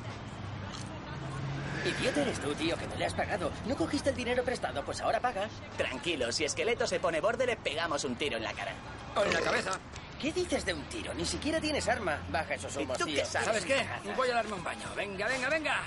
Idiota 1.85 2.21
eres 2.21 2.39
tú, 2.39 2.53
tío, 2.55 2.77
que 2.77 2.87
no 2.87 2.95
le 2.95 3.05
has 3.05 3.13
pagado. 3.13 3.51
No 3.65 3.75
cogiste 3.75 4.09
el 4.09 4.15
dinero 4.15 4.43
prestado, 4.43 4.83
pues 4.83 5.01
ahora 5.01 5.19
pagas. 5.19 5.51
Tranquilo, 5.77 6.31
si 6.31 6.45
Esqueleto 6.45 6.87
se 6.87 6.99
pone 6.99 7.19
borde, 7.19 7.45
le 7.45 7.57
pegamos 7.57 8.03
un 8.05 8.15
tiro 8.15 8.37
en 8.37 8.43
la 8.43 8.53
cara. 8.53 8.73
O 9.15 9.23
en 9.23 9.33
la 9.33 9.41
cabeza. 9.41 9.71
¿Qué 10.19 10.33
dices 10.33 10.65
de 10.65 10.73
un 10.73 10.83
tiro? 10.83 11.13
Ni 11.13 11.25
siquiera 11.25 11.61
tienes 11.61 11.87
arma. 11.87 12.19
Baja 12.29 12.55
esos 12.55 12.75
humos, 12.75 12.97
tú 12.97 13.05
tío. 13.05 13.15
qué 13.15 13.25
sabes? 13.25 13.47
¿Sabes 13.47 13.65
qué? 13.65 13.85
Voy 14.15 14.29
a 14.29 14.35
darme 14.35 14.53
un 14.53 14.63
baño. 14.63 14.85
Venga, 14.95 15.27
venga, 15.27 15.49
venga. 15.49 15.81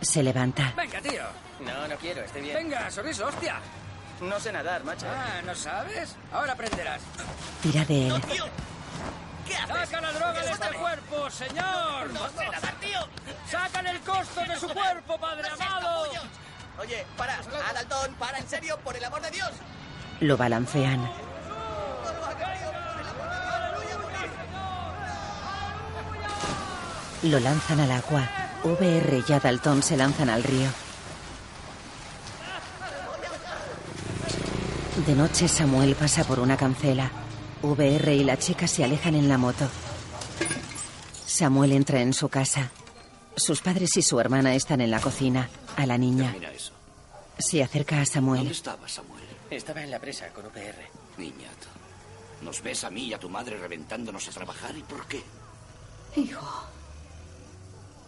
Se 0.00 0.22
levanta. 0.22 0.72
Venga, 0.76 1.00
tío. 1.00 1.22
No, 1.60 1.88
no 1.88 1.96
quiero, 1.96 2.22
estoy 2.22 2.42
bien. 2.42 2.54
Venga, 2.54 2.90
sorriso, 2.90 3.26
hostia. 3.26 3.60
No 4.20 4.38
sé 4.40 4.52
nadar, 4.52 4.84
macho. 4.84 5.06
Ah, 5.08 5.40
¿no 5.44 5.54
sabes? 5.54 6.16
Ahora 6.32 6.52
aprenderás. 6.52 7.00
Tira 7.62 7.84
de 7.84 8.08
él. 8.08 8.22
¿Qué 9.46 9.56
haces? 9.56 9.88
¡Saca 9.88 10.00
la 10.00 10.12
droga 10.12 10.42
de 10.42 10.50
este 10.50 10.68
cuerpo, 10.68 11.30
señor! 11.30 12.12
No 12.12 12.28
sé 12.28 12.48
nadar, 12.50 12.74
tío. 12.80 13.00
¡Sacan 13.50 13.86
el 13.86 14.00
costo 14.00 14.40
de 14.40 14.56
su 14.56 14.68
cuerpo, 14.68 15.18
padre 15.18 15.48
amado! 15.48 16.04
Oye, 16.80 17.06
para. 17.16 17.38
Adalton, 17.70 18.14
para, 18.14 18.38
en 18.38 18.48
serio, 18.48 18.78
por 18.84 18.96
el 18.96 19.04
amor 19.04 19.20
de 19.22 19.30
Dios. 19.30 19.50
Lo 20.20 20.36
balancean. 20.36 21.10
Lo 27.22 27.40
lanzan 27.40 27.80
al 27.80 27.90
agua. 27.90 28.47
VR 28.64 29.24
y 29.26 29.32
Adalton 29.32 29.82
se 29.82 29.96
lanzan 29.96 30.28
al 30.28 30.42
río. 30.42 30.68
De 35.06 35.14
noche 35.14 35.46
Samuel 35.46 35.94
pasa 35.94 36.24
por 36.24 36.40
una 36.40 36.56
cancela. 36.56 37.10
VR 37.62 38.14
y 38.14 38.24
la 38.24 38.36
chica 38.36 38.66
se 38.66 38.84
alejan 38.84 39.14
en 39.14 39.28
la 39.28 39.38
moto. 39.38 39.68
Samuel 41.26 41.72
entra 41.72 42.00
en 42.00 42.12
su 42.12 42.28
casa. 42.28 42.70
Sus 43.36 43.60
padres 43.60 43.96
y 43.96 44.02
su 44.02 44.18
hermana 44.18 44.54
están 44.54 44.80
en 44.80 44.90
la 44.90 45.00
cocina. 45.00 45.48
A 45.76 45.86
la 45.86 45.96
niña. 45.96 46.32
Mira 46.32 46.52
eso. 46.52 46.72
Se 47.38 47.62
acerca 47.62 48.00
a 48.00 48.06
Samuel. 48.06 48.40
¿Dónde 48.40 48.54
estaba 48.54 48.88
Samuel? 48.88 49.22
Estaba 49.48 49.82
en 49.82 49.92
la 49.92 50.00
presa 50.00 50.28
con 50.30 50.46
UPR. 50.46 50.74
Niñato. 51.16 51.68
Nos 52.42 52.60
ves 52.62 52.82
a 52.82 52.90
mí 52.90 53.04
y 53.04 53.14
a 53.14 53.18
tu 53.20 53.28
madre 53.28 53.56
reventándonos 53.56 54.26
a 54.26 54.32
trabajar. 54.32 54.76
¿Y 54.76 54.82
por 54.82 55.06
qué? 55.06 55.22
Hijo. 56.16 56.64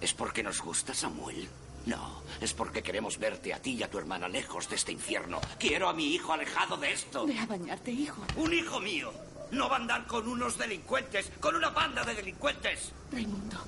¿Es 0.00 0.14
porque 0.14 0.42
nos 0.42 0.60
gusta 0.60 0.94
Samuel? 0.94 1.48
No, 1.86 2.22
es 2.40 2.52
porque 2.52 2.82
queremos 2.82 3.18
verte 3.18 3.54
a 3.54 3.60
ti 3.60 3.72
y 3.72 3.82
a 3.82 3.90
tu 3.90 3.98
hermana 3.98 4.28
lejos 4.28 4.68
de 4.68 4.76
este 4.76 4.92
infierno. 4.92 5.40
Quiero 5.58 5.88
a 5.88 5.92
mi 5.92 6.14
hijo 6.14 6.32
alejado 6.32 6.76
de 6.76 6.92
esto. 6.92 7.26
Ve 7.26 7.38
a 7.38 7.46
bañarte, 7.46 7.90
hijo. 7.90 8.22
Un 8.36 8.52
hijo 8.52 8.80
mío. 8.80 9.12
No 9.50 9.68
va 9.68 9.76
a 9.76 9.80
andar 9.80 10.06
con 10.06 10.28
unos 10.28 10.56
delincuentes, 10.58 11.30
con 11.40 11.56
una 11.56 11.70
banda 11.70 12.04
de 12.04 12.14
delincuentes. 12.14 12.92
Raimundo. 13.10 13.58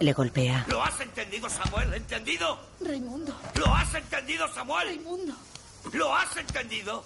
Le 0.00 0.12
golpea. 0.12 0.66
¿Lo 0.68 0.82
has 0.82 1.00
entendido, 1.00 1.48
Samuel? 1.48 1.94
¿Entendido? 1.94 2.58
Raimundo. 2.80 3.34
¿Lo 3.54 3.74
has 3.74 3.94
entendido, 3.94 4.46
Samuel? 4.52 4.88
Raimundo. 4.88 5.34
¿Lo 5.92 6.14
has 6.14 6.36
entendido? 6.36 7.04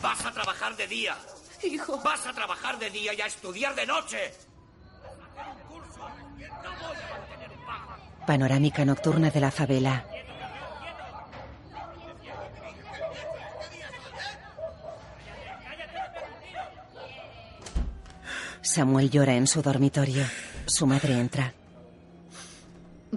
Vas 0.00 0.24
a 0.24 0.32
trabajar 0.32 0.76
de 0.76 0.86
día. 0.86 1.16
Hijo. 1.62 2.00
Vas 2.02 2.26
a 2.26 2.32
trabajar 2.32 2.78
de 2.78 2.90
día 2.90 3.14
y 3.14 3.20
a 3.20 3.26
estudiar 3.26 3.74
de 3.74 3.86
noche. 3.86 4.32
Panorámica 8.26 8.84
nocturna 8.84 9.30
de 9.30 9.40
la 9.40 9.50
favela. 9.50 10.04
Samuel 18.62 19.10
llora 19.10 19.34
en 19.34 19.46
su 19.46 19.60
dormitorio. 19.60 20.24
Su 20.66 20.86
madre 20.86 21.18
entra. 21.18 21.52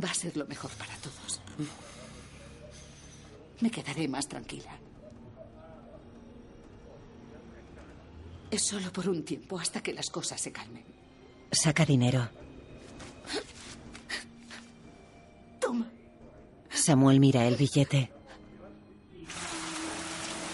Va 0.04 0.10
a 0.10 0.14
ser 0.14 0.36
lo 0.36 0.46
mejor 0.48 0.72
para 0.72 0.94
todos. 0.96 1.40
Me 3.62 3.72
quedaré 3.72 4.08
más 4.08 4.28
tranquila. 4.28 4.78
Es 8.52 8.66
solo 8.66 8.92
por 8.92 9.08
un 9.08 9.24
tiempo 9.24 9.60
hasta 9.60 9.82
que 9.82 9.94
las 9.94 10.10
cosas 10.10 10.42
se 10.42 10.52
calmen. 10.52 10.84
Saca 11.52 11.86
dinero. 11.86 12.30
Toma. 15.66 15.88
Samuel 16.70 17.20
mira 17.20 17.48
el 17.48 17.56
billete. 17.56 18.12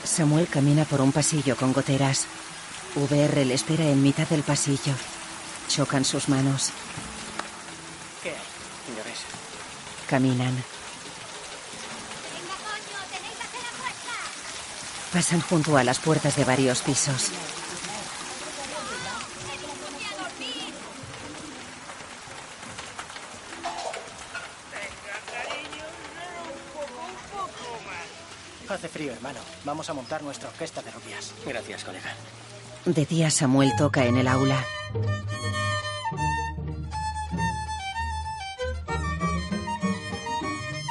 Samuel 0.05 0.47
camina 0.47 0.85
por 0.85 1.01
un 1.01 1.11
pasillo 1.11 1.57
con 1.57 1.73
goteras. 1.73 2.27
VR 2.95 3.43
le 3.45 3.53
espera 3.53 3.83
en 3.83 4.01
mitad 4.01 4.25
del 4.29 4.43
pasillo. 4.43 4.93
Chocan 5.67 6.05
sus 6.05 6.29
manos. 6.29 6.71
¿Qué 8.23 8.29
hay? 8.29 8.35
Ves. 9.05 9.19
Caminan. 10.07 10.63
Pasan 15.11 15.41
junto 15.41 15.75
a 15.75 15.83
las 15.83 15.99
puertas 15.99 16.37
de 16.37 16.45
varios 16.45 16.81
pisos. 16.83 17.31
Hace 28.81 28.89
frío, 28.89 29.11
hermano. 29.13 29.39
Vamos 29.63 29.87
a 29.91 29.93
montar 29.93 30.23
nuestra 30.23 30.49
orquesta 30.49 30.81
de 30.81 30.89
rubias. 30.89 31.35
Gracias, 31.45 31.83
colega. 31.83 32.15
De 32.83 33.05
día 33.05 33.29
Samuel 33.29 33.71
toca 33.77 34.07
en 34.07 34.17
el 34.17 34.27
aula. 34.27 34.65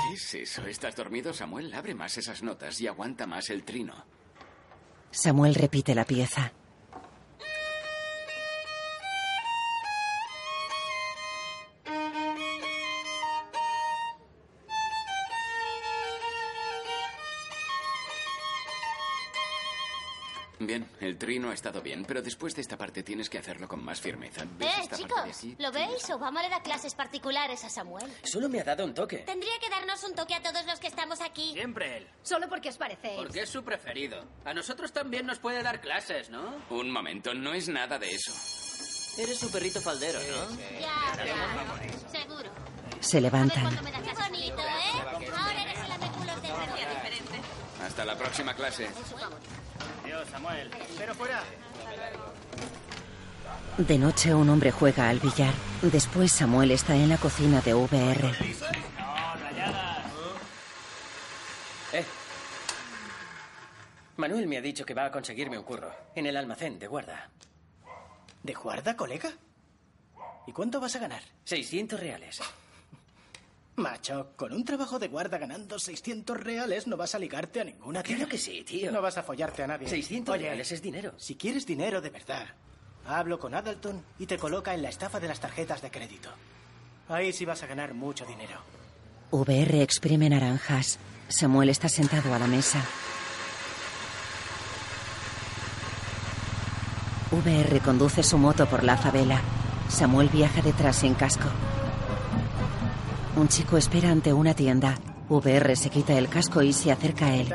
¿Qué 0.07 0.15
es 0.15 0.35
eso? 0.35 0.65
¿Estás 0.69 0.95
dormido, 0.95 1.35
Samuel? 1.35 1.75
Abre 1.75 1.97
más 1.97 2.17
esas 2.17 2.45
notas 2.45 2.81
y 2.81 2.87
aguanta 2.87 3.27
más 3.27 3.51
el 3.51 3.65
trino. 3.65 4.05
Samuel 5.11 5.57
repite 5.57 5.97
la 5.97 6.05
pieza. 6.05 6.53
Trino 21.21 21.51
ha 21.51 21.55
estado 21.55 21.81
bien, 21.83 22.05
pero 22.05 22.21
después 22.23 22.57
de 22.57 22.63
esta 22.63 22.77
parte 22.77 23.05
tienes 23.05 23.31
que 23.31 23.39
hacerlo 23.39 23.69
con 23.69 23.85
más 23.85 24.01
firmeza. 24.01 24.43
¿Ves 24.59 24.67
Eh, 24.69 24.81
esta 24.81 24.97
parte 24.97 24.97
de 24.97 25.31
chicos, 25.31 25.39
aquí? 25.39 25.57
¿lo 25.61 25.71
veis? 25.71 26.11
Obama 26.11 26.43
le 26.43 26.49
da 26.49 26.61
clases 26.63 26.95
particulares 26.97 27.63
a 27.63 27.71
Samuel. 27.71 28.11
Solo 28.25 28.49
me 28.49 28.59
ha 28.61 28.65
dado 28.65 28.85
un 28.85 28.93
toque. 28.95 29.19
Tendría 29.19 29.57
que 29.61 29.71
darnos 29.71 30.03
un 30.03 30.15
toque 30.17 30.35
a 30.35 30.43
todos 30.43 30.67
los 30.67 30.81
que 30.81 30.89
estamos 30.89 31.21
aquí. 31.21 31.53
Siempre 31.53 31.99
él. 31.99 32.09
Solo 32.25 32.49
porque 32.49 32.71
os 32.71 32.77
parecéis. 32.79 33.17
Porque 33.19 33.43
es 33.43 33.49
su 33.51 33.63
preferido. 33.63 34.25
A 34.45 34.53
nosotros 34.55 34.93
también 34.93 35.27
nos 35.27 35.39
puede 35.39 35.63
dar 35.63 35.81
clases, 35.81 36.31
¿no? 36.31 36.57
Un 36.71 36.91
momento, 36.91 37.35
no 37.35 37.53
es 37.55 37.69
nada 37.69 37.99
de 38.01 38.11
eso. 38.11 38.33
Eres 39.19 39.39
su 39.39 39.51
perrito 39.53 39.81
faldero, 39.81 40.19
¿no? 40.19 40.57
Ya, 40.81 41.25
ya. 41.25 42.09
Seguro. 42.11 42.51
Se 43.01 43.21
levantan. 43.21 43.65
Me 43.85 43.91
da 43.93 44.01
Qué 44.03 44.13
bonito, 44.15 44.59
¿eh? 44.59 44.90
Hasta 47.91 48.05
la 48.05 48.17
próxima 48.17 48.55
clase. 48.55 48.89
Dios, 50.05 50.29
Samuel. 50.31 50.71
Pero 50.97 51.13
fuera. 51.13 51.43
De 53.79 53.99
noche 53.99 54.33
un 54.33 54.49
hombre 54.49 54.71
juega 54.71 55.09
al 55.09 55.19
billar. 55.19 55.53
Después 55.83 56.31
Samuel 56.31 56.71
está 56.71 56.95
en 56.95 57.09
la 57.09 57.17
cocina 57.17 57.61
de 57.61 57.75
VR. 57.75 58.29
Eh. 61.93 62.05
Manuel 64.19 64.47
me 64.47 64.59
ha 64.59 64.61
dicho 64.61 64.87
que 64.87 64.95
va 64.95 65.07
a 65.07 65.11
conseguirme 65.11 65.59
un 65.59 65.65
curro. 65.65 65.93
En 66.15 66.27
el 66.27 66.37
almacén 66.37 66.79
de 66.79 66.87
guarda. 66.87 67.29
¿De 68.45 68.55
guarda, 68.55 68.95
colega? 68.97 69.33
¿Y 70.47 70.53
cuánto 70.53 70.79
vas 70.79 70.95
a 70.95 71.01
ganar? 71.01 71.23
600 71.43 71.99
reales. 71.99 72.41
Macho, 73.81 74.33
con 74.37 74.53
un 74.53 74.65
trabajo 74.65 74.99
de 74.99 75.09
guarda 75.09 75.39
ganando 75.39 75.79
600 75.79 76.39
reales 76.39 76.87
no 76.87 76.97
vas 76.97 77.15
a 77.15 77.19
ligarte 77.19 77.61
a 77.61 77.65
ninguna 77.65 78.03
tía. 78.03 78.17
Claro 78.17 78.31
que 78.31 78.39
sí, 78.39 78.63
tío. 78.63 78.93
No 78.93 79.03
vas 79.03 79.19
a 79.19 79.23
follarte 79.23 79.63
a 79.63 79.67
nadie. 79.67 79.89
600 79.89 80.35
Oye, 80.35 80.45
reales 80.45 80.71
es 80.73 80.83
dinero. 80.83 81.13
Si 81.17 81.37
quieres 81.37 81.67
dinero 81.67 82.01
de 82.01 82.11
verdad, 82.11 82.47
hablo 83.07 83.39
con 83.39 83.55
Adalton 83.55 84.05
y 84.19 84.27
te 84.27 84.39
coloca 84.39 84.75
en 84.75 84.83
la 84.83 84.89
estafa 84.89 85.19
de 85.19 85.29
las 85.29 85.41
tarjetas 85.41 85.83
de 85.83 85.91
crédito. 85.91 86.31
Ahí 87.09 87.33
sí 87.33 87.45
vas 87.45 87.63
a 87.63 87.67
ganar 87.67 87.95
mucho 87.95 88.25
dinero. 88.27 88.61
VR 89.31 89.83
exprime 89.83 90.29
naranjas. 90.29 90.99
Samuel 91.29 91.69
está 91.71 91.89
sentado 91.89 92.35
a 92.35 92.39
la 92.39 92.47
mesa. 92.47 92.85
VR 97.33 97.81
conduce 97.81 98.23
su 98.23 98.39
moto 98.39 98.67
por 98.67 98.83
la 98.83 98.97
favela. 98.97 99.41
Samuel 99.89 100.29
viaja 100.29 100.63
detrás 100.63 100.97
sin 100.97 101.15
casco. 101.15 101.49
Un 103.41 103.49
chico 103.49 103.79
espera 103.79 104.11
ante 104.11 104.35
una 104.35 104.53
tienda. 104.53 104.99
VR 105.31 105.75
se 105.75 105.89
quita 105.89 106.13
el 106.13 106.29
casco 106.29 106.61
y 106.61 106.75
se 106.75 106.93
acerca 106.93 107.25
a 107.25 107.31
¿Qué 107.31 107.41
él. 107.41 107.49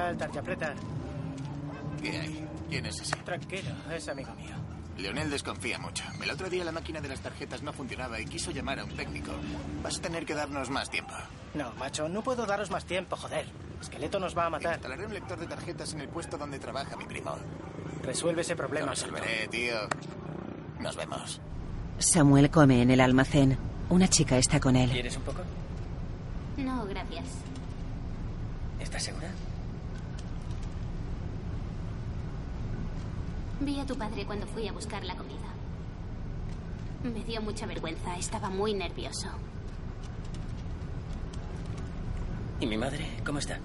¿Qué 2.01 2.09
hay? 2.17 2.47
¿Quién 2.67 2.88
es 2.88 3.01
ese? 3.01 3.15
Tranquilo, 3.17 3.69
es 3.95 4.09
amigo 4.09 4.33
mío. 4.33 4.55
Leonel 4.97 5.29
desconfía 5.29 5.77
mucho. 5.77 6.03
El 6.23 6.31
otro 6.31 6.49
día 6.49 6.63
la 6.63 6.71
máquina 6.71 7.01
de 7.01 7.09
las 7.09 7.19
tarjetas 7.19 7.61
no 7.61 7.71
funcionaba 7.71 8.19
y 8.19 8.25
quiso 8.25 8.49
llamar 8.49 8.79
a 8.79 8.83
un 8.83 8.95
técnico. 8.95 9.31
Vas 9.83 9.99
a 9.99 10.01
tener 10.01 10.25
que 10.25 10.33
darnos 10.33 10.71
más 10.71 10.89
tiempo. 10.89 11.13
No, 11.53 11.71
macho, 11.75 12.09
no 12.09 12.23
puedo 12.23 12.47
daros 12.47 12.71
más 12.71 12.86
tiempo, 12.86 13.15
joder. 13.15 13.45
Esqueleto 13.79 14.19
nos 14.19 14.36
va 14.36 14.47
a 14.47 14.49
matar. 14.49 14.73
Instalaré 14.73 15.05
un 15.05 15.13
lector 15.13 15.38
de 15.38 15.45
tarjetas 15.45 15.93
en 15.93 16.01
el 16.01 16.09
puesto 16.09 16.36
donde 16.36 16.57
trabaja 16.57 16.97
mi 16.97 17.05
primo. 17.05 17.36
Resuelve 18.01 18.41
ese 18.41 18.55
problema. 18.55 18.88
Lo 18.88 18.93
resolveré, 18.93 19.47
tío. 19.49 19.75
Nos 20.79 20.95
vemos. 20.95 21.39
Samuel 21.99 22.49
come 22.49 22.81
en 22.81 22.89
el 22.89 23.01
almacén. 23.01 23.55
Una 23.91 24.07
chica 24.07 24.39
está 24.39 24.59
con 24.59 24.75
él. 24.75 24.89
¿Quieres 24.89 25.15
un 25.17 25.21
poco? 25.21 25.41
No, 26.58 26.86
gracias. 26.86 27.26
¿Estás 28.80 29.03
segura? 29.03 29.30
Vi 33.62 33.80
a 33.80 33.86
tu 33.86 33.95
padre 33.97 34.26
cuando 34.26 34.45
fui 34.47 34.68
a 34.68 34.72
buscar 34.72 35.03
la 35.03 35.16
comida. 35.16 35.36
Me 37.03 37.24
dio 37.24 37.41
mucha 37.41 37.66
vergüenza, 37.66 38.16
estaba 38.18 38.49
muy 38.49 38.74
nervioso. 38.74 39.28
¿Y 42.60 42.66
mi 42.66 42.78
madre? 42.78 43.06
¿Cómo 43.26 43.39
está? 43.39 43.60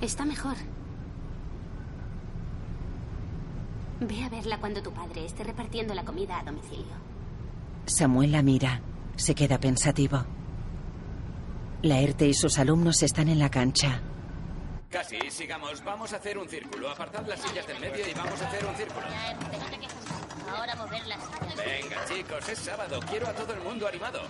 Está 0.00 0.24
mejor. 0.24 0.56
Ve 4.00 4.22
a 4.24 4.28
verla 4.28 4.58
cuando 4.58 4.82
tu 4.82 4.92
padre 4.92 5.24
esté 5.24 5.44
repartiendo 5.44 5.94
la 5.94 6.04
comida 6.04 6.38
a 6.38 6.44
domicilio. 6.44 6.94
Samuel 7.86 8.32
la 8.32 8.42
mira. 8.42 8.80
Se 9.16 9.34
queda 9.34 9.58
pensativo. 9.58 10.24
Laerte 11.82 12.26
y 12.26 12.34
sus 12.34 12.58
alumnos 12.58 13.02
están 13.02 13.28
en 13.28 13.38
la 13.38 13.50
cancha. 13.50 14.00
Casi, 14.90 15.18
sigamos. 15.30 15.82
Vamos 15.84 16.12
a 16.12 16.16
hacer 16.16 16.38
un 16.38 16.48
círculo. 16.48 16.88
Apartad 16.88 17.26
las 17.26 17.40
sillas 17.40 17.66
del 17.66 17.80
medio 17.80 18.08
y 18.08 18.14
vamos 18.14 18.40
a 18.40 18.48
hacer 18.48 18.64
un 18.64 18.76
círculo. 18.76 19.06
Ahora 20.48 20.74
moverlas. 20.76 21.18
Venga, 21.56 22.04
chicos, 22.06 22.48
es 22.48 22.58
sábado. 22.58 23.00
Quiero 23.08 23.28
a 23.28 23.32
todo 23.32 23.52
el 23.52 23.60
mundo 23.60 23.86
animado. 23.86 24.22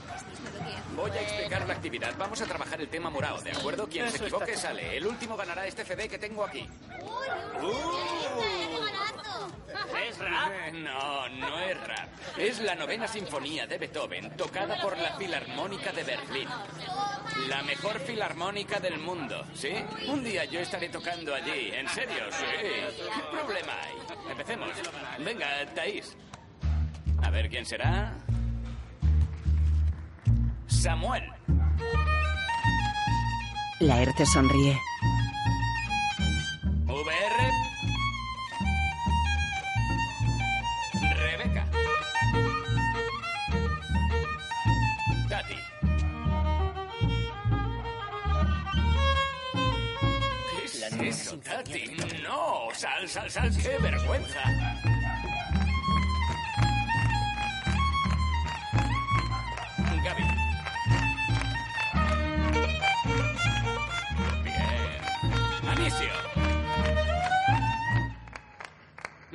Voy 0.96 1.10
a 1.10 1.20
explicar 1.20 1.66
la 1.66 1.74
actividad. 1.74 2.14
Vamos 2.18 2.40
a 2.40 2.46
trabajar 2.46 2.80
el 2.80 2.88
tema 2.88 3.10
morado, 3.10 3.40
¿de 3.42 3.52
acuerdo? 3.52 3.88
Quien 3.88 4.10
se 4.10 4.18
equivoque 4.18 4.56
sale. 4.56 4.96
El 4.96 5.06
último 5.06 5.36
ganará 5.36 5.66
este 5.66 5.84
CD 5.84 6.08
que 6.08 6.18
tengo 6.18 6.44
aquí. 6.44 6.68
¿Es 10.08 10.18
rap? 10.18 10.72
No, 10.72 11.28
no 11.28 11.60
es 11.60 11.86
rap. 11.86 12.08
Es 12.38 12.60
la 12.60 12.74
novena 12.74 13.08
sinfonía 13.08 13.66
de 13.66 13.78
Beethoven, 13.78 14.36
tocada 14.36 14.80
por 14.80 14.96
la 14.98 15.16
Filarmónica 15.16 15.92
de 15.92 16.04
Berlín. 16.04 16.48
La 17.48 17.62
mejor 17.62 17.98
filarmónica 18.00 18.78
del 18.78 18.98
mundo, 18.98 19.44
¿sí? 19.54 19.74
Un 20.06 20.22
día 20.22 20.44
yo 20.44 20.60
estaré 20.60 20.88
tocando 20.88 21.34
allí, 21.34 21.70
en 21.72 21.88
serio, 21.88 22.24
sí. 22.30 22.44
¿Qué 22.54 23.44
problema 23.44 23.72
hay? 23.82 24.30
Empecemos. 24.30 24.70
Venga, 25.18 25.66
Thais. 25.74 26.13
A 27.24 27.30
ver 27.30 27.48
quién 27.48 27.64
será. 27.64 28.12
Samuel. 30.66 31.24
Laerte 33.80 34.26
sonríe. 34.26 34.78
VR. 36.86 37.38
Rebeca. 41.16 41.66
Tati. 45.28 45.56
¿Qué 50.58 51.08
es 51.08 51.20
eso, 51.20 51.38
Tati? 51.38 51.96
No, 52.22 52.68
sal, 52.74 53.08
sal, 53.08 53.30
sal, 53.30 53.50
qué 53.56 53.76
vergüenza. 53.80 54.93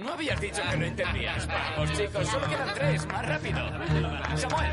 No 0.03 0.13
habías 0.13 0.39
dicho 0.39 0.61
que 0.69 0.77
lo 0.77 0.85
entendías. 0.85 1.45
Vamos, 1.47 1.91
chicos, 1.97 2.27
solo 2.27 2.47
quedan 2.47 2.73
tres. 2.73 3.05
Más 3.07 3.25
rápido. 3.25 3.59
Samuel. 4.35 4.71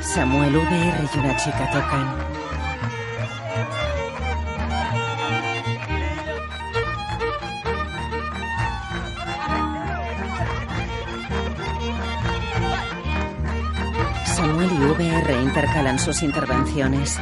Samuel 0.00 0.56
VR 0.56 1.08
y 1.14 1.18
una 1.18 1.36
chica 1.36 1.70
tocan. 1.70 2.36
Samuel 14.24 14.70
y 14.72 14.84
VR 14.84 15.42
intercalan 15.42 15.98
sus 15.98 16.22
intervenciones. 16.22 17.20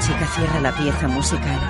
Chica 0.00 0.26
cierra 0.34 0.60
la 0.60 0.72
pieza 0.72 1.08
musical. 1.08 1.60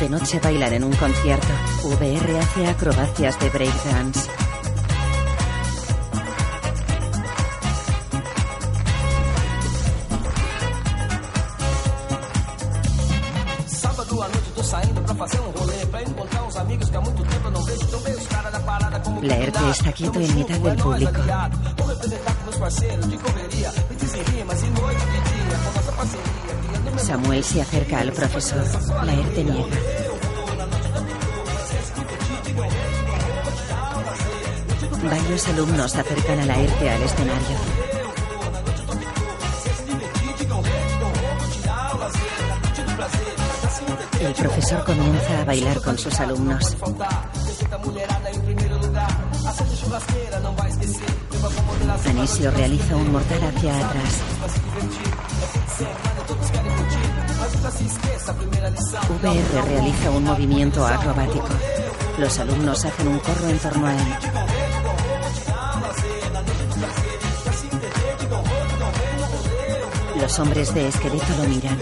De 0.00 0.08
noche 0.08 0.40
bailan 0.40 0.72
en 0.74 0.84
un 0.84 0.92
concierto. 0.94 1.48
VR 1.84 2.38
hace 2.38 2.66
acrobacias 2.66 3.38
de 3.38 3.50
breakdance. 3.50 4.28
Fazer 15.18 15.40
um 15.40 15.58
que 19.20 19.70
está 19.70 19.92
quieto 19.92 20.20
en 20.20 20.34
mitad 20.36 20.58
del 20.58 20.76
público. 20.76 21.20
Samuel 26.96 27.42
se 27.44 27.62
acerca 27.62 28.00
al 28.00 28.12
profesor. 28.12 28.64
Laerte 29.04 29.44
niega. 29.44 29.76
Varios 35.02 35.48
alumnos 35.48 35.96
acercan 35.96 36.40
a 36.40 36.46
Laerte 36.46 36.90
al 36.90 37.02
escenario. 37.02 37.58
El 44.20 44.34
profesor 44.34 44.84
comienza 44.84 45.40
a 45.40 45.44
bailar 45.44 45.80
con 45.80 45.96
sus 45.96 46.18
alumnos. 46.20 46.76
Anisio 52.06 52.50
realiza 52.50 52.96
un 52.96 53.12
mortal 53.12 53.40
hacia 53.44 53.76
atrás. 53.76 54.67
VR 58.28 59.62
realiza 59.64 60.10
un 60.10 60.24
movimiento 60.24 60.86
acrobático. 60.86 61.48
Los 62.18 62.38
alumnos 62.38 62.84
hacen 62.84 63.08
un 63.08 63.18
corro 63.20 63.48
en 63.48 63.58
torno 63.58 63.86
a 63.86 63.94
él. 63.94 64.14
Los 70.20 70.38
hombres 70.38 70.74
de 70.74 70.88
esqueleto 70.88 71.26
lo 71.38 71.48
miran. 71.48 71.78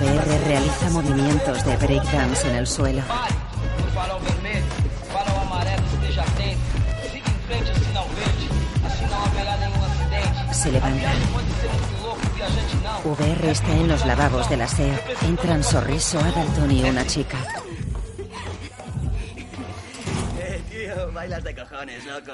VR 0.00 0.38
realiza 0.46 0.90
movimientos 0.90 1.64
de 1.64 1.76
breakdance 1.76 2.48
en 2.48 2.56
el 2.56 2.66
suelo. 2.66 3.02
Se 10.52 10.72
levanta. 10.72 11.12
VR 13.04 13.50
está 13.50 13.72
en 13.72 13.88
los 13.88 14.04
lavabos 14.06 14.48
del 14.50 14.62
aseo. 14.62 14.98
Entran 15.22 15.62
Sorriso, 15.62 16.18
Adalton 16.18 16.70
y 16.70 16.82
una 16.84 17.06
chica. 17.06 17.38
Eh, 20.38 20.62
tío, 20.70 21.12
bailas 21.12 21.44
de 21.44 21.54
cojones, 21.54 22.04
loco. 22.06 22.32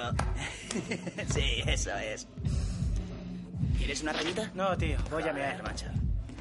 sí, 1.35 1.63
eso 1.67 1.91
es. 1.99 2.27
¿Quieres 3.79 4.03
una 4.03 4.13
rayita? 4.13 4.51
No, 4.55 4.77
tío, 4.77 4.97
voy 5.11 5.23
a 5.29 5.33
mear. 5.33 5.63
macho. 5.63 5.87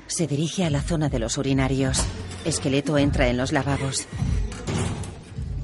Se 0.08 0.28
dirige 0.28 0.66
a 0.66 0.70
la 0.70 0.82
zona 0.82 1.10
de 1.10 1.20
los 1.20 1.38
urinarios. 1.38 2.04
Esqueleto 2.46 2.98
entra 2.98 3.28
en 3.28 3.38
los 3.38 3.52
lavabos. 3.52 4.08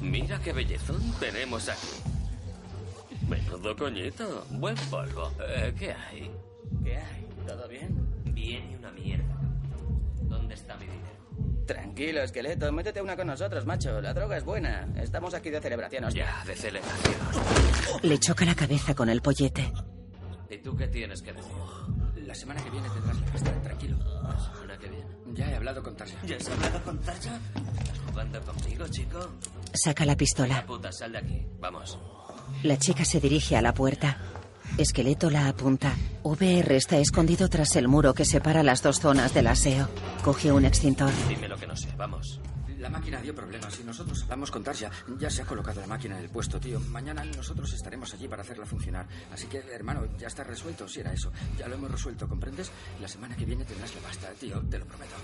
Mira 0.01 0.39
qué 0.39 0.53
bellezón 0.53 1.01
tenemos 1.20 1.70
aquí. 1.70 1.88
Menudo 3.50 3.76
coñito. 3.76 4.45
Buen 4.52 4.76
polvo. 4.91 5.32
Eh, 5.47 5.74
¿Qué 5.78 5.91
hay? 5.91 6.32
¿Qué 6.84 6.97
hay? 6.97 7.28
¿Todo 7.47 7.68
bien? 7.68 7.89
Bien 8.26 8.70
y 8.72 8.76
una 8.76 8.91
mierda. 8.91 9.36
¿Dónde 10.22 10.54
está 10.54 10.76
mi 10.78 10.86
dinero? 10.86 11.66
Tranquilo, 11.66 12.22
esqueleto. 12.22 12.72
Métete 12.72 13.02
una 13.02 13.16
con 13.16 13.28
nosotros, 13.28 13.66
macho. 13.66 14.00
La 14.02 14.14
droga 14.14 14.38
es 14.38 14.43
buena. 14.43 14.88
Estamos 14.97 15.34
aquí 15.34 15.50
de 15.50 15.60
celebración. 15.62 16.04
hostia. 16.06 16.26
Ya, 16.26 16.45
de 16.45 16.56
celebración. 16.56 17.16
Le 18.04 18.20
choca 18.20 18.45
la 18.45 18.56
cabeza 18.56 18.93
con 18.93 19.10
el 19.10 19.22
pollete. 19.22 19.74
¿Y 20.50 20.58
tú 20.60 20.76
qué 20.76 20.88
tienes 20.88 21.22
que 21.22 21.34
decir? 21.34 21.52
La 22.26 22.36
semana 22.36 22.64
que 22.64 22.70
viene 22.70 22.88
tendrás 22.89 23.20
la 23.20 23.26
pasta, 23.32 23.62
tranquilo. 23.62 23.97
La 23.97 24.39
semana 24.39 24.78
que 24.78 24.88
viene. 24.89 25.06
Ya 25.34 25.52
he 25.52 25.56
hablado 25.56 25.82
con 25.82 25.95
Tasha. 25.95 26.18
¿Ya 26.26 26.38
has 26.38 26.50
hablado 26.50 26.84
con 26.84 27.00
Tasha? 27.00 27.39
¿Estás 27.56 28.00
jugando 28.12 28.41
conmigo, 28.41 28.88
chico? 28.89 29.20
Saca 29.74 30.06
la 30.06 30.16
pistola. 30.16 30.56
La 30.58 30.66
puta, 30.66 30.91
sal 30.91 31.12
de 31.14 31.18
aquí. 31.18 31.47
Vamos. 31.60 31.97
La 32.64 32.78
chica 32.78 33.06
se 33.06 33.20
dirige 33.20 33.56
a 33.56 33.62
la 33.62 33.74
puerta. 33.74 34.18
Esqueleto 34.78 35.30
la 35.30 35.47
apunta. 35.47 35.95
VR 36.24 36.76
está 36.76 36.97
escondido 36.97 37.50
tras 37.50 37.76
el 37.76 37.88
muro 37.88 38.14
que 38.14 38.26
separa 38.26 38.64
las 38.64 38.84
dos 38.84 39.00
zonas 39.00 39.34
del 39.34 39.47
aseo. 39.47 39.89
Coge 40.24 40.52
un 40.52 40.66
extintor. 40.66 41.12
Dime 41.28 41.47
lo 41.47 41.58
que 41.58 41.68
no 41.68 41.76
sé. 41.76 41.89
Vamos. 41.97 42.39
La 42.78 42.89
máquina 42.89 43.20
dio 43.22 43.36
problemas 43.36 43.78
y 43.82 43.84
nosotros 43.84 44.26
vamos 44.28 44.52
con 44.52 44.64
Tarja. 44.64 44.89
Ya 45.18 45.30
se 45.30 45.41
ha 45.41 45.45
colocado 45.45 45.82
la 45.82 45.88
máquina 45.88 46.18
en 46.18 46.24
el 46.24 46.30
puesto, 46.30 46.62
tío. 46.62 46.80
Mañana 46.80 47.26
nosotros 47.26 47.74
estaremos 47.74 48.14
allí 48.14 48.28
para 48.30 48.41
hacerla 48.41 48.66
funcionar. 48.66 49.06
Así 49.34 49.47
que, 49.47 49.58
hermano, 49.58 50.08
ya 50.18 50.28
está 50.28 50.45
resuelto, 50.45 50.88
si 50.88 51.02
era 51.02 51.12
eso. 51.12 51.30
Ya 51.58 51.68
lo 51.68 51.76
hemos 51.76 51.91
resuelto, 51.91 52.30
¿comprendes? 52.30 52.72
La 53.02 53.08
semana 53.10 53.36
que 53.36 53.43
viene 53.43 53.66
tendrás 53.66 53.93
la 53.95 54.02
pasta, 54.02 54.30
tío, 54.39 54.62
te 54.70 54.80
lo 54.80 54.86
prometo. 54.86 55.16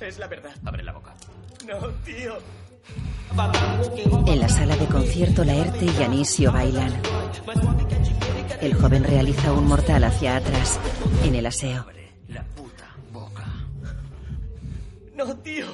Es 0.00 0.18
la 0.18 0.28
verdad. 0.28 0.54
Abre 0.64 0.84
la 0.84 0.92
boca. 0.92 1.14
No, 1.66 1.88
tío. 2.04 2.38
En 4.26 4.40
la 4.40 4.48
sala 4.48 4.76
de 4.76 4.86
concierto, 4.86 5.44
Laerte 5.44 5.86
y 5.86 6.02
Anisio 6.02 6.52
bailan. 6.52 6.92
El 8.60 8.74
joven 8.74 9.04
realiza 9.04 9.52
un 9.52 9.66
mortal 9.66 10.04
hacia 10.04 10.36
atrás, 10.36 10.78
en 11.24 11.34
el 11.34 11.46
aseo. 11.46 11.86
La 12.28 12.44
puta 12.44 12.94
boca. 13.12 13.44
No, 15.16 15.36
tío. 15.38 15.66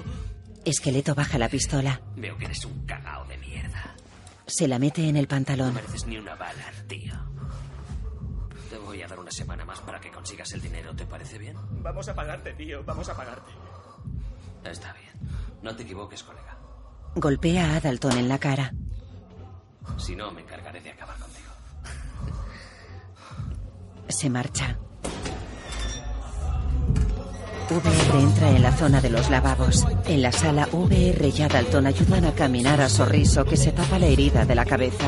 Esqueleto 0.64 1.14
baja 1.14 1.38
la 1.38 1.48
pistola. 1.48 2.00
Veo 2.16 2.36
que 2.36 2.46
eres 2.46 2.64
un 2.64 2.84
cagao 2.86 3.24
de 3.26 3.36
mierda. 3.38 3.94
Se 4.46 4.66
la 4.66 4.78
mete 4.78 5.08
en 5.08 5.16
el 5.16 5.24
No 5.24 5.28
pantalón. 5.28 5.74
mereces 5.74 6.06
ni 6.06 6.16
una 6.18 6.34
bala, 6.34 6.64
tío. 6.88 7.14
Te 8.68 8.78
voy 8.78 9.02
a 9.02 9.06
dar 9.08 9.18
una 9.18 9.30
semana 9.30 9.64
más 9.64 9.80
para 9.80 10.00
que 10.00 10.10
consigas 10.10 10.52
el 10.52 10.60
dinero, 10.60 10.94
¿te 10.94 11.04
parece 11.06 11.38
bien? 11.38 11.56
Vamos 11.82 12.08
a 12.08 12.14
pagarte, 12.14 12.52
tío. 12.54 12.82
Vamos 12.84 13.08
a 13.08 13.16
pagarte. 13.16 13.50
Está 14.64 14.92
bien. 14.94 15.30
No 15.62 15.74
te 15.76 15.82
equivoques, 15.84 16.22
colega. 16.22 16.49
Golpea 17.16 17.72
a 17.72 17.76
Adalton 17.76 18.18
en 18.18 18.28
la 18.28 18.38
cara. 18.38 18.72
Si 19.98 20.14
no, 20.14 20.30
me 20.30 20.42
encargaré 20.42 20.80
de 20.80 20.90
acabar 20.90 21.16
contigo. 21.16 21.50
Se 24.08 24.30
marcha. 24.30 24.78
VR 27.68 28.20
entra 28.20 28.50
en 28.50 28.62
la 28.62 28.72
zona 28.72 29.00
de 29.00 29.10
los 29.10 29.28
lavabos. 29.28 29.86
En 30.06 30.22
la 30.22 30.32
sala, 30.32 30.68
VR 30.72 31.28
y 31.28 31.42
Adalton 31.42 31.86
ayudan 31.86 32.24
a 32.24 32.32
caminar 32.32 32.80
a 32.80 32.88
Sorriso, 32.88 33.44
que 33.44 33.56
se 33.56 33.72
tapa 33.72 33.98
la 33.98 34.06
herida 34.06 34.44
de 34.44 34.54
la 34.54 34.64
cabeza. 34.64 35.06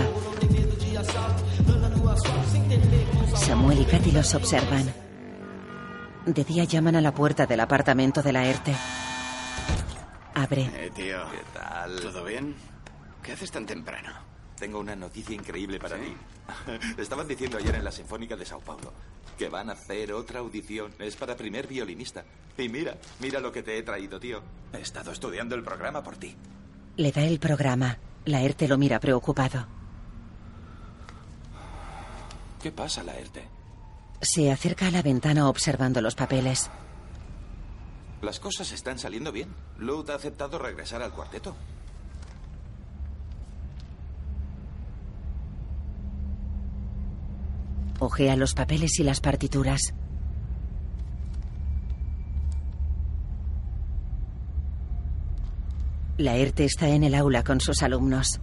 Samuel 3.34 3.80
y 3.80 3.84
Katy 3.84 4.12
los 4.12 4.34
observan. 4.34 4.92
De 6.26 6.44
día 6.44 6.64
llaman 6.64 6.96
a 6.96 7.00
la 7.00 7.12
puerta 7.12 7.46
del 7.46 7.60
apartamento 7.60 8.22
de 8.22 8.32
la 8.32 8.46
ERTE. 8.46 8.74
Abre. 10.34 10.62
Eh, 10.74 10.90
tío. 10.94 11.18
¿Qué 11.30 11.58
tal? 11.58 12.00
¿Todo 12.00 12.24
bien? 12.24 12.54
¿Qué 13.22 13.32
haces 13.32 13.50
tan 13.50 13.66
temprano? 13.66 14.10
Tengo 14.58 14.78
una 14.78 14.96
noticia 14.96 15.34
increíble 15.34 15.78
para 15.78 15.96
ti. 15.96 16.14
Estaban 16.98 17.28
diciendo 17.28 17.58
ayer 17.58 17.74
en 17.74 17.84
la 17.84 17.92
Sinfónica 17.92 18.36
de 18.36 18.44
Sao 18.44 18.60
Paulo 18.60 18.92
que 19.36 19.48
van 19.48 19.70
a 19.70 19.72
hacer 19.72 20.12
otra 20.12 20.40
audición. 20.40 20.92
Es 20.98 21.16
para 21.16 21.36
primer 21.36 21.66
violinista. 21.66 22.24
Y 22.56 22.68
mira, 22.68 22.96
mira 23.20 23.40
lo 23.40 23.50
que 23.50 23.62
te 23.62 23.76
he 23.76 23.82
traído, 23.82 24.20
tío. 24.20 24.42
He 24.72 24.80
estado 24.80 25.12
estudiando 25.12 25.54
el 25.54 25.62
programa 25.62 26.02
por 26.02 26.16
ti. 26.16 26.36
Le 26.96 27.10
da 27.10 27.22
el 27.22 27.38
programa. 27.38 27.98
La 28.24 28.42
ERTE 28.42 28.68
lo 28.68 28.78
mira 28.78 29.00
preocupado. 29.00 29.66
¿Qué 32.62 32.70
pasa, 32.70 33.02
Laerte? 33.02 33.48
Se 34.20 34.52
acerca 34.52 34.86
a 34.86 34.90
la 34.92 35.02
ventana 35.02 35.48
observando 35.48 36.00
los 36.00 36.14
papeles. 36.14 36.70
Las 38.22 38.38
cosas 38.38 38.70
están 38.70 39.00
saliendo 39.00 39.32
bien. 39.32 39.48
Lud 39.78 40.08
ha 40.10 40.14
aceptado 40.14 40.56
regresar 40.56 41.02
al 41.02 41.10
cuarteto. 41.10 41.56
Ojea 47.98 48.36
los 48.36 48.54
papeles 48.54 49.00
y 49.00 49.02
las 49.02 49.20
partituras. 49.20 49.92
Laerte 56.16 56.64
está 56.64 56.88
en 56.90 57.02
el 57.02 57.16
aula 57.16 57.42
con 57.42 57.60
sus 57.60 57.82
alumnos. 57.82 58.40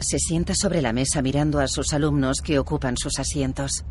Se 0.00 0.18
sienta 0.18 0.56
sobre 0.56 0.82
la 0.82 0.92
mesa 0.92 1.22
mirando 1.22 1.60
a 1.60 1.68
sus 1.68 1.92
alumnos 1.92 2.40
que 2.42 2.58
ocupan 2.58 2.96
sus 2.96 3.20
asientos. 3.20 3.84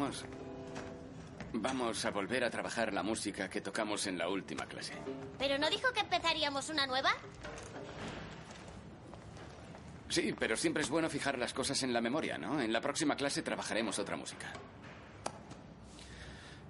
Vamos. 0.00 0.24
Vamos 1.52 2.04
a 2.04 2.10
volver 2.10 2.44
a 2.44 2.50
trabajar 2.50 2.92
la 2.92 3.02
música 3.02 3.48
que 3.48 3.60
tocamos 3.60 4.06
en 4.06 4.16
la 4.16 4.28
última 4.28 4.66
clase. 4.66 4.94
¿Pero 5.38 5.58
no 5.58 5.68
dijo 5.68 5.92
que 5.92 6.00
empezaríamos 6.00 6.68
una 6.68 6.86
nueva? 6.86 7.10
Sí, 10.08 10.34
pero 10.38 10.56
siempre 10.56 10.82
es 10.82 10.90
bueno 10.90 11.08
fijar 11.10 11.38
las 11.38 11.52
cosas 11.52 11.82
en 11.82 11.92
la 11.92 12.00
memoria, 12.00 12.38
¿no? 12.38 12.60
En 12.60 12.72
la 12.72 12.80
próxima 12.80 13.16
clase 13.16 13.42
trabajaremos 13.42 13.98
otra 13.98 14.16
música. 14.16 14.52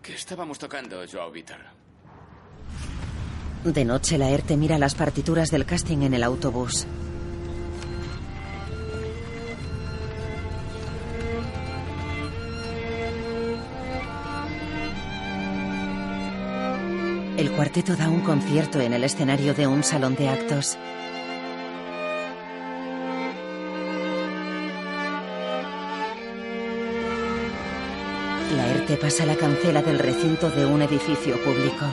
¿Qué 0.03 0.14
estábamos 0.14 0.59
tocando, 0.59 1.03
Joao 1.11 1.31
Vitor? 1.31 1.61
De 3.64 3.85
noche, 3.85 4.16
Laerte 4.16 4.57
mira 4.57 4.78
las 4.78 4.95
partituras 4.95 5.51
del 5.51 5.66
casting 5.66 5.99
en 6.03 6.14
el 6.14 6.22
autobús. 6.22 6.87
Cuarteto 17.61 17.94
da 17.94 18.08
un 18.08 18.22
concierto 18.22 18.80
en 18.80 18.94
el 18.94 19.04
escenario 19.04 19.52
de 19.52 19.66
un 19.66 19.84
salón 19.84 20.14
de 20.14 20.30
actos. 20.30 20.78
Laerte 28.56 28.96
pasa 28.96 29.26
la 29.26 29.36
cancela 29.36 29.82
del 29.82 29.98
recinto 29.98 30.48
de 30.48 30.64
un 30.64 30.80
edificio 30.80 31.36
público. 31.44 31.84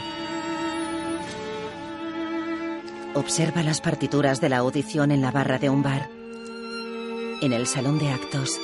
Observa 3.14 3.62
las 3.62 3.82
partituras 3.82 4.40
de 4.40 4.48
la 4.48 4.60
audición 4.60 5.12
en 5.12 5.22
la 5.22 5.32
barra 5.32 5.60
de 5.60 5.70
un 5.70 5.84
bar. 5.84 6.08
En 7.42 7.52
el 7.52 7.68
salón 7.68 8.00
de 8.00 8.10
actos. 8.10 8.58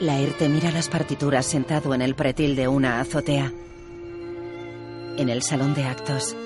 Laerte 0.00 0.48
mira 0.48 0.70
las 0.70 0.88
partituras 0.88 1.44
sentado 1.44 1.92
en 1.92 2.02
el 2.02 2.14
pretil 2.14 2.54
de 2.54 2.68
una 2.68 3.00
azotea. 3.00 3.52
En 5.16 5.28
el 5.28 5.42
salón 5.42 5.74
de 5.74 5.84
actos. 5.84 6.36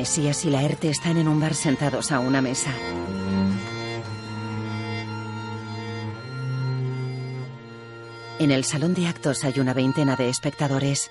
Mesías 0.00 0.46
y 0.46 0.50
Laerte 0.50 0.88
están 0.88 1.18
en 1.18 1.28
un 1.28 1.38
bar 1.40 1.54
sentados 1.54 2.10
a 2.10 2.20
una 2.20 2.40
mesa. 2.40 2.72
En 8.38 8.50
el 8.50 8.64
salón 8.64 8.94
de 8.94 9.06
actos 9.06 9.44
hay 9.44 9.60
una 9.60 9.74
veintena 9.74 10.16
de 10.16 10.30
espectadores. 10.30 11.10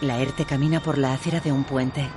Laerte 0.00 0.44
camina 0.44 0.80
por 0.80 0.98
la 0.98 1.14
acera 1.14 1.40
de 1.40 1.50
un 1.50 1.64
puente. 1.64 2.08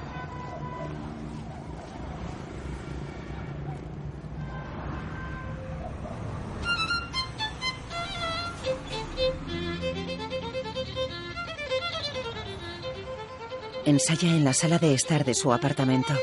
Ensaya 13.96 14.28
en 14.28 14.44
la 14.44 14.52
sala 14.52 14.78
de 14.78 14.94
estar 14.94 15.24
de 15.24 15.34
su 15.34 15.54
apartamento. 15.54 16.14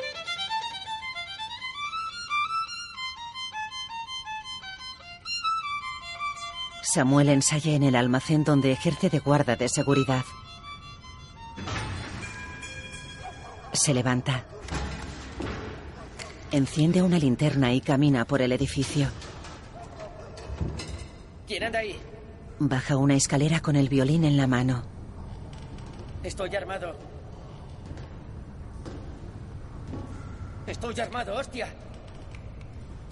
Samuel 6.82 7.30
ensaya 7.30 7.72
en 7.72 7.82
el 7.82 7.96
almacén 7.96 8.44
donde 8.44 8.72
ejerce 8.72 9.08
de 9.08 9.20
guarda 9.20 9.56
de 9.56 9.70
seguridad. 9.70 10.22
Se 13.72 13.94
levanta. 13.94 14.44
Enciende 16.50 17.00
una 17.00 17.18
linterna 17.18 17.72
y 17.72 17.80
camina 17.80 18.26
por 18.26 18.42
el 18.42 18.52
edificio. 18.52 19.08
¿Quién 21.48 21.64
anda 21.64 21.78
ahí? 21.78 21.98
Baja 22.58 22.98
una 22.98 23.14
escalera 23.14 23.60
con 23.60 23.76
el 23.76 23.88
violín 23.88 24.24
en 24.24 24.36
la 24.36 24.46
mano. 24.46 24.82
Estoy 26.22 26.54
armado. 26.54 27.11
Estoy 30.72 30.98
armado, 31.00 31.34
hostia. 31.34 31.68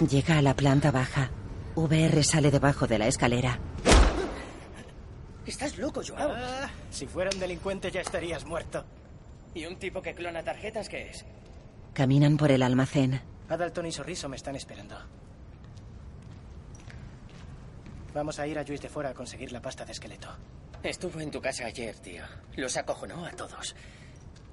Llega 0.09 0.39
a 0.39 0.43
la 0.43 0.57
planta 0.57 0.91
baja. 0.91 1.31
VR 1.75 2.23
sale 2.25 2.51
debajo 2.51 2.87
de 2.87 2.99
la 2.99 3.07
escalera. 3.07 3.59
Estás 5.45 5.77
loco, 5.77 6.01
Joao. 6.03 6.33
Ah, 6.35 6.71
si 6.91 7.07
fuera 7.07 7.29
un 7.31 7.39
delincuente 7.39 7.91
ya 7.91 8.01
estarías 8.01 8.47
muerto. 8.47 8.83
¿Y 9.53 9.67
un 9.67 9.77
tipo 9.77 10.01
que 10.01 10.15
clona 10.15 10.43
tarjetas 10.43 10.89
qué 10.89 11.11
es? 11.11 11.27
Caminan 11.93 12.39
por 12.39 12.51
el 12.51 12.63
almacén. 12.63 13.21
Adalton 13.51 13.85
y 13.85 13.93
Sorriso 13.93 14.27
me 14.31 14.37
están 14.37 14.57
esperando. 14.57 14.97
Vamos 18.15 18.39
a 18.39 18.47
ir 18.47 18.59
a 18.59 18.65
Juiz 18.65 18.81
de 18.81 18.89
Fuera 18.89 19.11
a 19.11 19.15
conseguir 19.15 19.53
la 19.53 19.61
pasta 19.61 19.85
de 19.85 19.93
esqueleto. 19.93 20.29
Estuvo 20.83 21.21
en 21.21 21.31
tu 21.31 21.43
casa 21.43 21.67
ayer, 21.67 21.95
tío. 21.99 22.25
Los 22.57 22.79
acojonó 22.79 23.27
a 23.27 23.33
todos. 23.33 23.77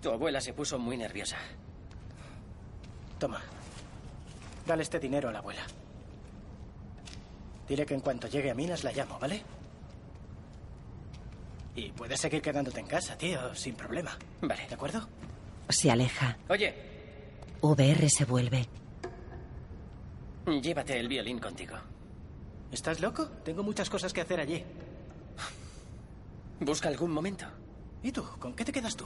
Tu 0.02 0.10
abuela 0.10 0.42
se 0.42 0.52
puso 0.52 0.78
muy 0.78 0.98
nerviosa. 0.98 1.38
Toma. 3.20 3.42
Dale 4.66 4.84
este 4.84 5.00
dinero 5.00 5.30
a 5.30 5.32
la 5.32 5.40
abuela. 5.40 5.66
Dile 7.68 7.86
que 7.86 7.94
en 7.94 8.02
cuanto 8.02 8.28
llegue 8.28 8.52
a 8.52 8.56
Minas 8.56 8.84
la 8.84 8.92
llamo, 8.92 9.20
¿vale? 9.20 9.44
Y 11.76 11.92
puedes 11.92 12.20
seguir 12.20 12.42
quedándote 12.42 12.80
en 12.80 12.88
casa, 12.88 13.18
tío, 13.18 13.54
sin 13.54 13.76
problema. 13.76 14.18
Vale. 14.42 14.68
¿De 14.68 14.76
acuerdo? 14.76 15.08
Se 15.70 15.92
aleja. 15.92 16.38
Oye, 16.50 16.74
VR 17.62 18.10
se 18.10 18.26
vuelve. 18.26 18.68
llévate 20.62 21.00
el 21.00 21.08
violín 21.08 21.40
contigo. 21.40 21.76
¿Estás 22.72 23.00
loco? 23.00 23.28
Tengo 23.44 23.64
muchas 23.64 23.90
cosas 23.90 24.14
que 24.14 24.22
hacer 24.22 24.40
allí. 24.40 24.64
Busca 26.60 26.90
algún 26.90 27.12
momento. 27.12 27.46
¿Y 28.02 28.12
tú? 28.12 28.24
¿Con 28.40 28.54
qué 28.54 28.66
te 28.66 28.72
quedas 28.72 28.96
tú? 28.96 29.06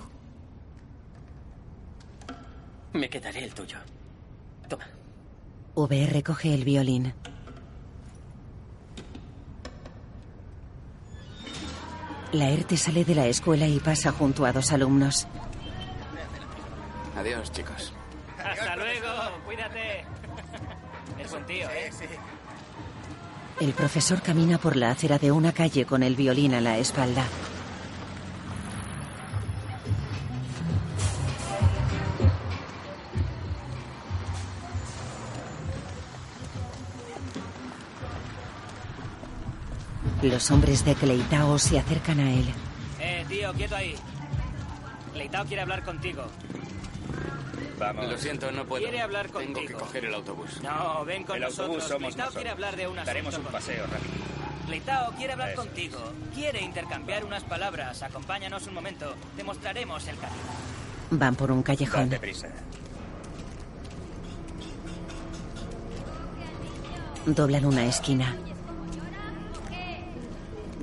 Me 2.94 3.10
quedaré 3.10 3.44
el 3.44 3.54
tuyo. 3.54 3.78
Toma. 4.72 4.88
VR 5.76 6.24
coge 6.24 6.54
el 6.54 6.64
violín. 6.64 7.14
Laerte 12.32 12.78
sale 12.78 13.04
de 13.04 13.16
la 13.16 13.28
escuela 13.28 13.68
y 13.68 13.82
pasa 13.82 14.14
junto 14.14 14.46
a 14.46 14.54
dos 14.54 14.72
alumnos. 14.72 15.28
Adiós, 17.18 17.52
chicos. 17.52 17.94
Hasta 18.38 18.78
luego, 18.78 19.08
cuídate. 19.46 20.06
Es 21.20 21.32
buen 21.32 21.46
tío, 21.46 21.70
¿eh? 21.70 21.90
El 23.60 23.74
profesor 23.74 24.22
camina 24.22 24.58
por 24.58 24.78
la 24.78 24.92
acera 24.92 25.20
de 25.20 25.34
una 25.34 25.52
calle 25.52 25.86
con 25.86 26.02
el 26.02 26.16
violín 26.16 26.54
a 26.54 26.62
la 26.62 26.78
espalda. 26.78 27.26
Los 40.22 40.52
hombres 40.52 40.86
de 40.86 40.94
Cleitao 40.96 41.58
se 41.58 41.80
acercan 41.80 42.20
a 42.20 42.32
él. 42.32 42.46
Eh, 43.00 43.26
tío, 43.28 43.52
quieto 43.54 43.76
ahí. 43.76 43.96
Leitao 45.16 45.46
quiere 45.46 45.62
hablar 45.64 45.84
contigo. 45.84 46.24
Vamos. 47.80 48.08
Lo 48.08 48.18
siento, 48.18 48.52
no 48.52 48.66
puedo. 48.66 48.84
Quiere 48.84 49.02
hablar 49.02 49.28
Tengo 49.30 49.54
contigo. 49.54 49.68
que 49.68 49.74
coger 49.74 50.06
el 50.06 50.14
autobús. 50.14 50.62
No, 50.62 51.04
ven 51.04 51.24
con 51.24 51.38
El 51.38 51.42
nosotros. 51.44 51.68
autobús 51.70 51.84
somos 51.90 52.16
nosotros. 52.16 52.36
quiere 52.36 52.50
hablar 52.52 52.76
de 52.76 52.88
una 52.88 53.04
Daremos 53.04 53.36
un 53.38 53.44
paseo 53.46 53.84
rápido. 53.88 54.14
Leitao 54.70 55.12
quiere 55.14 55.34
hablar 55.34 55.50
Eso 55.50 55.62
contigo. 55.64 55.98
Quiere 56.36 56.62
intercambiar 56.62 57.26
unas 57.26 57.44
palabras. 57.44 58.04
Acompáñanos 58.04 58.68
un 58.68 58.76
momento. 58.76 59.16
Te 59.36 59.44
mostraremos 59.44 60.08
el 60.08 60.16
camino. 60.18 60.42
Van 61.10 61.36
por 61.36 61.52
un 61.52 61.64
callejón. 61.64 62.10
Date 62.12 62.20
prisa. 62.22 62.48
Doblan 67.26 67.66
una 67.66 67.86
esquina. 67.86 68.36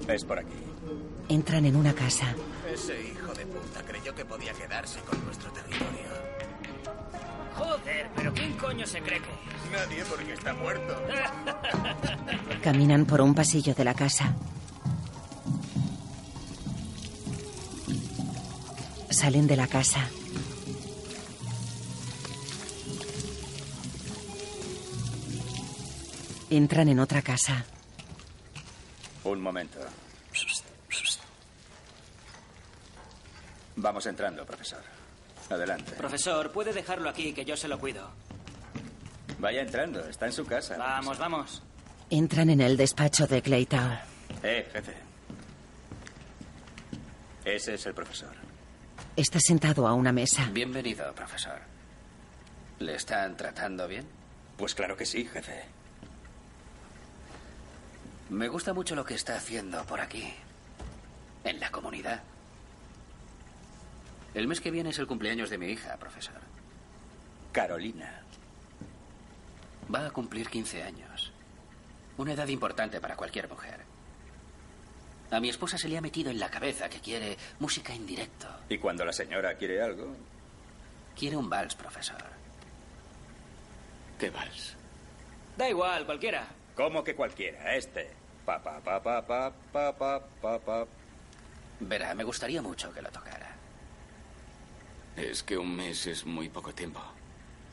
Es 0.09 0.25
por 0.25 0.39
aquí. 0.39 0.49
Entran 1.29 1.67
en 1.67 1.77
una 1.77 1.93
casa. 1.93 2.35
Ese 2.73 2.99
hijo 3.09 3.35
de 3.35 3.45
puta 3.45 3.83
creyó 3.83 4.15
que 4.15 4.25
podía 4.25 4.53
quedarse 4.55 5.01
con 5.01 5.23
nuestro 5.25 5.51
territorio. 5.53 6.09
¡Joder! 7.55 8.09
Pero 8.17 8.33
¿quién 8.33 8.53
coño 8.55 8.87
se 8.87 9.03
cree 9.03 9.21
que 9.21 9.29
es? 9.29 9.71
Nadie 9.71 10.05
porque 10.09 10.33
está 10.33 10.55
muerto. 10.55 10.97
Caminan 12.63 13.05
por 13.05 13.21
un 13.21 13.35
pasillo 13.35 13.75
de 13.75 13.85
la 13.85 13.93
casa. 13.93 14.35
Salen 19.11 19.47
de 19.47 19.57
la 19.57 19.67
casa. 19.67 20.09
Entran 26.49 26.89
en 26.89 26.99
otra 27.01 27.21
casa. 27.21 27.67
Un 29.25 29.43
momento. 29.43 29.79
Vamos 33.81 34.07
entrando, 34.07 34.45
profesor. 34.45 34.83
Adelante. 35.51 35.93
Profesor, 35.93 36.51
puede 36.51 36.73
dejarlo 36.73 37.09
aquí, 37.09 37.33
que 37.33 37.45
yo 37.45 37.57
se 37.57 37.69
lo 37.69 37.79
cuido. 37.79 38.11
Vaya 39.39 39.61
entrando, 39.63 40.01
está 40.09 40.27
en 40.27 40.33
su 40.33 40.45
casa. 40.45 40.77
Vamos, 40.77 41.17
vamos. 41.17 41.63
Entran 42.11 42.51
en 42.51 42.61
el 42.61 42.77
despacho 42.77 43.27
de 43.29 43.41
Claytown. 43.41 43.99
Eh, 44.43 44.69
jefe. 44.73 44.95
Ese 47.45 47.75
es 47.75 47.87
el 47.87 47.95
profesor. 47.95 48.35
Está 49.15 49.39
sentado 49.39 49.87
a 49.87 49.95
una 49.95 50.11
mesa. 50.13 50.49
Bienvenido, 50.53 51.15
profesor. 51.15 51.61
¿Le 52.81 52.97
están 52.97 53.37
tratando 53.37 53.87
bien? 53.87 54.07
Pues 54.57 54.75
claro 54.75 54.97
que 54.97 55.07
sí, 55.07 55.25
jefe. 55.25 55.65
Me 58.31 58.49
gusta 58.49 58.75
mucho 58.75 58.97
lo 58.97 59.05
que 59.05 59.15
está 59.15 59.37
haciendo 59.37 59.85
por 59.85 60.01
aquí, 60.01 60.35
en 61.45 61.61
la 61.61 61.71
comunidad. 61.71 62.23
El 64.39 64.47
mes 64.47 64.61
que 64.61 64.71
viene 64.71 64.91
es 64.91 64.99
el 65.01 65.09
cumpleaños 65.09 65.51
de 65.51 65.59
mi 65.59 65.67
hija, 65.67 65.97
profesor. 65.97 66.41
Carolina. 67.51 68.23
Va 69.93 70.07
a 70.07 70.11
cumplir 70.13 70.49
15 70.49 70.85
años. 70.85 71.33
Una 72.19 72.35
edad 72.35 72.47
importante 72.47 73.01
para 73.01 73.17
cualquier 73.17 73.49
mujer. 73.49 73.81
A 75.33 75.41
mi 75.41 75.49
esposa 75.49 75.77
se 75.77 75.89
le 75.89 75.99
ha 75.99 76.01
metido 76.01 76.31
en 76.31 76.39
la 76.39 76.53
cabeza 76.53 76.89
que 76.89 77.01
quiere 77.01 77.37
música 77.59 77.93
en 77.93 78.07
directo. 78.07 78.47
¿Y 78.69 78.79
cuando 78.79 79.05
la 79.05 79.13
señora 79.13 79.57
quiere 79.57 79.83
algo? 79.83 80.15
Quiere 81.17 81.37
un 81.37 81.51
vals, 81.51 81.75
profesor. 81.75 82.23
¿Qué 84.21 84.31
vals? 84.31 84.77
Da 85.57 85.69
igual, 85.69 86.07
cualquiera. 86.07 86.47
¿Cómo 86.77 87.03
que 87.03 87.17
cualquiera? 87.17 87.75
Este. 87.75 88.09
Pa, 88.47 88.63
pa, 88.63 88.79
pa, 88.79 89.03
pa, 89.03 89.21
pa, 89.27 89.53
pa, 89.73 89.99
pa, 89.99 90.21
pa, 90.41 90.59
pa. 90.61 90.87
Verá, 91.81 92.15
me 92.15 92.23
gustaría 92.23 92.63
mucho 92.63 92.93
que 92.93 93.03
lo 93.03 93.11
tocara. 93.11 93.38
Es 95.19 95.43
que 95.43 95.59
un 95.59 95.75
mes 95.75 96.07
es 96.07 96.25
muy 96.25 96.49
poco 96.49 96.73
tiempo. 96.73 97.01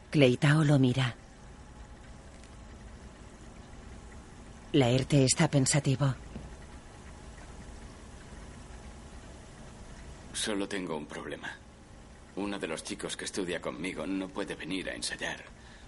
Cleitao 0.10 0.64
lo 0.64 0.80
mira. 0.80 1.16
Laerte 4.74 5.24
está 5.24 5.48
pensativo. 5.50 6.14
Solo 10.34 10.68
tengo 10.68 10.98
un 10.98 11.06
problema. 11.06 11.56
Uno 12.36 12.60
de 12.60 12.68
los 12.68 12.84
chicos 12.84 13.16
que 13.16 13.26
estudia 13.26 13.62
conmigo 13.62 14.06
no 14.06 14.28
puede 14.28 14.56
venir 14.56 14.90
a 14.90 14.96
ensayar 14.96 15.44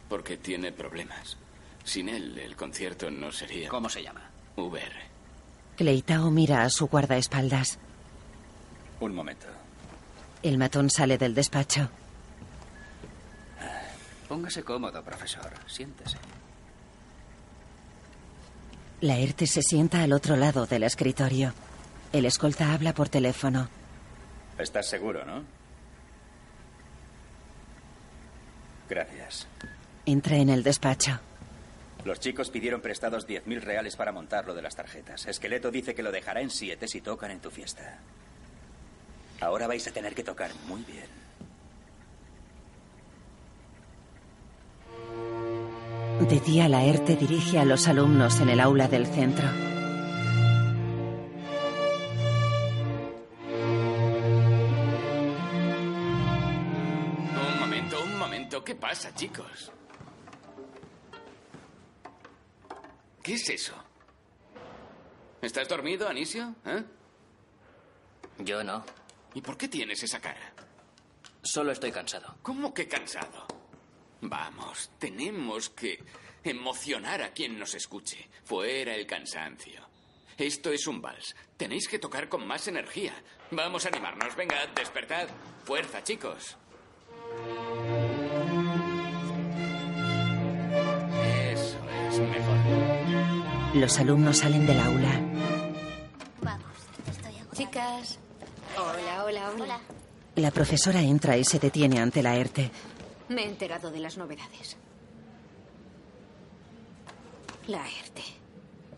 porque 0.07 0.37
tiene 0.37 0.71
problemas. 0.71 1.37
Sin 1.83 2.07
él, 2.07 2.37
el 2.37 2.55
concierto 2.55 3.11
no 3.11 3.31
sería. 3.31 3.69
¿Cómo 3.69 3.89
se 3.89 4.03
llama? 4.03 4.29
VR. 4.55 4.95
Cleitao 5.75 6.31
mira 6.31 6.63
a 6.63 6.69
su 6.69 6.87
guardaespaldas. 6.87 7.77
Un 8.99 9.13
momento. 9.13 9.47
El 10.43 10.57
matón 10.57 10.89
sale 10.89 11.17
del 11.17 11.33
despacho. 11.33 11.89
Póngase 14.27 14.63
cómodo, 14.63 15.03
profesor. 15.03 15.51
Siéntese. 15.67 16.17
Laerte 19.01 19.47
se 19.47 19.61
sienta 19.61 20.01
al 20.03 20.13
otro 20.13 20.35
lado 20.35 20.65
del 20.65 20.83
escritorio. 20.83 21.53
El 22.11 22.25
escolta 22.25 22.73
habla 22.73 22.93
por 22.93 23.09
teléfono. 23.09 23.69
¿Estás 24.57 24.89
seguro, 24.89 25.23
no? 25.25 25.43
Gracias. 28.89 29.47
Entra 30.05 30.37
en 30.37 30.49
el 30.49 30.63
despacho. 30.63 31.19
Los 32.05 32.19
chicos 32.19 32.49
pidieron 32.49 32.81
prestados 32.81 33.27
10.000 33.27 33.59
reales 33.61 33.95
para 33.95 34.11
montar 34.11 34.45
lo 34.45 34.53
de 34.53 34.61
las 34.61 34.75
tarjetas. 34.75 35.25
Esqueleto 35.25 35.71
dice 35.71 35.93
que 35.93 36.03
lo 36.03 36.11
dejará 36.11 36.41
en 36.41 36.49
siete 36.49 36.87
si 36.87 37.01
tocan 37.01 37.31
en 37.31 37.41
tu 37.41 37.51
fiesta. 37.51 37.99
Ahora 39.39 39.67
vais 39.67 39.87
a 39.87 39.91
tener 39.91 40.15
que 40.15 40.23
tocar 40.23 40.51
muy 40.67 40.83
bien. 40.83 41.05
De 46.27 46.39
día, 46.39 46.67
Laerte 46.67 47.15
dirige 47.15 47.59
a 47.59 47.65
los 47.65 47.87
alumnos 47.87 48.39
en 48.41 48.49
el 48.49 48.59
aula 48.59 48.87
del 48.87 49.05
centro. 49.05 49.47
Un 57.35 57.59
momento, 57.59 58.03
un 58.03 58.17
momento. 58.17 58.63
¿Qué 58.63 58.73
pasa, 58.73 59.13
chicos? 59.13 59.71
¿Qué 63.21 63.35
es 63.35 63.49
eso? 63.49 63.73
¿Estás 65.41 65.67
dormido, 65.69 66.09
Anisio? 66.09 66.55
¿Eh? 66.65 66.83
Yo 68.39 68.63
no. 68.63 68.83
¿Y 69.33 69.41
por 69.41 69.57
qué 69.57 69.67
tienes 69.67 70.01
esa 70.03 70.19
cara? 70.19 70.53
Solo 71.43 71.71
estoy 71.71 71.91
cansado. 71.91 72.37
¿Cómo 72.41 72.73
que 72.73 72.87
cansado? 72.87 73.45
Vamos, 74.21 74.91
tenemos 74.97 75.69
que 75.69 76.03
emocionar 76.43 77.21
a 77.21 77.31
quien 77.31 77.57
nos 77.59 77.75
escuche. 77.75 78.29
Fuera 78.43 78.95
el 78.95 79.05
cansancio. 79.05 79.87
Esto 80.37 80.71
es 80.71 80.87
un 80.87 81.01
vals. 81.01 81.35
Tenéis 81.55 81.87
que 81.87 81.99
tocar 81.99 82.29
con 82.29 82.45
más 82.45 82.67
energía. 82.67 83.13
Vamos 83.51 83.85
a 83.85 83.89
animarnos. 83.89 84.35
Venga, 84.35 84.67
despertad. 84.75 85.27
Fuerza, 85.63 86.03
chicos. 86.03 86.57
Eso 91.51 91.77
es 92.09 92.19
mejor. 92.19 93.75
Los 93.75 93.99
alumnos 93.99 94.37
salen 94.37 94.65
del 94.67 94.79
aula. 94.79 95.21
Chicas. 97.55 98.19
Hola, 98.77 99.23
hola, 99.25 99.51
hola. 99.59 99.79
La 100.35 100.51
profesora 100.51 101.01
entra 101.01 101.35
y 101.35 101.43
se 101.43 101.57
detiene 101.59 101.99
ante 101.99 102.21
Laerte. 102.21 102.69
Me 103.29 103.43
he 103.43 103.47
enterado 103.47 103.89
de 103.89 103.99
las 103.99 104.17
novedades. 104.17 104.77
Laerte. 107.67 108.23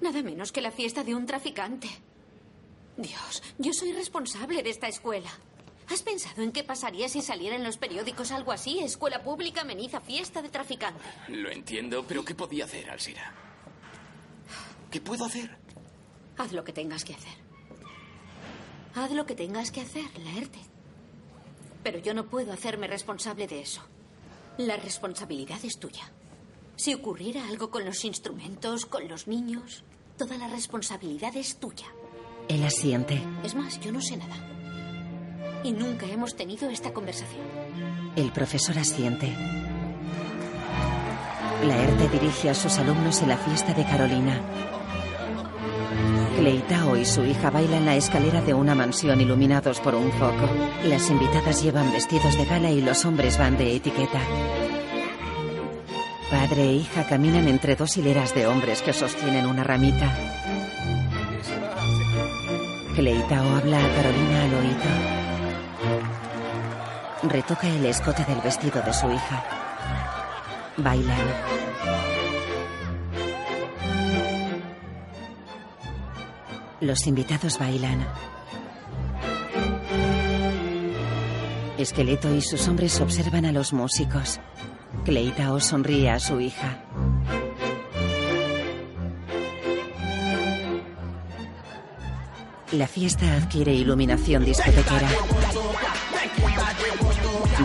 Nada 0.01 0.21
menos 0.21 0.51
que 0.51 0.61
la 0.61 0.71
fiesta 0.71 1.03
de 1.03 1.15
un 1.15 1.25
traficante. 1.25 1.87
Dios, 2.97 3.41
yo 3.57 3.71
soy 3.73 3.93
responsable 3.93 4.63
de 4.63 4.69
esta 4.69 4.87
escuela. 4.87 5.29
¿Has 5.87 6.03
pensado 6.03 6.43
en 6.43 6.51
qué 6.51 6.63
pasaría 6.63 7.09
si 7.09 7.21
saliera 7.21 7.55
en 7.55 7.63
los 7.63 7.77
periódicos 7.77 8.31
algo 8.31 8.51
así? 8.51 8.79
Escuela 8.79 9.23
pública 9.23 9.61
ameniza 9.61 10.01
fiesta 10.01 10.41
de 10.41 10.49
traficante. 10.49 11.01
Lo 11.29 11.49
entiendo, 11.49 12.03
pero 12.07 12.23
¿qué 12.23 12.35
podía 12.35 12.65
hacer, 12.65 12.89
Alsira? 12.89 13.33
¿Qué 14.91 15.01
puedo 15.01 15.25
hacer? 15.25 15.57
Haz 16.37 16.51
lo 16.51 16.63
que 16.63 16.73
tengas 16.73 17.03
que 17.03 17.13
hacer. 17.13 17.48
Haz 18.95 19.11
lo 19.11 19.25
que 19.25 19.35
tengas 19.35 19.71
que 19.71 19.81
hacer, 19.81 20.05
Laerte. 20.19 20.59
Pero 21.83 21.99
yo 21.99 22.13
no 22.13 22.25
puedo 22.25 22.51
hacerme 22.51 22.87
responsable 22.87 23.47
de 23.47 23.61
eso. 23.61 23.81
La 24.57 24.75
responsabilidad 24.77 25.59
es 25.63 25.79
tuya. 25.79 26.11
Si 26.75 26.93
ocurriera 26.93 27.47
algo 27.47 27.69
con 27.69 27.85
los 27.85 28.03
instrumentos, 28.05 28.85
con 28.85 29.07
los 29.07 29.27
niños, 29.27 29.83
toda 30.17 30.37
la 30.37 30.47
responsabilidad 30.47 31.35
es 31.35 31.57
tuya. 31.57 31.87
Él 32.47 32.63
asiente. 32.63 33.21
Es 33.43 33.55
más, 33.55 33.79
yo 33.79 33.91
no 33.91 34.01
sé 34.01 34.17
nada. 34.17 34.35
Y 35.63 35.71
nunca 35.71 36.05
hemos 36.07 36.35
tenido 36.35 36.69
esta 36.69 36.93
conversación. 36.93 37.45
El 38.15 38.31
profesor 38.31 38.77
asiente. 38.77 39.33
Laerte 41.63 42.09
dirige 42.09 42.49
a 42.49 42.55
sus 42.55 42.77
alumnos 42.77 43.21
en 43.21 43.29
la 43.29 43.37
fiesta 43.37 43.73
de 43.73 43.83
Carolina. 43.83 44.41
Cleitao 46.39 46.95
y 46.95 47.03
su 47.03 47.25
hija 47.25 47.49
bailan 47.49 47.85
la 47.85 47.97
escalera 47.97 48.39
de 48.39 48.53
una 48.53 48.73
mansión 48.73 49.19
iluminados 49.19 49.81
por 49.81 49.93
un 49.93 50.09
foco. 50.13 50.49
Las 50.85 51.09
invitadas 51.09 51.61
llevan 51.61 51.91
vestidos 51.91 52.37
de 52.37 52.45
gala 52.45 52.71
y 52.71 52.79
los 52.79 53.03
hombres 53.03 53.37
van 53.37 53.57
de 53.57 53.75
etiqueta. 53.75 54.21
Padre 56.31 56.63
e 56.63 56.73
hija 56.75 57.05
caminan 57.07 57.49
entre 57.49 57.75
dos 57.75 57.97
hileras 57.97 58.33
de 58.33 58.47
hombres 58.47 58.81
que 58.81 58.93
sostienen 58.93 59.47
una 59.47 59.65
ramita. 59.65 60.15
Cleitao 62.95 63.55
habla 63.57 63.79
a 63.83 63.95
Carolina 63.95 64.43
al 64.43 64.53
oído. 64.53 64.89
Retoca 67.23 67.67
el 67.67 67.85
escote 67.85 68.23
del 68.23 68.39
vestido 68.39 68.81
de 68.81 68.93
su 68.93 69.11
hija. 69.11 69.43
Bailan. 70.77 71.58
Los 76.81 77.07
invitados 77.07 77.59
bailan. 77.59 78.07
Esqueleto 81.77 82.33
y 82.33 82.41
sus 82.41 82.67
hombres 82.69 82.99
observan 83.01 83.45
a 83.45 83.51
los 83.51 83.73
músicos. 83.73 84.39
Cleitao 85.03 85.59
sonríe 85.59 86.09
a 86.09 86.19
su 86.19 86.39
hija. 86.39 86.83
La 92.71 92.87
fiesta 92.87 93.35
adquiere 93.35 93.73
iluminación 93.73 94.45
discotequera. 94.45 95.09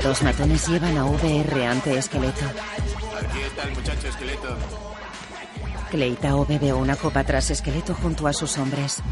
Dos 0.02 0.22
matones 0.22 0.66
llevan 0.68 0.96
a 0.98 1.04
VR 1.04 1.66
ante 1.66 1.98
esqueleto. 1.98 2.44
Aquí 2.46 3.40
está 3.46 3.62
el 3.62 3.74
muchacho 3.74 4.08
esqueleto. 4.08 4.93
Cleitao 5.90 6.44
bebe 6.46 6.72
una 6.72 6.96
copa 6.96 7.22
tras 7.24 7.50
esqueleto 7.50 7.94
junto 7.94 8.26
a 8.26 8.32
sus 8.32 8.58
hombres. 8.58 9.02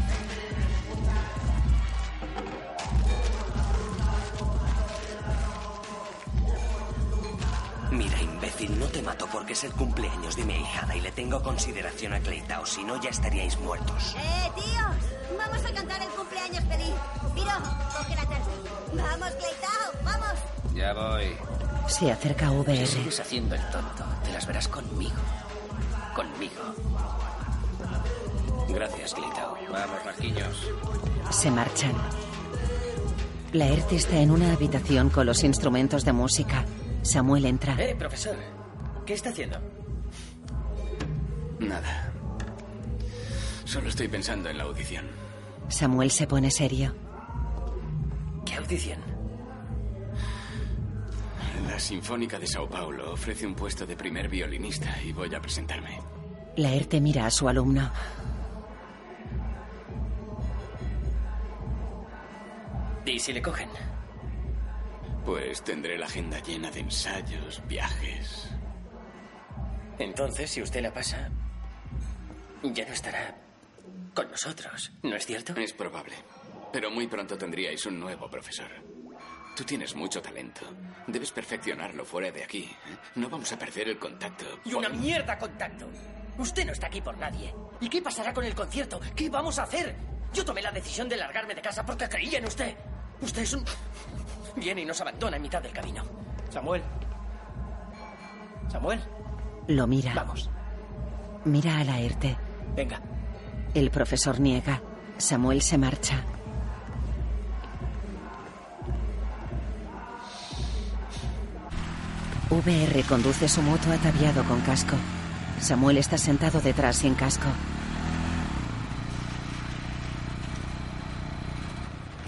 Mira, 7.91 8.19
imbécil, 8.21 8.79
no 8.79 8.87
te 8.87 9.01
mato 9.01 9.27
porque 9.31 9.53
es 9.53 9.63
el 9.63 9.71
cumpleaños 9.73 10.35
de 10.35 10.45
mi 10.45 10.55
hijada 10.55 10.95
y 10.95 11.01
le 11.01 11.11
tengo 11.11 11.41
consideración 11.43 12.13
a 12.13 12.19
Cleitao, 12.19 12.65
si 12.65 12.83
no 12.83 12.99
ya 12.99 13.09
estaríais 13.11 13.57
muertos. 13.59 14.15
¡Eh, 14.17 14.51
tíos! 14.55 15.37
Vamos 15.37 15.63
a 15.65 15.73
cantar 15.73 16.01
el 16.01 16.09
cumpleaños 16.09 16.63
feliz. 16.65 16.93
Piro, 17.35 17.51
coge 17.95 18.15
la 18.15 18.21
tarta. 18.25 18.47
Vamos, 18.95 19.29
Cleitao, 19.35 20.03
vamos. 20.03 20.39
Ya 20.73 20.93
voy. 20.93 21.35
Se 21.87 22.11
acerca 22.11 22.47
a 22.47 22.49
Si 22.49 22.55
VR. 22.55 22.87
sigues 22.87 23.19
haciendo 23.19 23.53
el 23.55 23.61
tonto, 23.69 24.03
te 24.23 24.31
las 24.31 24.47
verás 24.47 24.67
conmigo. 24.67 25.15
Conmigo. 26.15 26.61
Gracias, 28.69 29.13
Cleitao. 29.13 29.57
Vamos, 29.71 30.05
Marquinhos. 30.05 30.71
Se 31.29 31.51
marchan. 31.51 31.93
Laerte 33.51 33.95
está 33.95 34.19
en 34.19 34.31
una 34.31 34.53
habitación 34.53 35.09
con 35.09 35.25
los 35.25 35.43
instrumentos 35.43 36.05
de 36.05 36.13
música. 36.13 36.65
Samuel 37.03 37.45
entra. 37.45 37.75
Eh, 37.79 37.95
profesor. 37.95 38.35
¿Qué 39.05 39.13
está 39.13 39.29
haciendo? 39.29 39.57
Nada. 41.59 42.11
Solo 43.65 43.89
estoy 43.89 44.07
pensando 44.07 44.49
en 44.49 44.57
la 44.57 44.63
audición. 44.63 45.05
Samuel 45.67 46.11
se 46.11 46.27
pone 46.27 46.51
serio. 46.51 46.93
¿Qué 48.45 48.55
audición? 48.55 49.12
La 51.67 51.79
Sinfónica 51.79 52.39
de 52.39 52.47
Sao 52.47 52.67
Paulo 52.69 53.13
ofrece 53.13 53.45
un 53.45 53.55
puesto 53.55 53.85
de 53.85 53.95
primer 53.95 54.27
violinista 54.27 55.01
y 55.01 55.11
voy 55.11 55.33
a 55.33 55.41
presentarme. 55.41 55.99
Laerte 56.57 57.01
mira 57.01 57.25
a 57.25 57.31
su 57.31 57.47
alumno. 57.47 57.89
¿Y 63.05 63.19
si 63.19 63.33
le 63.33 63.41
cogen? 63.41 63.69
Pues 65.25 65.63
tendré 65.63 65.97
la 65.97 66.05
agenda 66.05 66.39
llena 66.41 66.69
de 66.69 66.81
ensayos, 66.81 67.61
viajes. 67.67 68.49
Entonces, 69.99 70.51
si 70.51 70.61
usted 70.61 70.81
la 70.81 70.93
pasa, 70.93 71.29
ya 72.63 72.85
no 72.85 72.93
estará 72.93 73.37
con 74.13 74.29
nosotros, 74.29 74.91
¿no 75.01 75.15
es 75.15 75.25
cierto? 75.25 75.53
Es 75.55 75.73
probable. 75.73 76.15
Pero 76.71 76.91
muy 76.91 77.07
pronto 77.07 77.37
tendríais 77.37 77.85
un 77.85 77.99
nuevo 77.99 78.29
profesor. 78.29 78.69
Tú 79.55 79.63
tienes 79.63 79.95
mucho 79.95 80.21
talento. 80.21 80.61
Debes 81.05 81.31
perfeccionarlo 81.31 82.03
fuera 82.05 82.31
de 82.31 82.43
aquí. 82.43 82.69
No 83.15 83.29
vamos 83.29 83.51
a 83.51 83.57
perder 83.59 83.89
el 83.89 83.99
contacto. 83.99 84.45
Y 84.65 84.73
una 84.73 84.89
mierda 84.89 85.37
contacto. 85.37 85.87
Usted 86.37 86.65
no 86.65 86.71
está 86.71 86.87
aquí 86.87 87.01
por 87.01 87.15
nadie. 87.17 87.53
¿Y 87.79 87.87
qué 87.89 88.01
pasará 88.01 88.33
con 88.33 88.43
el 88.43 88.55
concierto? 88.55 88.99
¿Qué 89.15 89.29
vamos 89.29 89.59
a 89.59 89.63
hacer? 89.63 89.95
Yo 90.33 90.43
tomé 90.43 90.61
la 90.63 90.71
decisión 90.71 91.07
de 91.07 91.17
largarme 91.17 91.53
de 91.53 91.61
casa 91.61 91.85
porque 91.85 92.09
creía 92.09 92.39
en 92.39 92.45
usted. 92.45 92.75
Usted 93.21 93.43
es 93.43 93.53
un... 93.53 93.63
Viene 94.55 94.81
y 94.81 94.85
nos 94.85 94.99
abandona 95.01 95.37
en 95.37 95.43
mitad 95.43 95.61
del 95.61 95.71
camino. 95.71 96.03
Samuel. 96.49 96.81
Samuel. 98.71 98.99
Lo 99.67 99.85
mira. 99.85 100.13
Vamos. 100.15 100.49
Mira 101.45 101.77
a 101.79 101.83
Laerte. 101.83 102.35
Venga. 102.75 102.99
El 103.75 103.91
profesor 103.91 104.39
niega. 104.39 104.81
Samuel 105.17 105.61
se 105.61 105.77
marcha. 105.77 106.23
VR 112.53 113.03
conduce 113.03 113.49
su 113.49 113.61
moto 113.61 113.91
ataviado 113.91 114.43
con 114.43 114.61
casco. 114.61 114.95
Samuel 115.59 115.97
está 115.97 116.17
sentado 116.17 116.61
detrás 116.61 116.97
sin 116.97 117.15
casco. 117.15 117.47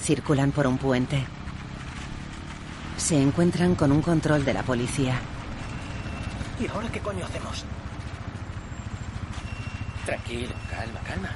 Circulan 0.02 0.52
por 0.52 0.66
un 0.68 0.78
puente. 0.78 1.24
Se 2.98 3.22
encuentran 3.22 3.76
con 3.76 3.92
un 3.92 4.02
control 4.02 4.46
de 4.46 4.54
la 4.54 4.64
policía. 4.64 5.20
¿Y 6.60 6.68
ahora 6.68 6.90
qué 6.92 7.00
coño 7.02 7.26
hacemos? 7.26 7.64
Tranquilo, 10.06 10.54
calma, 10.70 11.00
calma. 11.02 11.30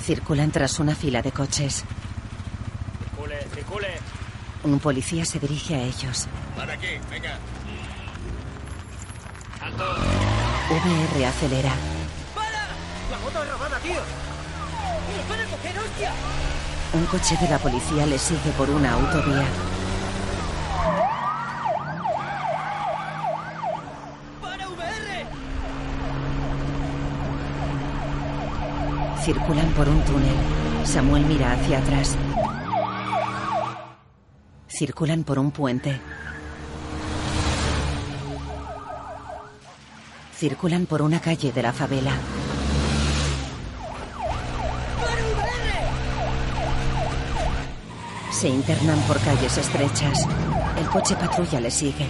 Circulan 0.00 0.50
tras 0.50 0.78
una 0.78 0.94
fila 0.94 1.20
de 1.20 1.32
coches. 1.32 1.84
Circule, 3.02 3.46
circule. 3.54 3.88
Un 4.64 4.78
policía 4.78 5.24
se 5.24 5.38
dirige 5.38 5.74
a 5.74 5.82
ellos. 5.82 6.28
Para 6.56 6.74
aquí, 6.74 6.88
venga. 7.10 7.38
VR 9.78 11.26
acelera. 11.26 11.72
¡La 13.10 13.18
moto 13.18 13.42
es 13.42 13.50
robada, 13.50 13.78
tío! 13.80 13.94
¡Nos 13.94 15.28
van 15.28 15.40
a 15.40 15.44
coger, 15.44 15.78
hostia! 15.78 16.12
Un 16.94 17.04
coche 17.06 17.36
de 17.40 17.48
la 17.48 17.58
policía 17.58 18.06
le 18.06 18.18
sigue 18.18 18.50
por 18.56 18.70
una 18.70 18.92
autovía. 18.92 19.44
¡Para 24.40 24.68
VR! 24.68 25.26
Circulan 29.22 29.68
por 29.72 29.88
un 29.88 30.00
túnel. 30.04 30.36
Samuel 30.84 31.24
mira 31.26 31.52
hacia 31.52 31.78
atrás. 31.78 32.16
Circulan 34.68 35.24
por 35.24 35.38
un 35.38 35.50
puente. 35.50 36.00
Circulan 40.38 40.84
por 40.84 41.00
una 41.00 41.18
calle 41.18 41.50
de 41.50 41.62
la 41.62 41.72
favela. 41.72 42.12
Se 48.30 48.46
internan 48.46 48.98
por 49.08 49.18
calles 49.20 49.56
estrechas. 49.56 50.28
El 50.78 50.86
coche 50.90 51.16
patrulla 51.16 51.58
le 51.58 51.70
sigue. 51.70 52.06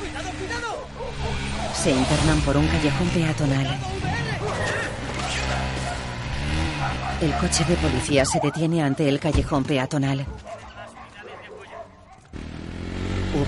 ¡Cuidado, 0.00 0.30
cuidado! 0.38 0.86
Se 1.74 1.90
internan 1.90 2.40
por 2.40 2.56
un 2.56 2.66
callejón 2.66 3.08
peatonal. 3.08 3.78
El 7.20 7.32
coche 7.34 7.64
de 7.66 7.76
policía 7.76 8.24
se 8.24 8.40
detiene 8.40 8.82
ante 8.82 9.06
el 9.06 9.20
callejón 9.20 9.64
peatonal. 9.64 10.26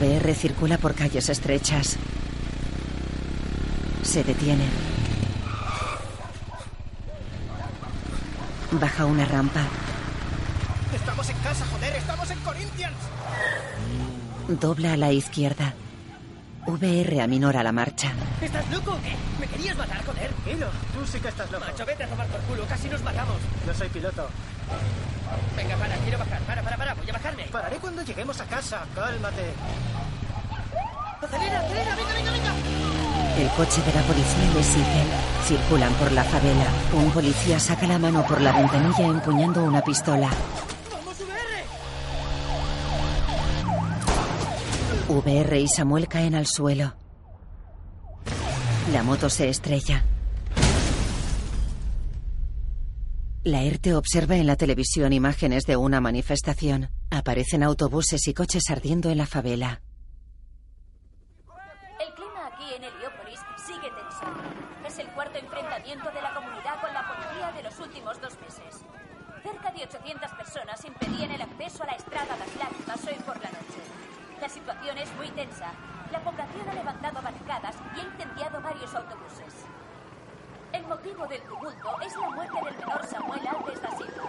VR 0.04 0.34
circula 0.34 0.76
por 0.76 0.94
calles 0.94 1.30
estrechas. 1.30 1.96
Se 4.02 4.22
detiene. 4.22 4.64
Baja 8.72 9.06
una 9.06 9.24
rampa. 9.24 9.62
Estamos 10.94 11.28
en 11.30 11.36
casa, 11.38 11.64
joder, 11.72 11.96
estamos 11.96 12.30
en 12.30 12.38
Corinthians. 12.40 12.96
Dobla 14.48 14.92
a 14.92 14.96
la 14.98 15.12
izquierda. 15.12 15.74
VR 16.66 17.22
aminora 17.22 17.62
la 17.62 17.72
marcha. 17.72 18.12
¿Estás 18.42 18.70
loco 18.70 18.92
o 18.92 19.00
qué? 19.00 19.14
¿Me 19.40 19.46
querías 19.46 19.76
matar, 19.76 20.04
joder? 20.04 20.30
Tranquilo, 20.32 20.66
tú 20.92 21.06
sí 21.06 21.18
que 21.18 21.28
estás 21.28 21.50
loco. 21.50 21.64
Macho, 21.64 21.86
vete 21.86 22.04
a 22.04 22.08
tomar 22.08 22.26
por 22.26 22.40
culo, 22.42 22.66
casi 22.66 22.88
nos 22.88 23.02
matamos. 23.02 23.36
No 23.66 23.74
soy 23.74 23.88
piloto. 23.88 24.28
Venga, 25.56 25.76
para, 25.76 25.96
quiero 25.96 26.18
bajar. 26.18 26.40
Para, 26.42 26.62
para, 26.62 26.76
para, 26.76 26.94
voy 26.94 27.08
a 27.08 27.12
bajarme. 27.12 27.44
Pararé 27.44 27.76
cuando 27.76 28.02
lleguemos 28.02 28.40
a 28.40 28.46
casa, 28.46 28.86
cálmate. 28.94 29.52
El 33.36 33.48
coche 33.50 33.82
de 33.82 33.92
la 33.92 34.02
policía 34.02 34.54
le 34.54 34.62
sigue. 34.62 35.04
Circulan 35.44 35.92
por 35.94 36.12
la 36.12 36.24
favela. 36.24 36.66
Un 36.92 37.10
policía 37.10 37.58
saca 37.58 37.86
la 37.86 37.98
mano 37.98 38.26
por 38.26 38.40
la 38.40 38.52
ventanilla 38.52 39.04
empuñando 39.06 39.64
una 39.64 39.82
pistola. 39.82 40.30
¡Vamos, 40.90 41.18
VR! 45.08 45.60
Y 45.60 45.68
Samuel 45.68 46.08
caen 46.08 46.34
al 46.34 46.46
suelo. 46.46 46.94
La 48.92 49.02
moto 49.02 49.30
se 49.30 49.48
estrella. 49.48 50.04
Laerte 53.44 53.94
observa 53.94 54.36
en 54.36 54.46
la 54.46 54.56
televisión 54.56 55.12
imágenes 55.12 55.64
de 55.64 55.76
una 55.76 56.00
manifestación. 56.00 56.88
Aparecen 57.10 57.62
autobuses 57.62 58.26
y 58.26 58.32
coches 58.32 58.62
ardiendo 58.70 59.10
en 59.10 59.18
la 59.18 59.26
favela. 59.26 59.82
El 62.00 62.14
clima 62.14 62.46
aquí 62.46 62.74
en 62.74 62.84
Heliópolis 62.84 63.40
sigue 63.66 63.90
tenso. 63.90 64.24
Es 64.86 64.98
el 64.98 65.08
cuarto 65.08 65.38
enfrentamiento 65.84 66.10
de 66.10 66.22
la 66.22 66.34
comunidad 66.34 66.80
con 66.80 66.94
la 66.94 67.06
policía 67.06 67.52
de 67.52 67.62
los 67.62 67.78
últimos 67.78 68.20
dos 68.20 68.40
meses. 68.40 68.80
Cerca 69.42 69.70
de 69.70 69.84
800 69.84 70.30
personas 70.32 70.84
impedían 70.84 71.30
el 71.30 71.42
acceso 71.42 71.82
a 71.82 71.86
la 71.86 71.92
Estrada 71.92 72.36
das 72.38 72.56
Lágrimas 72.56 73.04
hoy 73.06 73.20
por 73.24 73.36
la 73.36 73.50
noche. 73.50 73.80
La 74.40 74.48
situación 74.48 74.96
es 74.96 75.12
muy 75.16 75.28
tensa. 75.30 75.72
La 76.10 76.20
población 76.20 76.68
ha 76.70 76.74
levantado 76.74 77.20
barricadas 77.20 77.76
y 77.94 78.00
ha 78.00 78.04
incendiado 78.04 78.62
varios 78.62 78.94
autobuses. 78.94 79.52
El 80.72 80.84
motivo 80.86 81.26
del 81.26 81.42
tumulto 81.42 82.00
es 82.00 82.16
la 82.16 82.30
muerte 82.30 82.64
del 82.64 82.76
menor 82.78 83.06
Samuel 83.06 83.46
Alves 83.46 83.82
da 83.82 83.90
Silva. 83.90 84.24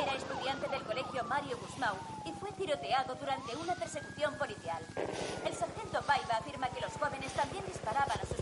Era 0.00 0.14
estudiante 0.14 0.68
del 0.68 0.82
colegio 0.84 1.24
Mario 1.24 1.58
Gusmão 1.58 1.96
y 2.24 2.32
fue 2.38 2.52
tiroteado 2.52 3.16
durante 3.16 3.56
una 3.56 3.74
persecución 3.74 4.34
policial. 4.38 4.82
El 5.44 5.54
sargento 5.54 6.00
Paiva 6.02 6.36
afirma 6.38 6.68
que 6.68 6.80
los 6.80 6.92
jóvenes 6.92 7.32
también 7.32 7.64
disparaban 7.66 8.18
a. 8.18 8.33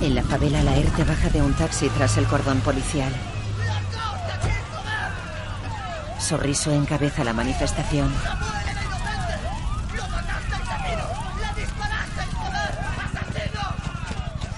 En 0.00 0.14
la 0.14 0.22
favela, 0.22 0.62
la 0.62 0.76
ERTE 0.76 1.04
baja 1.04 1.28
de 1.28 1.42
un 1.42 1.52
taxi 1.54 1.88
tras 1.90 2.16
el 2.16 2.26
cordón 2.26 2.60
policial. 2.60 3.12
Sorriso 6.18 6.72
encabeza 6.72 7.24
la 7.24 7.32
manifestación. 7.32 8.12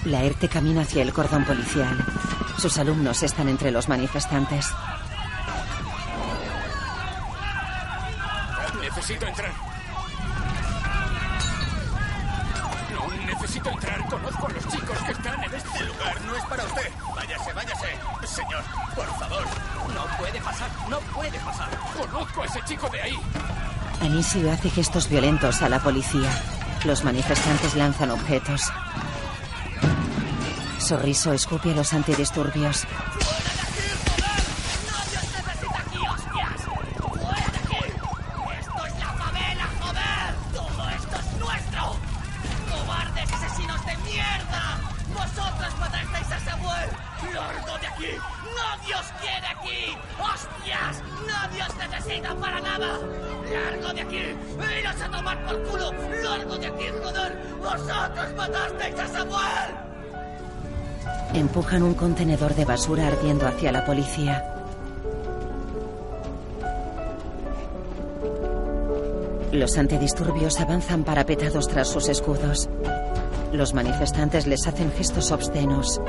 La 0.05 0.21
ERTE 0.23 0.49
camina 0.49 0.81
hacia 0.81 1.01
el 1.01 1.13
cordón 1.13 1.45
policial. 1.45 1.97
Sus 2.57 2.77
alumnos 2.77 3.23
están 3.23 3.47
entre 3.47 3.71
los 3.71 3.87
manifestantes. 3.87 4.67
Necesito 8.81 9.25
entrar. 9.25 9.51
No, 12.93 13.25
necesito 13.25 13.69
entrar. 13.69 14.05
Conozco 14.07 14.47
a 14.47 14.51
los 14.51 14.67
chicos 14.67 14.97
que 14.99 15.11
están 15.13 15.43
en 15.43 15.53
este 15.53 15.83
lugar. 15.85 16.21
No 16.21 16.35
es 16.35 16.43
para 16.45 16.63
usted. 16.65 16.91
Váyase, 17.15 17.53
váyase. 17.53 17.87
Señor, 18.27 18.63
por 18.95 19.07
favor. 19.19 19.43
No 19.93 20.17
puede 20.17 20.41
pasar. 20.41 20.69
No 20.89 20.99
puede 20.99 21.39
pasar. 21.39 21.69
Conozco 21.97 22.41
a 22.41 22.45
ese 22.45 22.61
chico 22.65 22.89
de 22.89 23.01
ahí. 23.01 23.19
Hace 24.33 24.71
gestos 24.71 25.09
violentos 25.09 25.61
a 25.61 25.69
la 25.69 25.77
policía. 25.79 26.27
Los 26.85 27.03
manifestantes 27.03 27.75
lanzan 27.75 28.09
objetos. 28.09 28.63
Sorriso 30.79 31.33
escupe 31.33 31.69
a 31.69 31.75
los 31.75 31.93
antidisturbios. 31.93 32.87
Basura 62.73 63.05
ardiendo 63.05 63.45
hacia 63.47 63.71
la 63.71 63.85
policía. 63.85 64.43
Los 69.51 69.77
antidisturbios 69.77 70.59
avanzan 70.59 71.03
parapetados 71.03 71.67
tras 71.67 71.87
sus 71.87 72.09
escudos. 72.09 72.67
Los 73.51 73.75
manifestantes 73.75 74.47
les 74.47 74.65
hacen 74.65 74.91
gestos 74.91 75.31
obscenos. 75.31 76.01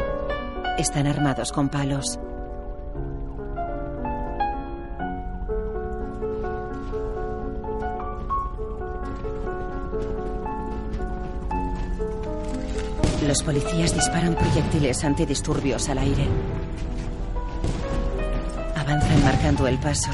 Están 0.79 1.07
armados 1.07 1.53
con 1.53 1.69
palos. 1.69 2.19
Los 13.27 13.43
policías 13.43 13.95
disparan 13.95 14.35
proyectiles 14.35 15.03
antidisturbios 15.03 15.89
al 15.89 15.99
aire. 15.99 16.29
Avanzan 18.95 19.25
marcando 19.25 19.67
el 19.67 19.77
paso. 19.79 20.11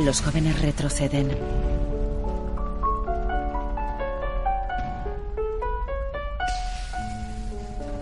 Los 0.00 0.20
jóvenes 0.20 0.60
retroceden. 0.60 1.38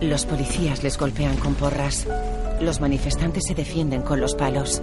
Los 0.01 0.25
policías 0.25 0.81
les 0.81 0.97
golpean 0.97 1.37
con 1.37 1.53
porras. 1.53 2.07
Los 2.61 2.81
manifestantes 2.81 3.43
se 3.45 3.53
defienden 3.53 4.01
con 4.01 4.19
los 4.19 4.33
palos. 4.33 4.81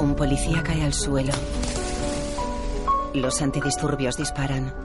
Un 0.00 0.16
policía 0.16 0.60
cae 0.64 0.82
al 0.82 0.92
suelo. 0.92 1.32
Los 3.14 3.40
antidisturbios 3.42 4.16
disparan. 4.16 4.83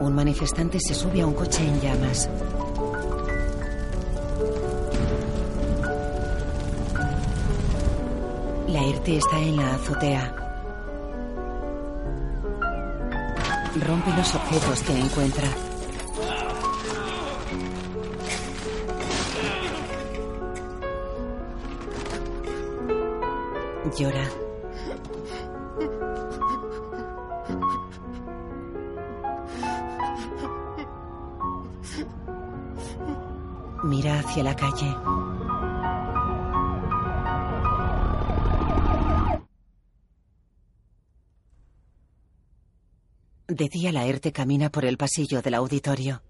Un 0.00 0.14
manifestante 0.14 0.80
se 0.80 0.94
sube 0.94 1.20
a 1.20 1.26
un 1.26 1.34
coche 1.34 1.62
en 1.62 1.78
llamas. 1.78 2.26
La 8.66 8.82
ERTE 8.82 9.18
está 9.18 9.38
en 9.38 9.56
la 9.56 9.74
azotea. 9.74 10.34
Rompe 13.86 14.10
los 14.16 14.34
objetos 14.34 14.82
que 14.84 14.98
encuentra. 14.98 15.48
Llora. 23.98 24.49
Hacia 34.30 34.44
la 34.44 34.54
calle. 34.54 34.96
De 43.48 43.68
día 43.68 43.90
la 43.90 44.06
ERTE 44.06 44.30
camina 44.30 44.70
por 44.70 44.84
el 44.84 44.96
pasillo 44.96 45.42
del 45.42 45.54
auditorio. 45.54 46.22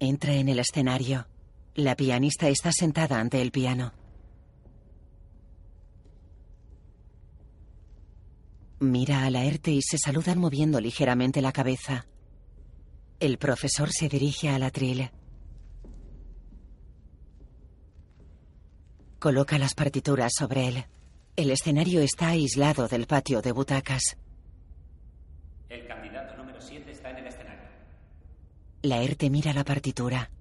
Entra 0.00 0.34
en 0.34 0.48
el 0.48 0.58
escenario. 0.58 1.28
La 1.76 1.94
pianista 1.94 2.48
está 2.48 2.72
sentada 2.72 3.20
ante 3.20 3.40
el 3.40 3.52
piano. 3.52 4.01
Mira 8.82 9.22
a 9.22 9.30
la 9.30 9.44
ERTE 9.44 9.70
y 9.70 9.80
se 9.80 9.96
saludan 9.96 10.40
moviendo 10.40 10.80
ligeramente 10.80 11.40
la 11.40 11.52
cabeza. 11.52 12.04
El 13.20 13.38
profesor 13.38 13.92
se 13.92 14.08
dirige 14.08 14.48
al 14.48 14.64
atril. 14.64 15.08
Coloca 19.20 19.56
las 19.56 19.74
partituras 19.74 20.32
sobre 20.36 20.66
él. 20.66 20.84
El 21.36 21.52
escenario 21.52 22.00
está 22.00 22.30
aislado 22.30 22.88
del 22.88 23.06
patio 23.06 23.40
de 23.40 23.52
butacas. 23.52 24.18
El 25.68 25.86
candidato 25.86 26.36
número 26.36 26.60
7 26.60 26.90
está 26.90 27.10
en 27.10 27.18
el 27.18 27.26
escenario. 27.28 27.68
La 28.82 29.00
ERTE 29.00 29.30
mira 29.30 29.52
la 29.52 29.62
partitura. 29.62 30.32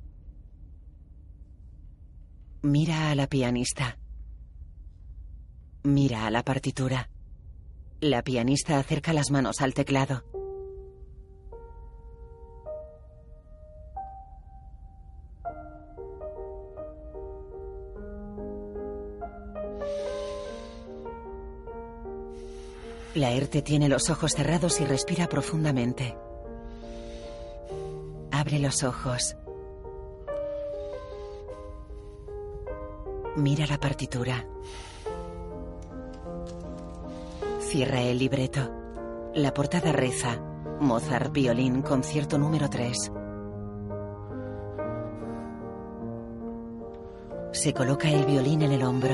Mira 2.63 3.11
a 3.11 3.13
la 3.13 3.27
pianista. 3.27 3.99
Mira 5.83 6.25
a 6.25 6.31
la 6.31 6.41
partitura. 6.41 7.07
La 8.03 8.23
pianista 8.23 8.79
acerca 8.79 9.13
las 9.13 9.29
manos 9.29 9.61
al 9.61 9.75
teclado. 9.75 10.23
La 23.13 23.33
ERTE 23.33 23.61
tiene 23.61 23.87
los 23.87 24.09
ojos 24.09 24.31
cerrados 24.33 24.81
y 24.81 24.85
respira 24.85 25.29
profundamente. 25.29 26.17
Abre 28.31 28.57
los 28.57 28.81
ojos. 28.81 29.35
Mira 33.35 33.67
la 33.67 33.79
partitura. 33.79 34.47
Cierra 37.71 38.01
el 38.01 38.19
libreto. 38.19 38.69
La 39.33 39.53
portada 39.53 39.93
reza. 39.93 40.37
Mozart, 40.81 41.31
violín, 41.31 41.81
concierto 41.81 42.37
número 42.37 42.69
3. 42.69 43.13
Se 47.53 47.73
coloca 47.73 48.09
el 48.09 48.25
violín 48.25 48.63
en 48.63 48.73
el 48.73 48.83
hombro. 48.83 49.13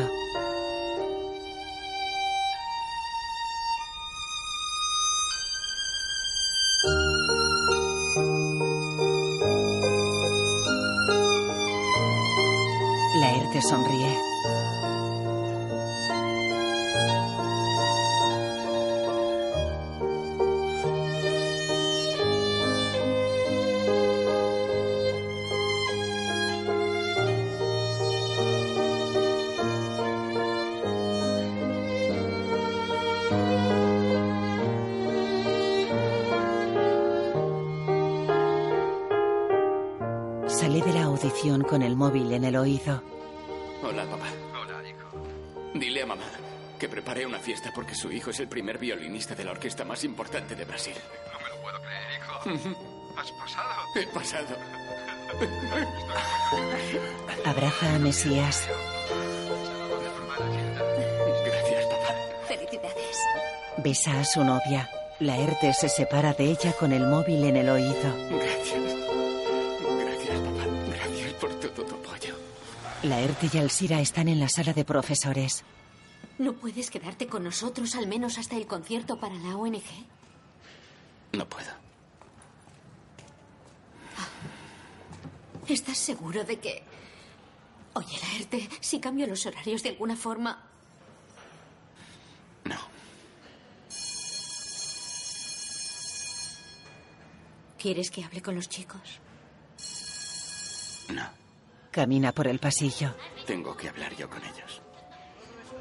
Oído. 42.67 43.01
Hola, 43.81 44.03
papá. 44.05 44.27
Hola, 44.61 44.89
hijo. 44.89 45.07
Dile 45.73 46.03
a 46.03 46.05
mamá 46.05 46.25
que 46.77 46.87
prepare 46.89 47.25
una 47.25 47.39
fiesta 47.39 47.71
porque 47.73 47.95
su 47.95 48.11
hijo 48.11 48.29
es 48.31 48.39
el 48.39 48.47
primer 48.47 48.77
violinista 48.77 49.33
de 49.35 49.43
la 49.45 49.51
orquesta 49.51 49.83
más 49.85 50.03
importante 50.03 50.55
de 50.55 50.65
Brasil. 50.65 50.93
No 51.31 51.39
me 51.39 51.49
lo 51.49 51.55
puedo 51.61 51.79
creer, 51.81 52.19
hijo. 52.19 52.33
¿Has 53.17 53.31
pasado? 53.31 53.69
He 53.95 54.05
pasado. 54.07 54.55
Abraza 57.45 57.95
a 57.95 57.99
Mesías. 57.99 58.67
Gracias, 61.45 61.85
papá. 61.85 62.13
Felicidades. 62.47 63.17
Besa 63.77 64.19
a 64.19 64.25
su 64.25 64.43
novia. 64.43 64.89
Laerte 65.19 65.73
se 65.73 65.89
separa 65.89 66.33
de 66.33 66.45
ella 66.51 66.73
con 66.73 66.91
el 66.91 67.07
móvil 67.07 67.43
en 67.45 67.57
el 67.57 67.69
oído. 67.69 68.13
Laerte 73.03 73.49
y 73.53 73.57
Alsira 73.59 74.01
están 74.01 74.27
en 74.27 74.39
la 74.39 74.49
sala 74.49 74.73
de 74.73 74.83
profesores. 74.83 75.63
¿No 76.39 76.53
puedes 76.53 76.89
quedarte 76.89 77.27
con 77.27 77.43
nosotros 77.43 77.95
al 77.95 78.07
menos 78.07 78.37
hasta 78.37 78.57
el 78.57 78.65
concierto 78.65 79.19
para 79.19 79.35
la 79.35 79.55
ONG? 79.55 79.83
No 81.33 81.47
puedo. 81.47 81.69
¿Estás 85.67 85.97
seguro 85.97 86.43
de 86.43 86.59
que... 86.59 86.83
Oye, 87.93 88.17
Laerte, 88.21 88.69
si 88.79 88.99
cambio 88.99 89.27
los 89.27 89.45
horarios 89.45 89.83
de 89.83 89.89
alguna 89.89 90.15
forma... 90.15 90.63
No. 92.65 92.77
¿Quieres 97.77 98.09
que 98.09 98.23
hable 98.23 98.41
con 98.41 98.55
los 98.55 98.69
chicos? 98.69 99.19
No. 101.09 101.46
Camina 101.97 102.31
por 102.31 102.47
el 102.47 102.59
pasillo. 102.59 103.15
Tengo 103.47 103.75
que 103.75 103.89
hablar 103.89 104.15
yo 104.15 104.29
con 104.29 104.37
ellos. 104.43 104.83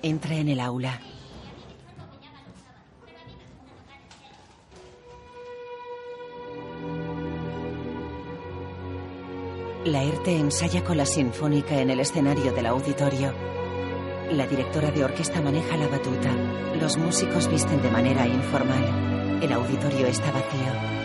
Entra 0.01 0.35
en 0.35 0.49
el 0.49 0.61
aula. 0.61 0.99
Laerte 9.85 10.39
ensaya 10.39 10.83
con 10.83 10.97
la 10.97 11.05
sinfónica 11.05 11.79
en 11.79 11.91
el 11.91 12.01
escenario 12.01 12.51
del 12.55 12.65
auditorio. 12.65 13.35
La 14.31 14.47
directora 14.47 14.91
de 14.91 15.05
orquesta 15.05 15.43
maneja 15.43 15.77
la 15.77 15.89
batuta. 15.89 16.33
Los 16.81 16.97
músicos 16.97 17.47
visten 17.47 17.83
de 17.83 17.91
manera 17.91 18.27
informal. 18.27 19.43
El 19.43 19.53
auditorio 19.53 20.07
está 20.07 20.31
vacío. 20.33 20.96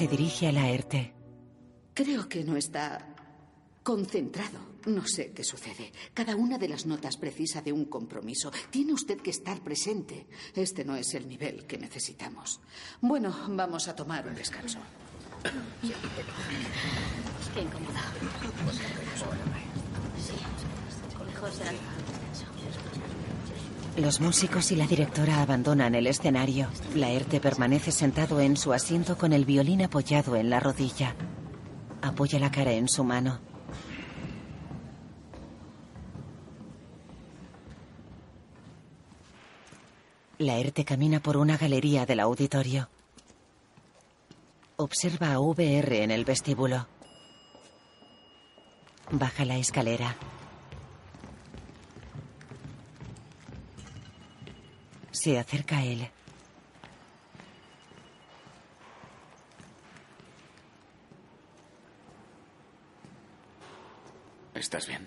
Se 0.00 0.08
dirige 0.08 0.48
a 0.48 0.52
Laerte. 0.52 1.12
Creo 1.92 2.26
que 2.26 2.42
no 2.42 2.56
está 2.56 3.06
concentrado. 3.82 4.58
No 4.86 5.06
sé 5.06 5.32
qué 5.32 5.44
sucede. 5.44 5.92
Cada 6.14 6.36
una 6.36 6.56
de 6.56 6.68
las 6.68 6.86
notas 6.86 7.18
precisa 7.18 7.60
de 7.60 7.70
un 7.70 7.84
compromiso. 7.84 8.50
Tiene 8.70 8.94
usted 8.94 9.20
que 9.20 9.28
estar 9.28 9.60
presente. 9.60 10.26
Este 10.54 10.86
no 10.86 10.96
es 10.96 11.12
el 11.12 11.28
nivel 11.28 11.66
que 11.66 11.76
necesitamos. 11.76 12.62
Bueno, 13.02 13.36
vamos 13.50 13.88
a 13.88 13.94
tomar 13.94 14.26
un 14.26 14.34
descanso. 14.34 14.78
Qué 17.52 17.60
incómodo. 17.60 17.92
Sí. 20.16 20.32
Mejor 21.26 21.52
será 21.52 21.72
Los 24.00 24.18
músicos 24.18 24.72
y 24.72 24.76
la 24.76 24.86
directora 24.86 25.42
abandonan 25.42 25.94
el 25.94 26.06
escenario. 26.06 26.68
Laerte 26.94 27.38
permanece 27.38 27.92
sentado 27.92 28.40
en 28.40 28.56
su 28.56 28.72
asiento 28.72 29.18
con 29.18 29.34
el 29.34 29.44
violín 29.44 29.82
apoyado 29.82 30.36
en 30.36 30.48
la 30.48 30.58
rodilla. 30.58 31.14
Apoya 32.00 32.38
la 32.38 32.50
cara 32.50 32.72
en 32.72 32.88
su 32.88 33.04
mano. 33.04 33.40
Laerte 40.38 40.86
camina 40.86 41.20
por 41.20 41.36
una 41.36 41.58
galería 41.58 42.06
del 42.06 42.20
auditorio. 42.20 42.88
Observa 44.76 45.34
a 45.34 45.40
VR 45.40 46.04
en 46.04 46.10
el 46.10 46.24
vestíbulo. 46.24 46.88
Baja 49.10 49.44
la 49.44 49.58
escalera. 49.58 50.16
Se 55.22 55.38
acerca 55.38 55.76
a 55.76 55.84
él. 55.84 56.08
¿Estás 64.54 64.86
bien? 64.86 65.06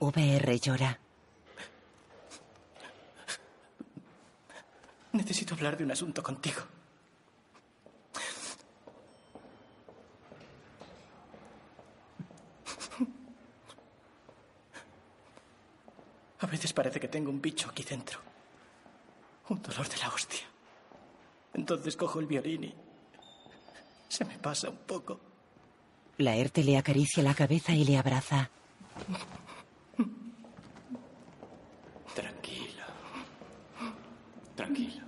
VR 0.00 0.58
llora. 0.58 0.98
Necesito 5.12 5.52
hablar 5.52 5.76
de 5.76 5.84
un 5.84 5.90
asunto 5.90 6.22
contigo. 6.22 6.62
A 16.40 16.46
veces 16.46 16.72
parece 16.72 16.98
que 16.98 17.08
tengo 17.08 17.28
un 17.28 17.42
bicho 17.42 17.68
aquí 17.68 17.82
dentro. 17.84 18.33
Un 19.48 19.62
dolor 19.62 19.88
de 19.88 19.96
la 19.98 20.08
hostia. 20.08 20.44
Entonces 21.52 21.96
cojo 21.96 22.20
el 22.20 22.26
violín 22.26 22.64
y 22.64 22.74
se 24.08 24.24
me 24.24 24.38
pasa 24.38 24.70
un 24.70 24.78
poco. 24.78 25.20
Laerte 26.18 26.62
le 26.62 26.76
acaricia 26.78 27.22
la 27.22 27.34
cabeza 27.34 27.72
y 27.72 27.84
le 27.84 27.98
abraza. 27.98 28.50
Tranquilo. 32.14 32.84
Tranquilo. 34.54 35.04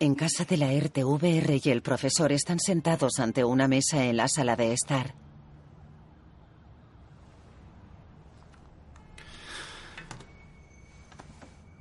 En 0.00 0.14
casa 0.14 0.44
de 0.44 0.56
Laerte, 0.56 1.04
VR 1.04 1.60
y 1.62 1.70
el 1.70 1.82
profesor 1.82 2.32
están 2.32 2.58
sentados 2.58 3.20
ante 3.20 3.44
una 3.44 3.68
mesa 3.68 4.04
en 4.04 4.16
la 4.16 4.28
sala 4.28 4.56
de 4.56 4.72
estar. 4.72 5.14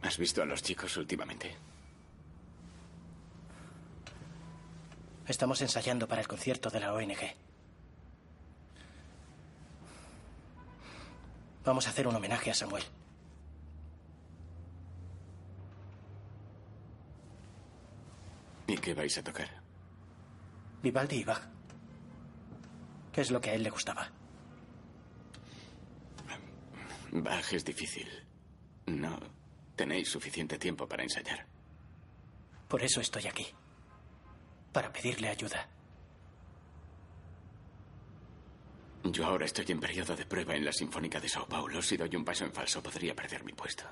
¿Has 0.04 0.11
visto 0.22 0.44
a 0.44 0.46
los 0.46 0.62
chicos 0.62 0.96
últimamente? 0.98 1.52
Estamos 5.28 5.60
ensayando 5.64 6.08
para 6.08 6.22
el 6.22 6.28
concierto 6.28 6.70
de 6.70 6.80
la 6.80 6.94
ONG. 6.94 7.18
Vamos 11.66 11.88
a 11.88 11.90
hacer 11.90 12.08
un 12.08 12.16
homenaje 12.16 12.52
a 12.52 12.54
Samuel. 12.54 12.84
¿Y 18.68 18.78
qué 18.78 18.94
vais 18.94 19.18
a 19.18 19.24
tocar? 19.24 19.50
Vivaldi 20.84 21.16
y 21.16 21.24
Bach. 21.24 21.42
¿Qué 23.12 23.22
es 23.22 23.32
lo 23.32 23.42
que 23.42 23.50
a 23.50 23.54
él 23.56 23.64
le 23.64 23.72
gustaba? 23.72 24.08
Bach 27.12 27.54
es 27.54 27.66
difícil. 27.66 28.08
No 28.86 29.41
tenéis 29.82 30.10
suficiente 30.10 30.60
tiempo 30.60 30.88
para 30.88 31.02
ensayar. 31.02 31.44
Por 32.68 32.84
eso 32.84 33.02
estoy 33.02 33.26
aquí. 33.26 33.48
Para 34.72 34.94
pedirle 34.94 35.28
ayuda. 35.28 35.68
Yo 39.04 39.26
ahora 39.26 39.46
estoy 39.46 39.66
en 39.70 39.80
periodo 39.80 40.16
de 40.16 40.28
prueba 40.28 40.54
en 40.56 40.66
la 40.66 40.72
Sinfónica 40.72 41.20
de 41.20 41.28
Sao 41.28 41.48
Paulo. 41.48 41.82
Si 41.82 41.98
doy 41.98 42.16
un 42.16 42.24
paso 42.24 42.46
en 42.46 42.54
falso, 42.54 42.84
podría 42.84 43.16
perder 43.16 43.44
mi 43.44 43.54
puesto. 43.54 43.84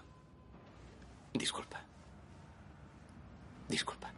Disculpa. 1.33 1.81
Disculpa. 3.67 4.13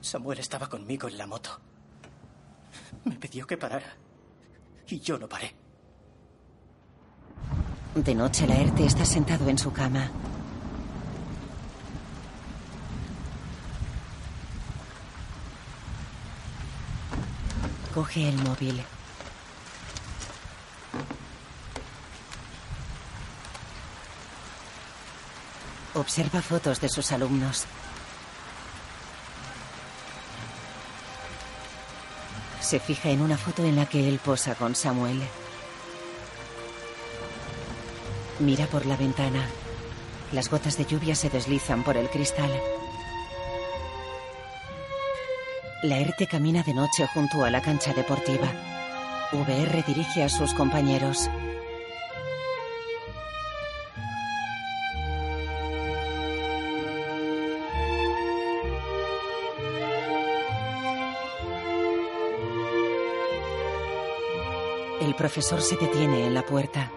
Samuel 0.00 0.40
estaba 0.40 0.68
conmigo 0.68 1.06
en 1.06 1.16
la 1.16 1.28
moto. 1.28 1.60
Me 3.04 3.14
pidió 3.14 3.46
que 3.46 3.56
parara. 3.56 3.94
Y 4.88 4.98
yo 4.98 5.16
no 5.16 5.28
paré. 5.28 5.54
De 7.94 8.14
noche, 8.16 8.48
Laerte 8.48 8.84
está 8.84 9.04
sentado 9.04 9.48
en 9.48 9.58
su 9.58 9.72
cama. 9.72 10.10
Coge 17.94 18.28
el 18.28 18.36
móvil. 18.36 18.84
Observa 25.94 26.40
fotos 26.40 26.80
de 26.80 26.88
sus 26.88 27.10
alumnos. 27.10 27.64
Se 32.60 32.78
fija 32.78 33.10
en 33.10 33.22
una 33.22 33.36
foto 33.36 33.64
en 33.64 33.74
la 33.74 33.86
que 33.86 34.08
él 34.08 34.20
posa 34.20 34.54
con 34.54 34.76
Samuel. 34.76 35.20
Mira 38.38 38.66
por 38.66 38.86
la 38.86 38.96
ventana. 38.96 39.44
Las 40.30 40.48
gotas 40.48 40.78
de 40.78 40.86
lluvia 40.86 41.16
se 41.16 41.28
deslizan 41.28 41.82
por 41.82 41.96
el 41.96 42.08
cristal. 42.08 42.50
Laerte 45.82 46.26
camina 46.26 46.62
de 46.62 46.74
noche 46.74 47.06
junto 47.06 47.42
a 47.42 47.50
la 47.50 47.62
cancha 47.62 47.94
deportiva. 47.94 48.52
VR 49.32 49.82
dirige 49.86 50.22
a 50.22 50.28
sus 50.28 50.52
compañeros. 50.52 51.30
El 65.00 65.14
profesor 65.14 65.62
se 65.62 65.76
detiene 65.76 66.26
en 66.26 66.34
la 66.34 66.44
puerta. 66.44 66.90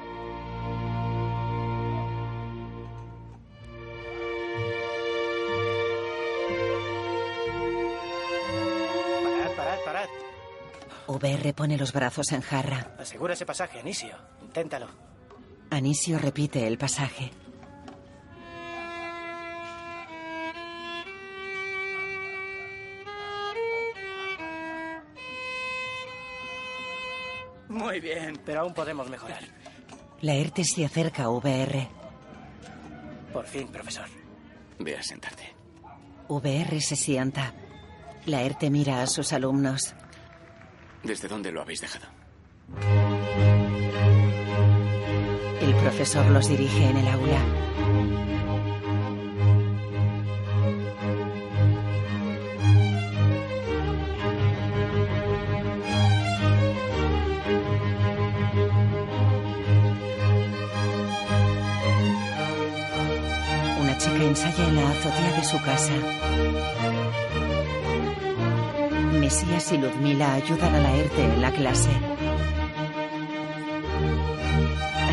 VR 11.44 11.54
pone 11.54 11.78
los 11.78 11.92
brazos 11.92 12.32
en 12.32 12.40
jarra. 12.42 12.96
Asegura 12.98 13.34
ese 13.34 13.46
pasaje, 13.46 13.80
Anisio. 13.80 14.16
Inténtalo. 14.42 14.88
Anisio 15.70 16.18
repite 16.18 16.66
el 16.66 16.78
pasaje. 16.78 17.32
Muy 27.68 28.00
bien, 28.00 28.40
pero 28.46 28.62
aún 28.62 28.74
podemos 28.74 29.10
mejorar. 29.10 29.44
Laerte 30.22 30.64
se 30.64 30.86
acerca 30.86 31.24
a 31.24 31.30
VR. 31.30 31.90
Por 33.34 33.46
fin, 33.48 33.68
profesor. 33.68 34.08
Ve 34.80 34.96
a 34.96 35.04
sentarte. 35.04 35.54
VR 36.30 36.80
se 36.80 36.96
sienta. 36.96 37.54
Laerte 38.28 38.70
mira 38.70 39.02
a 39.02 39.08
sus 39.08 39.34
alumnos. 39.34 39.94
¿Desde 41.04 41.28
dónde 41.28 41.52
lo 41.52 41.62
habéis 41.62 41.82
dejado? 41.82 42.06
El 45.62 45.76
profesor 45.76 46.26
los 46.28 46.48
dirige 46.48 46.90
en 46.90 46.98
el 46.98 47.08
aula. 47.10 47.40
Una 63.82 63.98
chica 63.98 64.24
ensaya 64.24 64.68
en 64.70 64.76
la 64.78 64.90
azotea 64.90 65.34
de 65.34 65.44
su 65.44 65.62
casa. 65.62 65.94
Mesías 69.24 69.72
y 69.72 69.78
Ludmila 69.78 70.34
ayudan 70.34 70.76
a 70.76 70.80
Laerte 70.80 71.24
en 71.24 71.42
la 71.42 71.50
clase. 71.50 71.90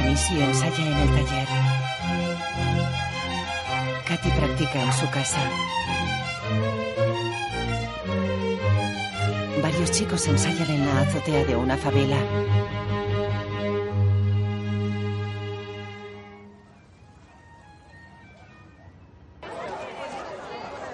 Anisio 0.01 0.43
ensaya 0.43 0.85
en 0.85 0.97
el 0.97 1.09
taller. 1.15 1.49
Katy 4.09 4.31
practica 4.31 4.82
en 4.82 4.93
su 4.95 5.09
casa. 5.11 5.41
Varios 9.62 9.93
chicos 9.93 10.27
ensayan 10.27 10.70
en 10.73 10.87
la 10.87 11.03
azotea 11.03 11.45
de 11.45 11.55
una 11.55 11.77
favela. 11.77 12.19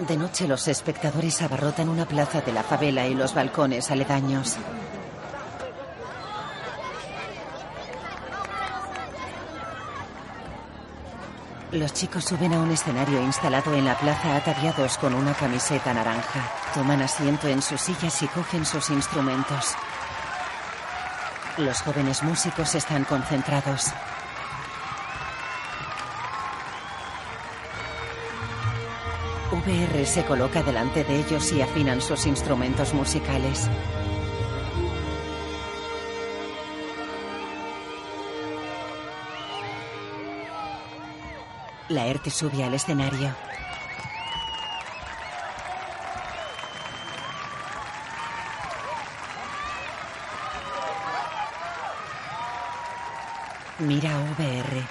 De 0.06 0.16
noche 0.16 0.46
los 0.46 0.68
espectadores 0.68 1.42
abarrotan 1.42 1.88
una 1.88 2.06
plaza 2.06 2.40
de 2.40 2.52
la 2.52 2.62
favela 2.62 3.06
y 3.06 3.14
los 3.14 3.34
balcones 3.34 3.90
aledaños. 3.90 4.56
Los 11.72 11.92
chicos 11.92 12.24
suben 12.24 12.54
a 12.54 12.60
un 12.60 12.70
escenario 12.70 13.20
instalado 13.20 13.74
en 13.74 13.84
la 13.84 13.98
plaza 13.98 14.36
ataviados 14.36 14.96
con 14.98 15.12
una 15.12 15.34
camiseta 15.34 15.92
naranja. 15.92 16.52
Toman 16.72 17.02
asiento 17.02 17.48
en 17.48 17.60
sus 17.60 17.80
sillas 17.80 18.22
y 18.22 18.28
cogen 18.28 18.64
sus 18.64 18.90
instrumentos. 18.90 19.74
Los 21.58 21.80
jóvenes 21.80 22.22
músicos 22.22 22.76
están 22.76 23.02
concentrados. 23.04 23.92
VR 29.56 30.04
se 30.04 30.24
coloca 30.24 30.62
delante 30.62 31.02
de 31.02 31.18
ellos 31.18 31.50
y 31.52 31.62
afinan 31.62 32.00
sus 32.00 32.26
instrumentos 32.26 32.92
musicales. 32.92 33.70
Laerte 41.88 42.30
sube 42.30 42.64
al 42.64 42.74
escenario. 42.74 43.34
Mira 53.78 54.16
a 54.16 54.18
VR. 54.18 54.82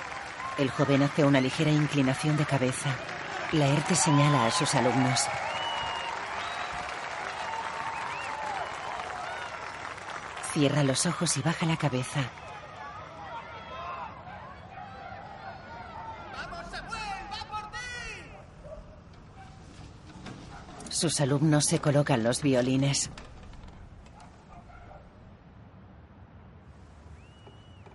El 0.57 0.69
joven 0.71 1.03
hace 1.03 1.23
una 1.25 1.41
ligera 1.41 1.71
inclinación 1.71 2.37
de 2.37 2.45
cabeza. 2.45 2.95
Laerte 3.55 3.95
señala 3.95 4.47
a 4.47 4.51
sus 4.51 4.75
alumnos. 4.75 5.29
Cierra 10.51 10.83
los 10.83 11.05
ojos 11.05 11.37
y 11.37 11.41
baja 11.41 11.65
la 11.65 11.77
cabeza. 11.77 12.19
Sus 20.89 21.21
alumnos 21.21 21.63
se 21.63 21.79
colocan 21.79 22.23
los 22.23 22.41
violines. 22.41 23.09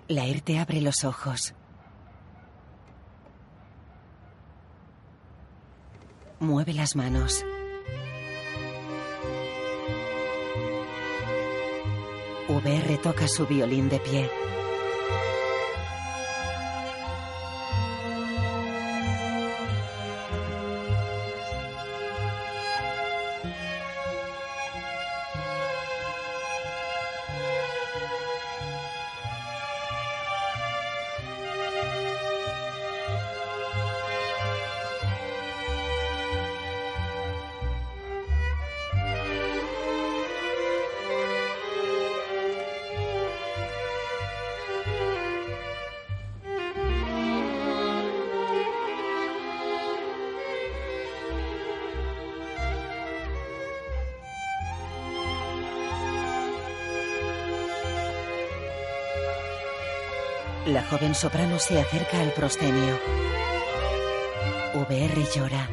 Laerte 0.09 0.59
abre 0.59 0.81
los 0.81 1.05
ojos. 1.05 1.53
Las 6.75 6.95
manos. 6.95 7.45
VR 12.49 12.99
toca 12.99 13.27
su 13.27 13.47
violín 13.47 13.89
de 13.89 13.99
pie. 13.99 14.31
La 60.73 60.85
joven 60.85 61.17
soprano 61.17 61.59
se 61.59 61.81
acerca 61.81 62.21
al 62.21 62.33
proscenio. 62.33 62.97
VR 64.75 65.27
llora. 65.35 65.69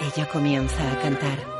Ella 0.00 0.28
comienza 0.28 0.92
a 0.92 0.98
cantar. 1.00 1.55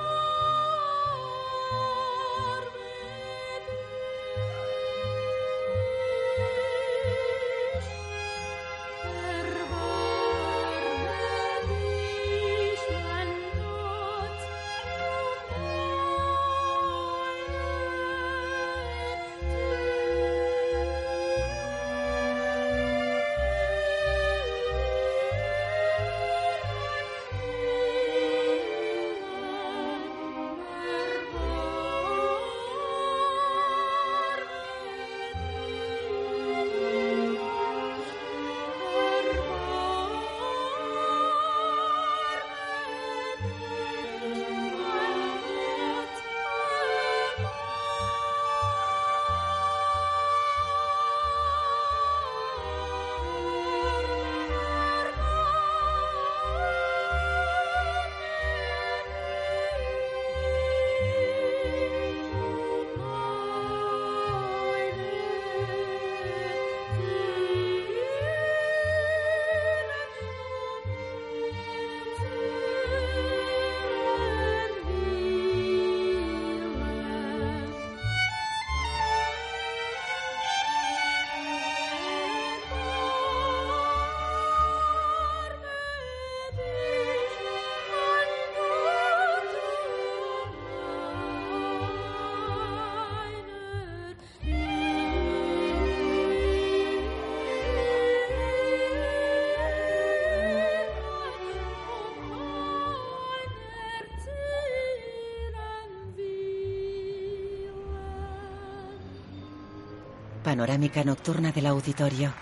Panorámica 110.57 111.05
nocturna 111.05 111.53
del 111.53 111.67
auditorio. 111.67 112.33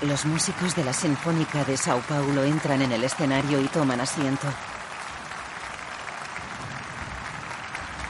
Los 0.00 0.24
músicos 0.24 0.74
de 0.74 0.82
la 0.82 0.94
Sinfónica 0.94 1.62
de 1.62 1.76
Sao 1.76 2.00
Paulo 2.00 2.42
entran 2.42 2.80
en 2.80 2.90
el 2.90 3.04
escenario 3.04 3.60
y 3.60 3.66
toman 3.68 4.00
asiento. 4.00 4.48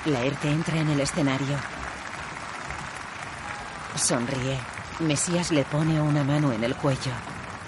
Laerte 0.04 0.52
entra 0.52 0.78
en 0.78 0.90
el 0.90 1.00
escenario. 1.00 1.58
Sonríe. 3.96 4.56
Mesías 5.00 5.50
le 5.50 5.64
pone 5.64 6.00
una 6.00 6.22
mano 6.22 6.52
en 6.52 6.62
el 6.62 6.76
cuello. 6.76 7.12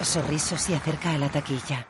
Sorriso 0.03 0.57
se 0.57 0.77
acerca 0.77 1.11
a 1.11 1.19
la 1.19 1.29
taquilla. 1.29 1.85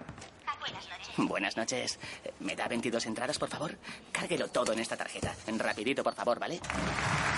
Buenas 1.17 1.57
noches. 1.57 1.99
¿Me 2.41 2.57
da 2.57 2.67
22 2.69 3.05
entradas, 3.07 3.39
por 3.39 3.49
favor? 3.49 3.77
Cárguelo 4.11 4.49
todo 4.49 4.73
en 4.73 4.79
esta 4.79 4.97
tarjeta. 4.97 5.35
Rapidito, 5.59 6.03
por 6.03 6.15
favor, 6.15 6.39
¿vale? 6.39 6.59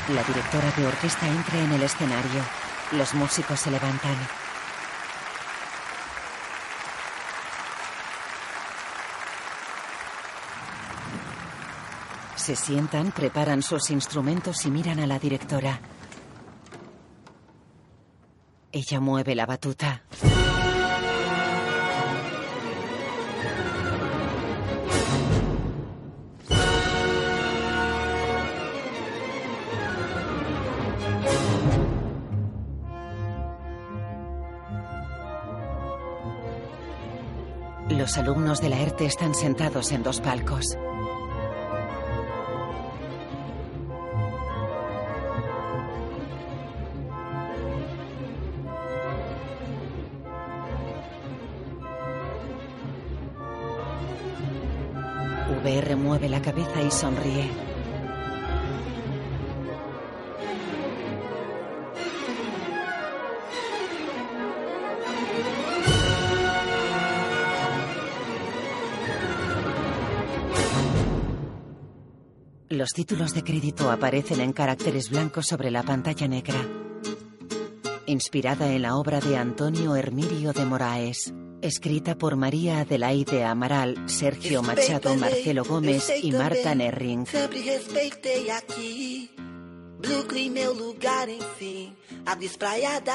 La 0.09 0.23
directora 0.23 0.71
de 0.73 0.87
orquesta 0.87 1.27
entra 1.27 1.59
en 1.61 1.73
el 1.73 1.83
escenario. 1.83 2.43
Los 2.93 3.15
músicos 3.15 3.59
se 3.59 3.71
levantan. 3.71 4.15
Se 12.37 12.55
sientan, 12.55 13.13
preparan 13.13 13.63
sus 13.63 13.91
instrumentos 13.91 14.67
y 14.67 14.71
miran 14.71 15.01
a 15.01 15.07
la 15.07 15.19
directora. 15.19 15.81
Ella 18.73 19.01
mueve 19.01 19.35
la 19.35 19.47
batuta. 19.47 20.03
Los 38.15 38.23
alumnos 38.23 38.61
de 38.61 38.69
la 38.69 38.81
ERTE 38.81 39.07
están 39.07 39.35
sentados 39.35 39.91
en 39.91 40.05
dos 40.05 40.20
palcos. 40.20 40.78
Títulos 72.95 73.35
de 73.35 73.43
crédito 73.43 73.91
aparecen 73.91 74.41
en 74.41 74.53
caracteres 74.53 75.11
blancos 75.11 75.49
sobre 75.49 75.73
la 75.73 75.83
pantalla 75.83 76.29
negra. 76.29 76.65
Inspirada 78.07 78.73
en 78.73 78.83
la 78.83 78.97
obra 78.97 79.19
de 79.19 79.37
Antonio 79.37 79.97
Hermirio 79.97 80.53
de 80.53 80.65
Moraes. 80.65 81.35
Escrita 81.61 82.16
por 82.16 82.37
María 82.37 82.81
Adelaide 82.81 83.45
Amaral, 83.45 84.09
Sergio 84.09 84.62
Machado, 84.62 85.16
Marcelo 85.16 85.65
Gómez 85.65 86.09
y 86.23 86.31
Marta 86.31 86.75
Nerring. 86.75 87.27
Brooklyn, 89.99 90.53
meu 90.53 90.75
lugar, 90.75 91.31
enfim. 91.31 91.97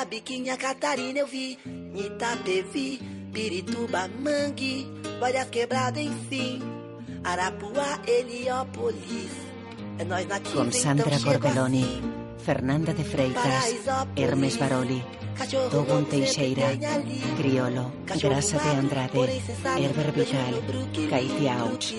Biquinha 0.10 0.58
Catarina 0.58 1.20
eu 1.20 1.28
vi. 1.28 1.58
Itapevi, 1.94 3.00
Pirituba, 3.32 4.10
Mangue. 4.20 4.88
Enfim. 5.98 6.64
Arapuá, 7.24 8.02
Heliópolis. 8.08 9.49
Con 10.54 10.72
Sandra 10.72 11.16
assim. 11.16 12.02
Fernanda 12.38 12.94
de 12.94 13.04
Freitas, 13.04 13.76
Hermes 14.16 14.58
Baroli, 14.58 15.04
Dogon 15.72 16.06
Teixeira, 16.06 16.72
Criolo, 17.36 17.92
Grasa 18.06 18.58
de 18.60 18.70
Andrade, 18.70 19.42
Herber 19.78 20.12
Vital, 20.14 20.56
Caitia 21.10 21.64
Auch. 21.64 21.94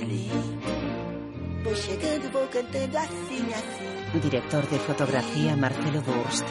Director 4.22 4.66
de 4.70 4.78
fotografía 4.78 5.56
Marcelo 5.56 6.00
Durst. 6.00 6.46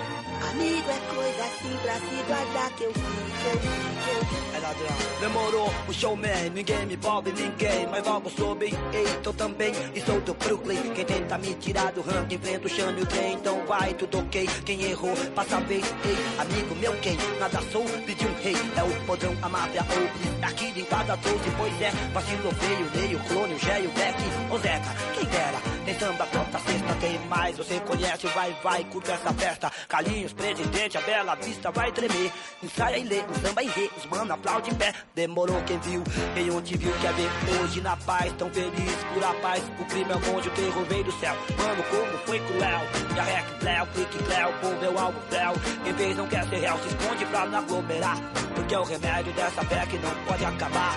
Demorou, 5.19 5.69
o 5.87 5.93
showman, 5.93 6.49
ninguém 6.53 6.85
me 6.85 6.93
envolve 6.93 7.31
ninguém. 7.31 7.87
Mas 7.87 8.05
logo 8.05 8.29
soube, 8.29 8.65
ei, 8.65 9.05
tô 9.23 9.33
também. 9.33 9.71
E 9.95 10.01
sou 10.01 10.21
do 10.21 10.33
Brooklyn. 10.33 10.93
Quem 10.93 11.05
tenta 11.05 11.37
me 11.37 11.53
tirar 11.55 11.91
do 11.91 12.01
ranking, 12.01 12.35
enfrenta 12.35 12.67
o 12.67 12.69
chame 12.69 13.01
o 13.01 13.05
trem. 13.05 13.33
Então 13.33 13.65
vai, 13.65 13.93
tudo 13.95 14.19
ok. 14.19 14.47
Quem 14.65 14.83
errou, 14.83 15.15
passa 15.35 15.57
a 15.57 15.59
vez, 15.61 15.85
ei. 16.05 16.17
Amigo 16.37 16.75
meu, 16.75 16.95
quem 16.99 17.17
nada 17.39 17.59
sou, 17.71 17.83
pediu 18.05 18.29
um 18.29 18.41
rei. 18.41 18.55
É 18.75 18.83
o 18.83 19.05
podrão, 19.05 19.35
a 19.41 19.49
máfia, 19.49 19.85
ou 19.89 20.47
Aqui 20.47 20.79
em 20.79 20.85
casa 20.85 21.17
trouxe, 21.17 21.49
pois 21.57 21.81
é. 21.81 21.91
Vacilo 22.13 22.51
feio, 22.55 22.91
meio 22.95 23.19
clone, 23.27 23.53
o 23.53 23.59
Gé 23.59 23.81
e 23.81 23.87
o 23.87 23.91
Beck. 23.91 24.17
Ô 24.51 24.57
Zeca, 24.57 24.95
quem 25.15 25.25
dera. 25.25 25.78
Tem 25.89 25.97
samba 25.97 26.23
pronta 26.27 26.59
sexta, 26.59 26.93
tem 27.01 27.17
mais. 27.27 27.57
Você 27.57 27.79
conhece, 27.79 28.27
vai, 28.27 28.55
vai, 28.61 28.83
curta 28.83 29.11
essa 29.11 29.33
festa. 29.33 29.71
Calinhos, 29.87 30.31
presidente, 30.33 30.99
a 30.99 31.01
bela 31.01 31.33
vista 31.33 31.71
vai 31.71 31.91
tremer. 31.91 32.31
Ensaia 32.61 32.97
e 32.99 33.03
lê, 33.05 33.23
um 33.23 33.33
samba 33.41 33.63
e 33.63 33.67
rê, 33.69 33.89
os 33.97 34.05
mano 34.05 34.31
aplaude 34.31 34.69
em 34.69 34.75
pé. 34.75 34.93
Demorou 35.15 35.59
quem 35.63 35.79
viu, 35.79 36.03
quem 36.35 36.51
ontem 36.51 36.77
viu, 36.77 36.93
quer 37.01 37.11
ver 37.13 37.29
hoje 37.59 37.81
na 37.81 37.97
paz. 37.97 38.31
Tão 38.33 38.51
feliz 38.51 38.95
por 39.11 39.23
a 39.23 39.33
paz, 39.41 39.63
o 39.79 39.85
crime 39.85 40.11
é 40.11 40.31
monte, 40.31 40.47
o 40.47 40.51
terror 40.51 40.85
veio 40.85 41.03
do 41.05 41.11
céu. 41.13 41.35
Mano, 41.57 41.83
como 41.89 42.17
foi 42.19 42.39
cruel. 42.39 42.81
A 43.17 43.23
rec, 43.23 43.59
Cléo, 43.59 43.87
clique, 43.87 44.23
Cléo, 44.25 44.53
povo 44.61 44.85
é 44.85 44.89
o 44.89 44.99
alvo, 44.99 45.19
Cléo. 45.27 45.53
Quem 45.83 45.93
fez 45.95 46.15
não 46.15 46.27
quer 46.27 46.47
ser 46.49 46.57
real, 46.57 46.77
se 46.77 46.87
esconde 46.87 47.25
pra 47.25 47.47
não 47.47 47.57
aglomerar. 47.57 48.17
Porque 48.53 48.75
é 48.75 48.79
o 48.79 48.83
remédio 48.83 49.33
dessa 49.33 49.65
fé 49.65 49.87
que 49.87 49.97
não 49.97 50.13
pode 50.25 50.45
acabar. 50.45 50.95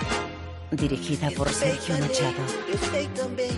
Dirigida 0.75 1.31
por 1.31 1.49
Sergio 1.49 1.97
Machado. 1.99 2.35
Eu 2.67 2.77
sei 2.91 3.07
também, 3.15 3.51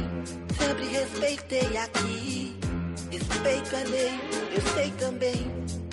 sempre 0.57 0.85
respeitei 0.87 1.77
aqui. 1.77 2.55
Respeito 3.11 3.75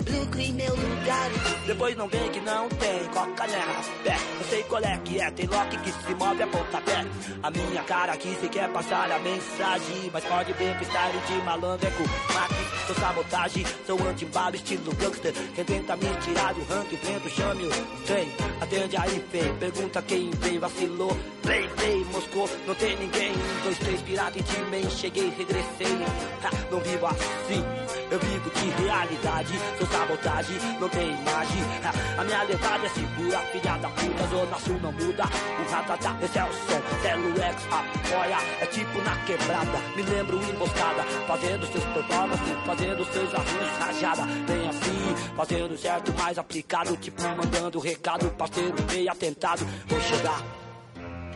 também. 0.03 0.23
Brooklyn, 0.23 0.53
meu 0.53 0.75
lugar. 0.75 1.29
Depois 1.65 1.95
não 1.97 2.07
vem 2.07 2.29
que 2.29 2.39
não 2.41 2.69
tem 2.69 3.03
coca 3.05 3.47
né 3.47 3.59
rapé. 3.59 4.17
Eu 4.39 4.45
sei 4.49 4.63
qual 4.63 4.83
é 4.83 4.97
que 5.03 5.19
é, 5.19 5.31
tem 5.31 5.47
lock 5.47 5.77
que 5.77 5.91
se 5.91 6.15
move 6.15 6.43
a 6.43 6.47
pontapé. 6.47 7.05
A 7.41 7.51
minha 7.51 7.83
cara 7.83 8.13
aqui 8.13 8.35
se 8.39 8.47
quer 8.49 8.69
passar 8.69 9.11
a 9.11 9.19
mensagem. 9.19 10.09
Mas 10.11 10.23
pode 10.25 10.53
ver 10.53 10.77
que 10.77 10.85
style 10.85 11.19
de 11.27 11.45
malandro 11.45 11.87
é 11.87 11.91
com 11.91 12.33
máquina. 12.33 12.63
Sou 12.87 12.95
sabotagem, 12.95 13.65
sou 13.87 14.07
anti-bala, 14.07 14.55
estilo 14.55 14.93
gangster. 14.95 15.33
Quem 15.55 15.63
tenta 15.63 15.95
me 15.95 16.05
tirar 16.21 16.53
do 16.53 16.63
ranking, 16.65 16.97
vento, 16.97 17.29
chame 17.29 17.65
o 17.65 17.71
trem. 18.05 18.27
Atende 18.61 18.97
aí, 18.97 19.23
fei, 19.31 19.53
pergunta 19.53 20.01
quem 20.01 20.29
veio, 20.31 20.59
vacilou. 20.59 21.17
Play, 21.43 21.67
play, 21.75 22.05
Moscou, 22.05 22.49
não 22.65 22.73
tem 22.75 22.95
ninguém. 22.95 23.33
Dois, 23.63 23.77
três, 23.77 24.01
pirata 24.01 24.39
em 24.39 24.41
time, 24.43 24.89
cheguei, 24.89 25.29
regressei. 25.37 26.05
Ha, 26.41 26.49
não 26.71 26.79
vivo 26.79 27.05
assim, 27.05 27.63
eu 28.09 28.17
vivo 28.17 28.49
de 28.49 28.69
realidade. 28.81 29.53
Sou 29.77 29.87
sabotagem, 29.87 30.55
não 30.79 30.87
tem 30.87 31.09
imagem. 31.09 31.63
Ha, 31.83 32.21
a 32.21 32.23
minha 32.23 32.43
lealdade 32.43 32.85
é 32.85 32.89
segura, 32.89 33.39
filha 33.51 33.77
da 33.77 33.89
puta, 33.89 34.27
zona 34.27 34.59
sul 34.59 34.79
não 34.81 34.91
muda. 34.93 35.23
O 35.23 35.69
ratatá, 35.69 36.17
esse 36.23 36.39
é 36.39 36.43
o 36.45 36.53
som, 36.53 36.81
Telo 37.01 37.41
X, 37.41 37.65
apoia. 37.65 38.37
É 38.61 38.65
tipo 38.67 39.01
na 39.01 39.15
quebrada, 39.25 39.77
me 39.97 40.01
lembro 40.03 40.37
emboscada. 40.49 41.03
Fazendo 41.27 41.67
seus 41.67 41.83
performances, 41.83 42.57
fazendo 42.65 43.05
seus 43.11 43.35
arranjos 43.35 43.77
rajada. 43.79 44.23
Bem 44.47 44.69
assim, 44.69 45.35
fazendo 45.35 45.77
certo, 45.77 46.13
mais 46.13 46.37
aplicado. 46.37 46.95
Tipo 46.95 47.21
mandando 47.21 47.79
recado, 47.79 48.29
parceiro, 48.31 48.81
bem 48.83 49.09
atentado. 49.09 49.65
Vou 49.87 49.99
chegar. 49.99 50.62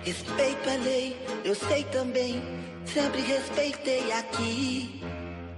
Respeito 0.07 0.69
a 0.69 0.75
lei, 0.75 1.17
eu 1.43 1.53
sei 1.53 1.83
também. 1.83 2.41
Sempre 2.85 3.19
respeitei 3.23 4.09
aqui. 4.13 5.01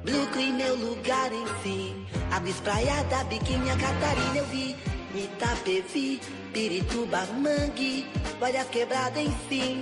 Brooklyn, 0.03 0.53
meu 0.53 0.75
lugar, 0.75 1.31
enfim. 1.31 2.03
A 2.31 2.41
espraiada, 2.49 3.23
biquinha, 3.25 3.77
Catarina, 3.77 4.37
eu 4.37 4.45
vi. 4.47 4.75
Itapevi, 5.13 6.19
Pirituba, 6.51 7.27
Mangue. 7.27 8.07
Várias 8.39 8.67
quebradas, 8.69 9.21
enfim. 9.21 9.81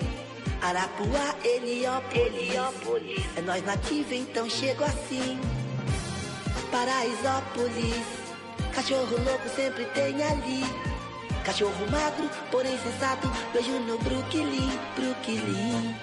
Arapuá, 0.62 1.34
Heliópolis. 1.46 2.26
Heliópolis. 2.26 3.26
É 3.38 3.42
nós 3.44 3.66
nativo, 3.66 4.14
então 4.14 4.50
chego 4.50 4.84
assim. 4.84 5.40
Paraisópolis. 6.72 8.04
Cachorro 8.74 9.16
louco 9.24 9.48
sempre 9.56 9.86
tem 9.86 10.22
ali. 10.24 10.87
Cachorro 11.48 11.90
magro, 11.90 12.30
porém 12.52 12.78
sensato, 12.78 13.32
vejo 13.54 13.72
no 13.80 13.98
Brooklyn, 14.00 14.70
Brooklyn. 14.98 15.96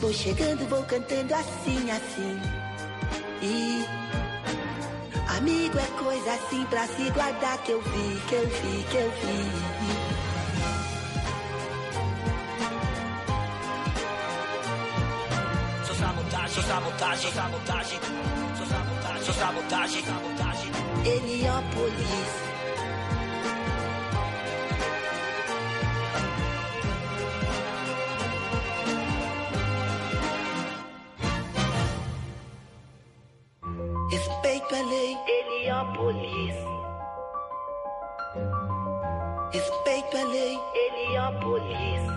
Vou 0.00 0.10
chegando, 0.10 0.66
vou 0.70 0.82
cantando 0.84 1.34
assim, 1.34 1.90
assim. 1.90 2.40
E 3.42 3.84
amigo 5.36 5.78
é 5.78 5.86
coisa 6.02 6.32
assim 6.32 6.64
pra 6.64 6.86
se 6.86 7.10
guardar 7.10 7.58
que 7.58 7.72
eu 7.72 7.82
vi, 7.82 8.22
que 8.26 8.34
eu 8.36 8.48
vi, 8.48 8.84
que 8.90 8.96
eu 8.96 9.10
vi. 9.10 9.50
Sou 15.84 15.94
sabotagem, 15.94 16.48
sou 16.54 16.62
sabotagem, 16.62 17.32
sabotagem. 17.32 18.00
Sou 18.56 18.66
sabotagem, 18.66 19.24
sou 19.24 19.34
sabotagem, 19.34 20.04
sabotagem. 20.06 20.72
Heliópolis. 21.04 22.47
Respeito 35.08 35.16
a 35.16 35.32
lei, 35.32 35.58
Heliópolis. 35.64 36.54
Respeito 39.52 40.16
a 40.18 40.24
lei, 40.24 40.58
Heliópolis. 40.74 42.07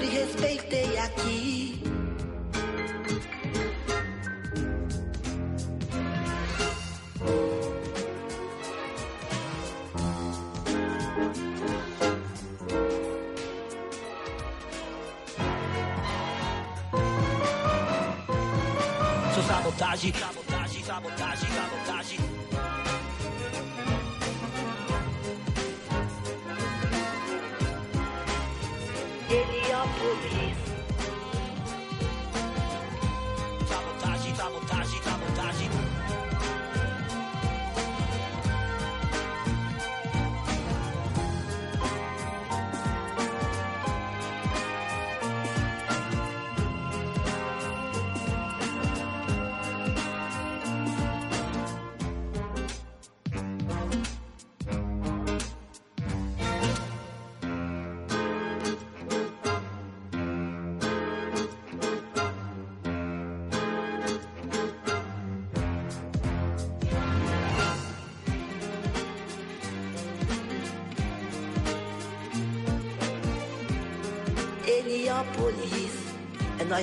Sempre 0.00 0.18
respeitei 0.18 0.98
aqui. 0.98 1.59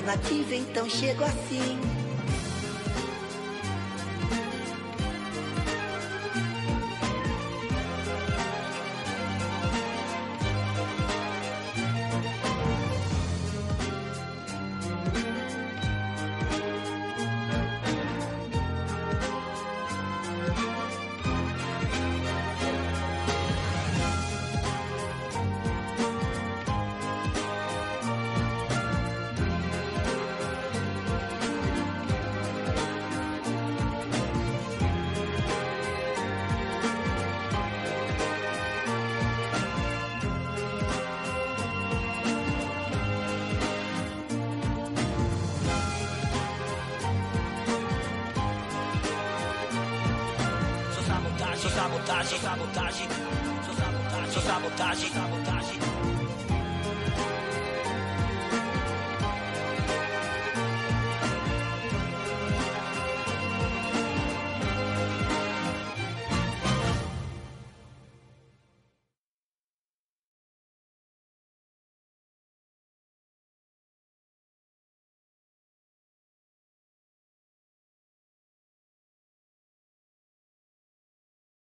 alternativa, 0.07 0.55
então 0.55 0.89
chego 0.89 1.23
assim. 1.23 1.46